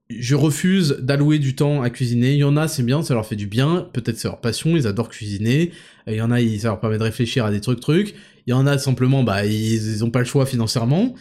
[0.10, 2.34] je refuse d'allouer du temps à cuisiner.
[2.34, 3.89] Il y en a, c'est bien, ça leur fait du bien.
[3.93, 5.72] Peut-être c'est leur passion, ils adorent cuisiner.
[6.07, 8.15] Il y en a, ça leur permet de réfléchir à des trucs, trucs.
[8.47, 11.14] Il y en a simplement, bah, ils, ont pas le choix financièrement,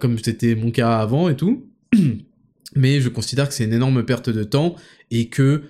[0.00, 1.68] comme c'était mon cas avant et tout.
[2.74, 4.74] Mais je considère que c'est une énorme perte de temps
[5.12, 5.62] et que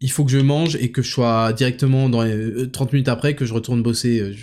[0.00, 3.08] il faut que je mange et que je sois directement dans les 30 euh, minutes
[3.08, 4.20] après que je retourne bosser.
[4.20, 4.34] Euh,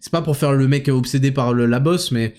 [0.00, 2.34] c'est pas pour faire le mec obsédé par la bosse, mais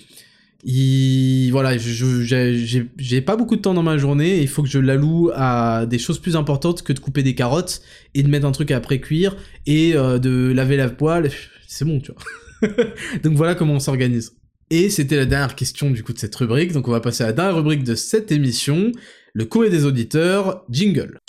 [0.63, 5.31] il, voilà, j'ai pas beaucoup de temps dans ma journée il faut que je l'alloue
[5.33, 7.81] à des choses plus importantes que de couper des carottes
[8.13, 9.35] et de mettre un truc après cuire
[9.65, 11.31] et de laver la poêle.
[11.67, 12.73] C'est bon, tu vois.
[13.23, 14.33] donc voilà comment on s'organise.
[14.69, 17.27] Et c'était la dernière question du coup de cette rubrique, donc on va passer à
[17.27, 18.91] la dernière rubrique de cette émission,
[19.33, 21.19] le courrier des auditeurs, jingle.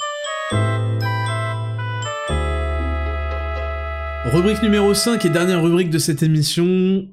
[4.32, 7.08] Rubrique numéro 5 et dernière rubrique de cette émission,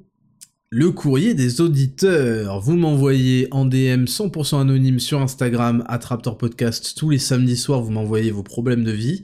[0.70, 2.60] le courrier des auditeurs.
[2.60, 7.92] Vous m'envoyez en DM 100% anonyme sur Instagram, Attraptor Podcast, tous les samedis soirs, vous
[7.92, 9.22] m'envoyez vos problèmes de vie.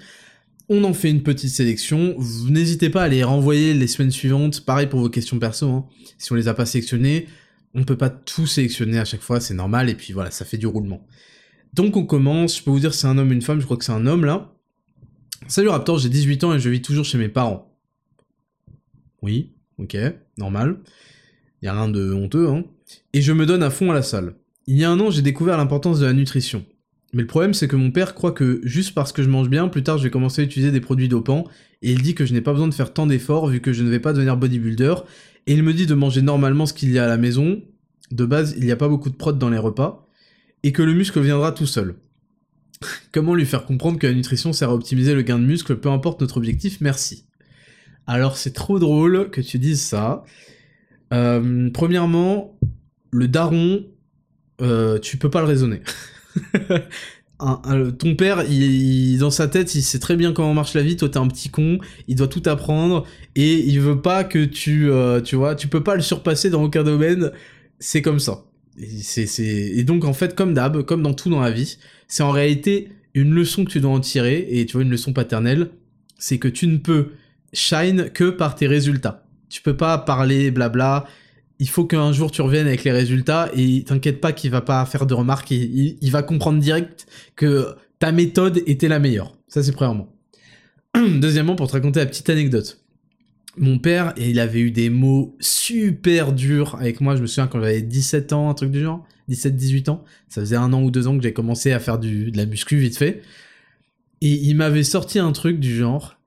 [0.68, 2.14] On en fait une petite sélection.
[2.48, 4.64] N'hésitez pas à les renvoyer les semaines suivantes.
[4.64, 5.68] Pareil pour vos questions perso.
[5.68, 5.84] Hein.
[6.16, 7.26] Si on les a pas sélectionnées,
[7.74, 9.90] on ne peut pas tout sélectionner à chaque fois, c'est normal.
[9.90, 11.04] Et puis voilà, ça fait du roulement.
[11.74, 12.58] Donc on commence.
[12.58, 13.58] Je peux vous dire c'est un homme, une femme.
[13.58, 14.54] Je crois que c'est un homme là.
[15.48, 17.69] Salut Raptor, j'ai 18 ans et je vis toujours chez mes parents.
[19.22, 19.96] Oui, ok,
[20.38, 20.78] normal.
[21.62, 22.64] Il a rien de honteux, hein.
[23.12, 24.34] Et je me donne à fond à la salle.
[24.66, 26.64] Il y a un an, j'ai découvert l'importance de la nutrition.
[27.12, 29.68] Mais le problème, c'est que mon père croit que juste parce que je mange bien,
[29.68, 31.44] plus tard je vais commencer à utiliser des produits dopants,
[31.82, 33.82] et il dit que je n'ai pas besoin de faire tant d'efforts vu que je
[33.82, 34.94] ne vais pas devenir bodybuilder,
[35.46, 37.62] et il me dit de manger normalement ce qu'il y a à la maison,
[38.12, 40.06] de base il n'y a pas beaucoup de prot dans les repas,
[40.62, 41.96] et que le muscle viendra tout seul.
[43.12, 45.90] Comment lui faire comprendre que la nutrition sert à optimiser le gain de muscle, peu
[45.90, 47.24] importe notre objectif, merci.
[48.06, 50.24] Alors c'est trop drôle que tu dises ça.
[51.12, 52.58] Euh, premièrement,
[53.10, 53.84] le daron,
[54.60, 55.80] euh, tu peux pas le raisonner.
[57.98, 60.96] ton père, il, dans sa tête, il sait très bien comment marche la vie.
[60.96, 61.78] Toi, t'es un petit con.
[62.08, 65.82] Il doit tout apprendre et il veut pas que tu, euh, tu vois, tu peux
[65.82, 67.32] pas le surpasser dans aucun domaine.
[67.78, 68.44] C'est comme ça.
[68.78, 71.78] Et, et donc en fait, comme d'hab, comme dans tout dans la vie,
[72.08, 75.12] c'est en réalité une leçon que tu dois en tirer, et tu vois, une leçon
[75.12, 75.70] paternelle,
[76.18, 77.10] c'est que tu ne peux
[77.52, 79.24] shine que par tes résultats.
[79.48, 81.06] Tu peux pas parler blabla.
[81.58, 84.84] Il faut qu'un jour tu reviennes avec les résultats et t'inquiète pas qu'il va pas
[84.86, 85.50] faire de remarques.
[85.50, 87.06] Il, il, va comprendre direct
[87.36, 89.36] que ta méthode était la meilleure.
[89.48, 90.08] Ça c'est premièrement.
[90.94, 92.80] Deuxièmement, pour te raconter la petite anecdote.
[93.56, 97.16] Mon père, il avait eu des mots super durs avec moi.
[97.16, 99.04] Je me souviens quand j'avais 17 ans, un truc du genre.
[99.28, 100.04] 17-18 ans.
[100.28, 102.46] Ça faisait un an ou deux ans que j'ai commencé à faire du, de la
[102.46, 103.22] muscu vite fait.
[104.20, 106.19] Et il m'avait sorti un truc du genre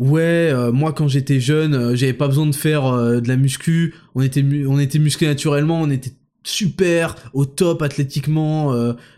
[0.00, 3.36] ouais, euh, moi quand j'étais jeune, euh, j'avais pas besoin de faire euh, de la
[3.36, 6.12] muscu, on était, on était musclé naturellement, on était
[6.42, 8.74] super, au top athlétiquement,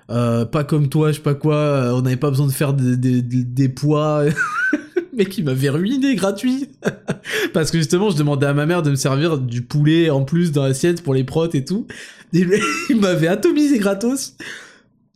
[0.08, 4.24] pas comme toi, je sais pas quoi, on n'avait pas besoin de faire des poids.
[5.14, 6.70] Mec, il m'avait ruiné gratuit.
[7.52, 10.52] Parce que justement, je demandais à ma mère de me servir du poulet en plus
[10.52, 11.86] dans l'assiette pour les protes et tout.
[12.32, 14.36] Il m'avait atomisé gratos.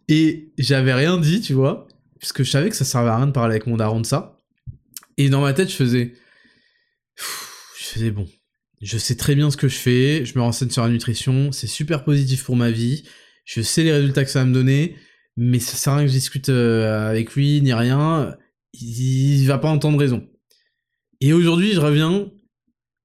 [0.08, 1.88] Et j'avais rien dit, tu vois.
[2.18, 4.35] Puisque je savais que ça servait à rien de parler avec mon daron de ça.
[5.16, 6.14] Et dans ma tête, je faisais.
[7.16, 8.28] Je faisais bon.
[8.82, 11.66] Je sais très bien ce que je fais, je me renseigne sur la nutrition, c'est
[11.66, 13.04] super positif pour ma vie,
[13.46, 14.96] je sais les résultats que ça va me donner,
[15.38, 18.36] mais ça sert à rien que je discute euh, avec lui ni rien,
[18.74, 20.28] il, il va pas entendre raison.
[21.22, 22.30] Et aujourd'hui, je reviens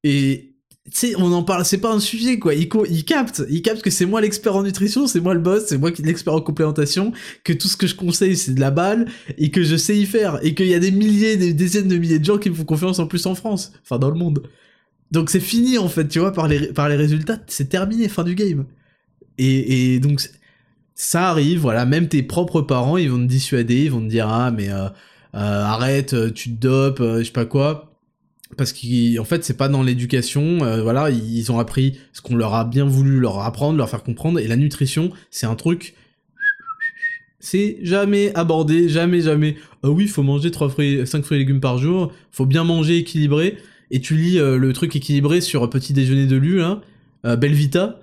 [0.03, 0.50] et
[0.89, 2.53] sais, on en parle, c'est pas un sujet quoi.
[2.55, 5.65] Il, il capte, il capte que c'est moi l'expert en nutrition, c'est moi le boss,
[5.67, 7.11] c'est moi qui l'expert en complémentation,
[7.43, 10.05] que tout ce que je conseille c'est de la balle et que je sais y
[10.05, 12.55] faire et qu'il y a des milliers, des dizaines de milliers de gens qui me
[12.55, 14.43] font confiance en plus en France, enfin dans le monde.
[15.11, 18.23] Donc c'est fini en fait, tu vois, par les, par les résultats, c'est terminé, fin
[18.23, 18.65] du game.
[19.37, 20.21] Et, donc
[20.95, 24.27] ça arrive, voilà, même tes propres parents, ils vont te dissuader, ils vont te dire
[24.27, 27.90] ah mais euh, euh, arrête, tu te dopes, euh, je sais pas quoi
[28.57, 32.53] parce qu'en fait c'est pas dans l'éducation euh, voilà ils ont appris ce qu'on leur
[32.53, 35.95] a bien voulu leur apprendre leur faire comprendre et la nutrition c'est un truc
[37.39, 39.55] c'est jamais abordé jamais jamais.
[39.83, 42.97] Ah oui faut manger 3 fruits 5 fruits et légumes par jour faut bien manger
[42.97, 43.57] équilibré
[43.89, 46.81] et tu lis euh, le truc équilibré sur petit déjeuner de lu hein,
[47.25, 47.99] euh, Belvita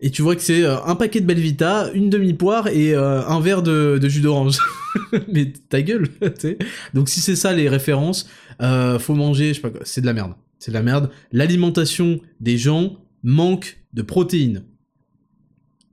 [0.00, 4.08] et tu vois que c'est un paquet de Belvita, une demi-poire et un verre de,
[4.08, 4.58] jus d'orange.
[5.32, 6.08] Mais ta gueule,
[6.38, 6.56] tu.
[6.94, 8.28] Donc si c'est ça les références,
[8.62, 10.34] euh, faut manger, je sais pas c'est de la merde.
[10.58, 11.10] C'est de la merde.
[11.32, 14.64] L'alimentation des gens manque de protéines.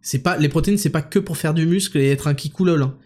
[0.01, 2.83] C'est pas les protéines, c'est pas que pour faire du muscle et être un kikoulol.
[2.83, 2.97] Hein.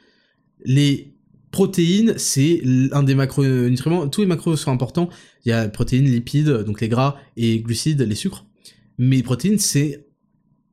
[0.66, 1.16] Les
[1.52, 2.62] protéines, c'est
[2.92, 4.08] un des macronutriments.
[4.10, 5.10] Tous les macros sont importants.
[5.46, 8.46] Il y a protéines, lipides, donc les gras et glucides, les sucres.
[8.98, 10.09] Mais les protéines, c'est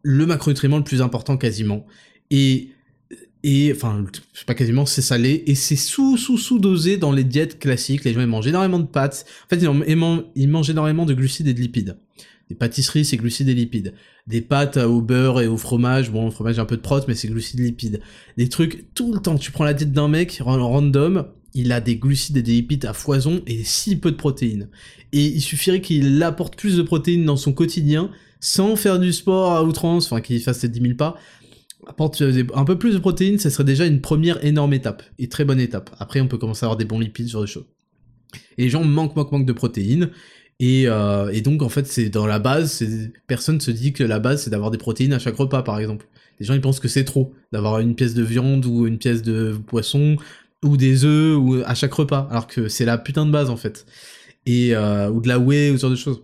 [0.07, 1.85] le macronutriment le plus important quasiment.
[2.31, 2.70] Et
[3.43, 4.05] et enfin
[4.47, 8.05] pas quasiment c'est salé et c'est sous sous sous dosé dans les diètes classiques.
[8.05, 9.27] Les gens ils mangent énormément de pâtes.
[9.45, 9.61] En fait
[10.37, 11.97] ils, mangent énormément de glucides et de lipides.
[12.49, 13.95] Des pâtisseries c'est glucides et lipides.
[14.28, 17.15] Des pâtes au beurre et au fromage bon le fromage un peu de prot mais
[17.15, 18.01] c'est glucides et lipides.
[18.37, 19.37] Des trucs tout le temps.
[19.37, 22.93] Tu prends la diète d'un mec random il a des glucides et des lipides à
[22.93, 24.69] foison et si peu de protéines.
[25.12, 29.52] Et il suffirait qu'il apporte plus de protéines dans son quotidien sans faire du sport
[29.52, 31.16] à outrance enfin qu'il fasse ses 10 000 pas
[31.86, 32.22] apporte
[32.54, 35.60] un peu plus de protéines, ça serait déjà une première énorme étape, et très bonne
[35.60, 35.94] étape.
[35.98, 37.66] Après, on peut commencer à avoir des bons lipides sur des choses.
[38.58, 40.10] Et les gens manquent, manquent, manquent de protéines,
[40.58, 42.82] et, euh, donc en fait, c'est dans la base,
[43.26, 46.08] personne se dit que la base, c'est d'avoir des protéines à chaque repas, par exemple.
[46.40, 49.22] Les gens, ils pensent que c'est trop, d'avoir une pièce de viande, ou une pièce
[49.22, 50.16] de poisson,
[50.64, 53.56] ou des œufs, ou à chaque repas, alors que c'est la putain de base, en
[53.56, 53.86] fait.
[54.46, 56.22] Et, euh, ou de la whey, ou ce genre de choses.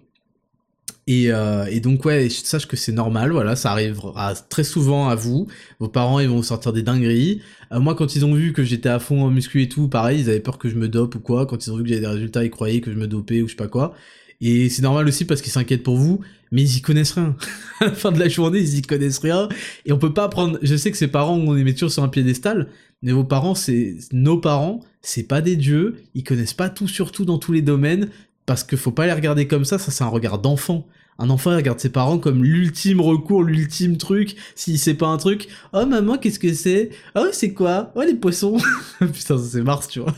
[1.08, 5.16] Et, euh, et, donc ouais, sache que c'est normal, voilà, ça arrivera très souvent à
[5.16, 5.48] vous.
[5.80, 7.42] Vos parents ils vont sortir des dingueries.
[7.72, 10.20] Euh, moi quand ils ont vu que j'étais à fond en muscu et tout, pareil,
[10.20, 11.46] ils avaient peur que je me dope ou quoi.
[11.46, 13.48] Quand ils ont vu que j'avais des résultats, ils croyaient que je me dopais ou
[13.48, 13.94] je sais pas quoi.
[14.40, 16.20] Et c'est normal aussi parce qu'ils s'inquiètent pour vous,
[16.52, 17.36] mais ils y connaissent rien.
[17.80, 19.48] à la fin de la journée, ils y connaissent rien.
[19.86, 20.58] Et on peut pas prendre.
[20.62, 22.68] Je sais que ces parents, on les met toujours sur un piédestal,
[23.02, 25.96] mais vos parents, c'est nos parents, c'est pas des dieux.
[26.14, 28.08] Ils connaissent pas tout sur tout dans tous les domaines
[28.52, 30.86] parce que faut pas les regarder comme ça, ça c'est un regard d'enfant.
[31.18, 34.36] Un enfant regarde ses parents comme l'ultime recours, l'ultime truc.
[34.54, 38.12] S'il sait pas un truc, oh maman, qu'est-ce que c'est Oh, c'est quoi Oh, les
[38.12, 38.58] poissons
[38.98, 40.14] Putain, ça c'est Mars, tu vois.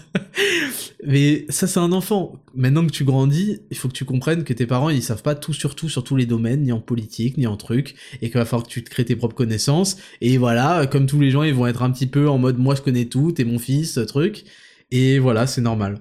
[1.06, 2.42] Mais ça, c'est un enfant.
[2.56, 5.36] Maintenant que tu grandis, il faut que tu comprennes que tes parents, ils savent pas
[5.36, 8.38] tout sur tout, sur tous les domaines, ni en politique, ni en truc, et qu'il
[8.38, 9.96] va falloir que tu te crées tes propres connaissances.
[10.20, 12.74] Et voilà, comme tous les gens, ils vont être un petit peu en mode, moi
[12.74, 14.42] je connais tout, t'es mon fils, truc.
[14.90, 16.00] Et voilà, c'est normal.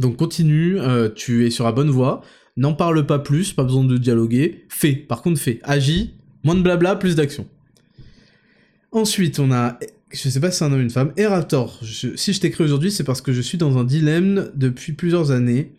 [0.00, 2.22] Donc continue, euh, tu es sur la bonne voie,
[2.56, 6.62] n'en parle pas plus, pas besoin de dialoguer, fais, par contre fais, agis, moins de
[6.62, 7.46] blabla, plus d'action.
[8.92, 9.78] Ensuite, on a,
[10.10, 11.78] je sais pas si c'est un homme ou une femme, Erator.
[11.82, 15.72] si je t'écris aujourd'hui, c'est parce que je suis dans un dilemme depuis plusieurs années,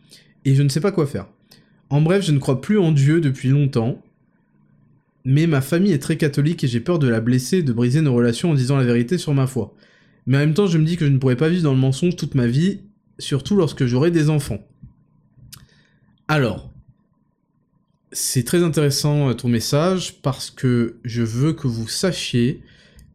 [0.46, 1.28] et je ne sais pas quoi faire.
[1.90, 4.02] En bref, je ne crois plus en Dieu depuis longtemps.
[5.26, 8.14] mais ma famille est très catholique et j'ai peur de la blesser de briser nos
[8.14, 9.76] relations en disant la vérité sur ma foi.
[10.26, 11.80] Mais en même temps, je me dis que je ne pourrais pas vivre dans le
[11.80, 12.80] mensonge toute ma vie,
[13.22, 14.60] surtout lorsque j'aurai des enfants.
[16.28, 16.72] Alors,
[18.12, 22.62] c'est très intéressant euh, ton message parce que je veux que vous sachiez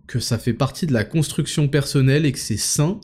[0.07, 3.01] que ça fait partie de la construction personnelle et que c'est sain.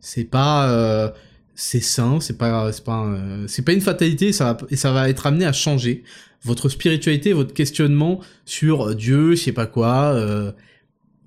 [0.00, 1.10] C'est pas, euh,
[1.54, 6.02] c'est pas, pas, euh, une fatalité ça, va, être amené à changer
[6.42, 10.20] votre spiritualité, votre questionnement sur Dieu, je sais pas quoi.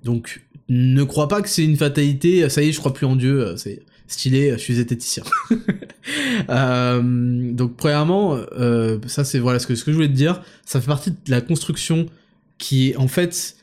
[0.04, 2.48] donc, ne crois pas que c'est une fatalité.
[2.50, 3.56] Ça y est, je crois plus en Dieu.
[4.08, 5.24] Stylé, je suis zététicien.
[6.48, 10.86] euh, donc premièrement, euh, ça c'est voilà ce que, je voulais te dire, ça fait
[10.86, 12.06] partie de la construction
[12.58, 13.56] qui est en fait,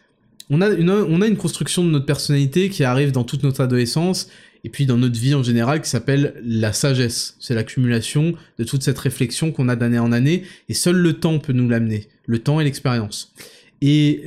[0.49, 3.61] on a, une, on a une construction de notre personnalité qui arrive dans toute notre
[3.61, 4.30] adolescence
[4.64, 7.36] et puis dans notre vie en général qui s'appelle la sagesse.
[7.40, 11.40] C'est l'accumulation de toute cette réflexion qu'on a d'année en année et seul le temps
[11.40, 13.34] peut nous l'amener, le temps et l'expérience.
[13.82, 14.24] Et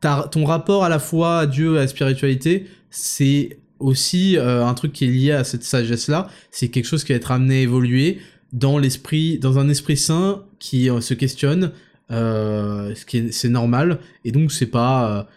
[0.00, 4.92] ton rapport à la foi à Dieu, à la spiritualité, c'est aussi euh, un truc
[4.92, 7.60] qui est lié à cette sagesse là c'est quelque chose qui va être amené à
[7.62, 8.18] évoluer
[8.52, 11.72] dans l'esprit dans un esprit sain qui euh, se questionne
[12.10, 14.00] euh, ce qui c'est normal.
[14.24, 15.28] Et donc c'est pas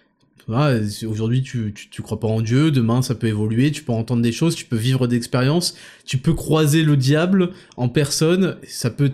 [1.07, 4.33] aujourd'hui tu, tu, crois pas en Dieu demain ça peut évoluer tu peux entendre des
[4.33, 9.09] choses tu peux vivre d'expériences tu peux croiser le diable en personne ça peut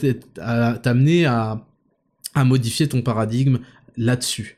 [0.82, 1.68] t'amener à,
[2.34, 3.60] à modifier ton paradigme
[3.96, 4.58] là-dessus.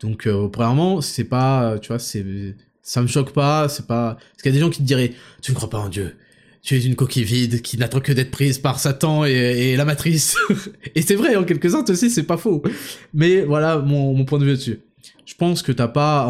[0.00, 4.14] Donc premièrement c'est pas tu vois c'est ça me choque pas, c'est pas...
[4.14, 6.16] Parce qu'il y a des gens qui te diraient, tu ne crois pas en Dieu,
[6.62, 10.36] tu es une coquille vide qui n'attend que d'être prise par Satan et, la matrice.
[10.94, 12.62] et c'est vrai, en quelques-uns aussi, c'est pas faux.
[13.14, 14.80] Mais voilà mon, point de vue là-dessus.
[15.24, 16.28] Je pense que t'as pas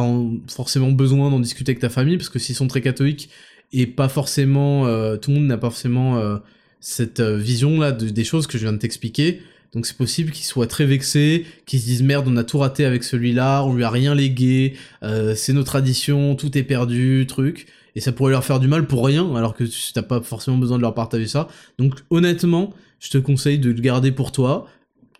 [0.49, 3.31] forcément besoin d'en discuter avec ta famille, parce que s'ils sont très catholiques,
[3.73, 4.87] et pas forcément...
[4.87, 6.37] Euh, tout le monde n'a pas forcément euh,
[6.81, 9.41] cette euh, vision-là des choses que je viens de t'expliquer,
[9.75, 12.85] donc c'est possible qu'ils soient très vexés, qu'ils se disent merde, on a tout raté
[12.85, 17.67] avec celui-là, on lui a rien légué, euh, c'est nos traditions, tout est perdu, truc.
[17.95, 20.77] Et ça pourrait leur faire du mal pour rien, alors que t'as pas forcément besoin
[20.79, 21.49] de leur partager ça.
[21.79, 24.67] Donc honnêtement, je te conseille de le garder pour toi,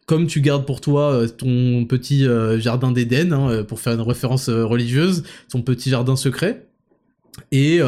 [0.07, 4.01] comme tu gardes pour toi euh, ton petit euh, jardin d'Éden, hein, pour faire une
[4.03, 6.67] référence religieuse, ton petit jardin secret.
[7.51, 7.81] Et,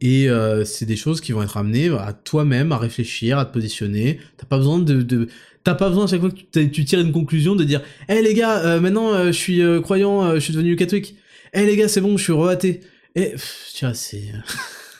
[0.00, 0.28] et
[0.64, 4.18] c'est des choses qui vont être amenées à toi-même à réfléchir, à te positionner.
[4.36, 5.28] T'as pas besoin de, de
[5.66, 8.34] T'as pas besoin à chaque fois que tu, tires une conclusion de dire hey, les
[8.34, 11.16] gars, euh, maintenant euh, je suis euh, croyant, je suis devenu catholique.
[11.52, 12.82] Hey, les gars, c'est bon, je suis re-athée.
[13.16, 13.34] Et
[13.74, 14.32] tu vois, c'est.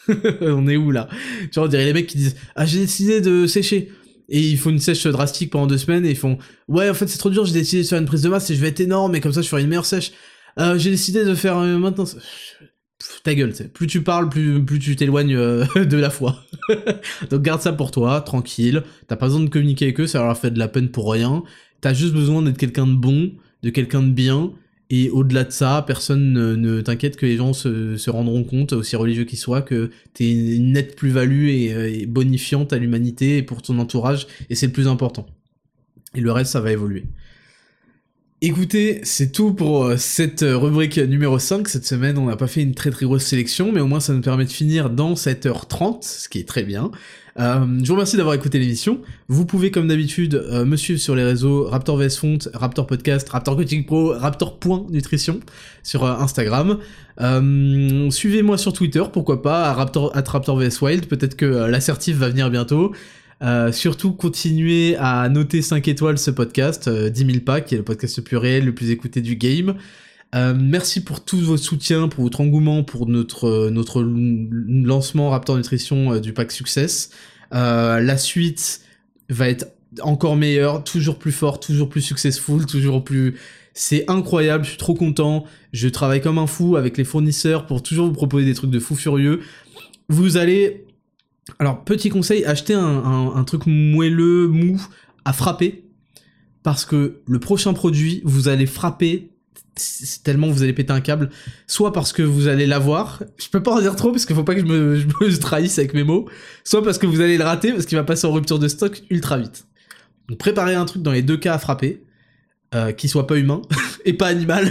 [0.41, 1.09] on est où là?
[1.53, 3.93] Tu vois, on dirait les mecs qui disent Ah, j'ai décidé de sécher.
[4.29, 6.37] Et ils font une sèche drastique pendant deux semaines et ils font
[6.67, 8.57] Ouais, en fait, c'est trop dur, j'ai décidé de faire une prise de masse et
[8.57, 10.11] je vais être énorme et comme ça je ferai une meilleure sèche.
[10.59, 12.07] j'ai décidé de faire maintenant
[13.23, 16.45] ta gueule, plus tu parles, plus, plus tu t'éloignes euh, de la foi.
[17.31, 18.83] Donc garde ça pour toi, tranquille.
[19.07, 21.43] T'as pas besoin de communiquer avec eux, ça leur fait de la peine pour rien.
[21.81, 23.33] T'as juste besoin d'être quelqu'un de bon,
[23.63, 24.53] de quelqu'un de bien.
[24.89, 29.25] Et au-delà de ça, personne ne, t'inquiète que les gens se, rendront compte, aussi religieux
[29.25, 33.79] qu'ils soient, que t'es une nette plus-value euh, et bonifiante à l'humanité et pour ton
[33.81, 35.27] entourage, et c'est le plus important.
[36.15, 37.05] Et le reste, ça va évoluer.
[38.49, 41.67] Écoutez, c'est tout pour euh, cette euh, rubrique numéro 5.
[41.67, 44.13] Cette semaine, on n'a pas fait une très très grosse sélection, mais au moins ça
[44.13, 46.93] nous permet de finir dans 7h30, ce qui est très bien.
[47.41, 49.01] Euh, je vous remercie d'avoir écouté l'émission.
[49.27, 53.57] Vous pouvez, comme d'habitude, me suivre sur les réseaux Raptor VS Font, Raptor Podcast, Raptor
[53.57, 55.41] Coaching Pro, Raptor.nutrition
[55.83, 56.79] sur Instagram.
[58.11, 61.07] Suivez-moi sur Twitter, pourquoi pas, Raptor, at Raptor VS Wild.
[61.07, 62.93] Peut-être que l'assertif va venir bientôt.
[63.43, 67.85] Euh, surtout, continuez à noter 5 étoiles ce podcast, 10 000 pas, qui est le
[67.85, 69.77] podcast le plus réel, le plus écouté du game.
[70.35, 76.15] Euh, merci pour tous vos soutiens, pour votre engouement, pour notre, notre lancement Raptor Nutrition
[76.15, 77.11] euh, du pack Success.
[77.53, 78.81] la suite
[79.29, 79.67] va être
[80.03, 83.37] encore meilleure, toujours plus fort, toujours plus successful, toujours plus...
[83.79, 85.45] C'est incroyable, je suis trop content.
[85.75, 88.79] Je travaille comme un fou avec les fournisseurs pour toujours vous proposer des trucs de
[88.79, 89.41] fou furieux.
[90.09, 90.86] Vous allez
[91.59, 94.81] alors, petit conseil, achetez un, truc moelleux, mou,
[95.25, 95.85] à frapper.
[96.63, 99.31] Parce que le prochain produit, vous allez frapper
[100.25, 101.31] tellement vous allez péter un câble.
[101.67, 104.45] Soit parce que vous allez l'avoir, je peux pas en dire trop parce qu'il faut
[104.45, 106.29] pas que je me, trahisse avec mes mots.
[106.65, 109.03] Soit parce que vous allez le rater parce qu'il va passer en rupture de stock
[109.11, 109.67] ultra vite.
[110.29, 112.03] Donc préparez un truc dans les deux cas à frapper,
[112.75, 113.63] euh, qui soit pas humain
[114.05, 114.71] et pas animal.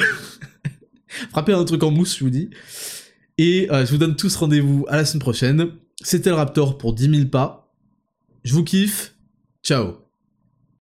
[1.31, 2.49] Frappez un truc en mousse, je vous dis.
[3.37, 5.67] Et euh, je vous donne tous rendez-vous à la semaine prochaine.
[6.05, 7.73] C'était le Raptor pour 10 000 pas.
[8.43, 9.15] Je vous kiffe.
[9.63, 10.04] Ciao